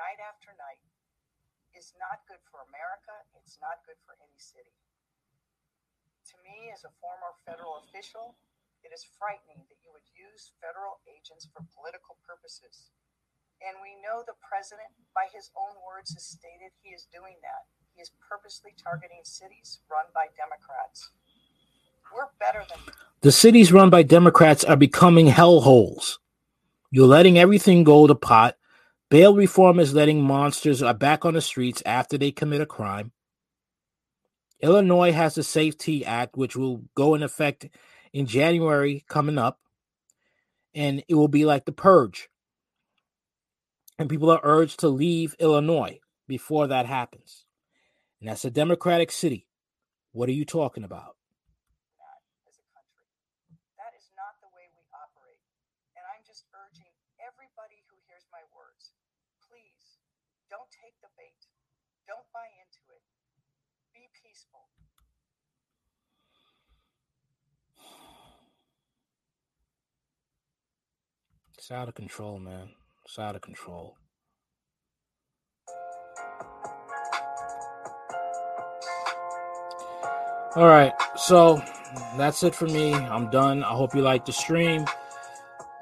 night 0.00 0.16
after 0.24 0.48
night 0.56 0.80
is 1.76 1.92
not 2.00 2.24
good 2.24 2.40
for 2.48 2.64
America. 2.72 3.12
It's 3.44 3.58
not 3.60 3.84
good 3.84 4.00
for 4.08 4.16
any 4.24 4.40
city. 4.40 4.72
To 6.32 6.40
me, 6.40 6.72
as 6.72 6.88
a 6.88 6.92
former 7.04 7.36
federal 7.44 7.84
official, 7.84 8.40
it 8.90 8.98
is 8.98 9.06
frightening 9.22 9.62
that 9.70 9.78
you 9.86 9.94
would 9.94 10.02
use 10.18 10.50
federal 10.58 10.98
agents 11.06 11.46
for 11.54 11.62
political 11.78 12.18
purposes. 12.26 12.90
And 13.62 13.78
we 13.78 13.94
know 14.02 14.26
the 14.26 14.34
president, 14.42 14.90
by 15.14 15.30
his 15.30 15.54
own 15.54 15.78
words, 15.86 16.10
has 16.18 16.26
stated 16.26 16.74
he 16.82 16.90
is 16.90 17.06
doing 17.14 17.38
that. 17.46 17.70
He 17.94 18.02
is 18.02 18.10
purposely 18.18 18.74
targeting 18.74 19.22
cities 19.22 19.78
run 19.86 20.10
by 20.10 20.26
Democrats. 20.34 21.14
We're 22.10 22.34
better 22.42 22.66
than. 22.66 22.82
The 23.20 23.30
cities 23.30 23.70
run 23.70 23.90
by 23.90 24.02
Democrats 24.02 24.64
are 24.64 24.76
becoming 24.76 25.28
hellholes. 25.28 26.18
You're 26.90 27.06
letting 27.06 27.38
everything 27.38 27.84
go 27.84 28.08
to 28.08 28.16
pot. 28.16 28.56
Bail 29.08 29.36
reform 29.36 29.78
is 29.78 29.94
letting 29.94 30.20
monsters 30.20 30.82
are 30.82 30.94
back 30.94 31.24
on 31.24 31.34
the 31.34 31.40
streets 31.40 31.80
after 31.86 32.18
they 32.18 32.32
commit 32.32 32.60
a 32.60 32.66
crime. 32.66 33.12
Illinois 34.60 35.12
has 35.12 35.36
the 35.36 35.44
Safety 35.44 36.04
Act, 36.04 36.36
which 36.36 36.56
will 36.56 36.82
go 36.96 37.14
in 37.14 37.22
effect 37.22 37.68
in 38.12 38.26
January 38.26 39.04
coming 39.08 39.38
up, 39.38 39.60
and 40.74 41.02
it 41.08 41.14
will 41.14 41.28
be 41.28 41.44
like 41.44 41.64
the 41.64 41.72
purge 41.72 42.28
and 44.00 44.08
people 44.08 44.30
are 44.30 44.40
urged 44.42 44.80
to 44.80 44.88
leave 44.88 45.36
Illinois 45.38 46.00
before 46.26 46.66
that 46.66 46.86
happens. 46.86 47.44
And 48.18 48.30
that's 48.30 48.46
a 48.46 48.50
democratic 48.50 49.12
city. 49.12 49.46
What 50.12 50.30
are 50.30 50.32
you 50.32 50.46
talking 50.46 50.84
about? 50.84 51.20
As 52.48 52.56
a 52.56 52.64
country, 52.72 53.04
that 53.76 53.92
is 53.92 54.08
not 54.16 54.40
the 54.40 54.48
way 54.56 54.72
we 54.72 54.88
operate. 54.96 55.44
And 56.00 56.04
I'm 56.08 56.24
just 56.24 56.48
urging 56.56 56.88
everybody 57.20 57.84
who 57.92 58.00
hears 58.08 58.24
my 58.32 58.40
words 58.56 58.96
please 59.44 60.00
don't 60.48 60.72
take 60.72 60.96
the 61.04 61.12
bait, 61.20 61.36
don't 62.08 62.24
buy 62.32 62.48
into 62.56 62.80
it, 62.96 63.04
be 63.92 64.08
peaceful. 64.16 64.64
Out 71.72 71.86
of 71.86 71.94
control, 71.94 72.40
man. 72.40 72.70
It's 73.04 73.16
out 73.16 73.36
of 73.36 73.42
control. 73.42 73.94
All 80.56 80.66
right, 80.66 80.92
so 81.14 81.62
that's 82.16 82.42
it 82.42 82.56
for 82.56 82.66
me. 82.66 82.92
I'm 82.92 83.30
done. 83.30 83.62
I 83.62 83.68
hope 83.68 83.94
you 83.94 84.02
like 84.02 84.26
the 84.26 84.32
stream. 84.32 84.84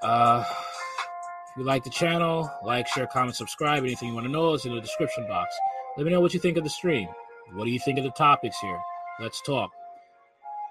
Uh, 0.03 0.45
if 0.47 1.57
you 1.57 1.65
like 1.65 1.85
the 1.85 1.91
channel, 1.91 2.51
like, 2.63 2.87
share, 2.87 3.07
comment, 3.07 3.35
subscribe. 3.35 3.83
Anything 3.83 4.11
you 4.11 4.15
want 4.15 4.27
to 4.27 4.33
know 4.33 4.53
is 4.53 4.67
in 4.67 4.75
the 4.75 4.83
description 4.83 5.27
box. 5.27 5.55
Let 5.97 6.05
me 6.05 6.13
know 6.13 6.21
what 6.21 6.35
you 6.35 6.41
think 6.41 6.59
of 6.59 6.65
the 6.65 6.71
stream. 6.71 7.09
What 7.55 7.65
do 7.65 7.71
you 7.71 7.81
think 7.81 7.97
of 7.97 8.05
the 8.05 8.11
topics 8.11 8.59
here? 8.61 8.79
Let's 9.21 9.41
talk. 9.41 9.71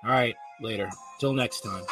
All 0.03 0.11
right, 0.11 0.35
later. 0.61 0.91
Till 1.19 1.33
next 1.33 1.61
time. 1.61 1.83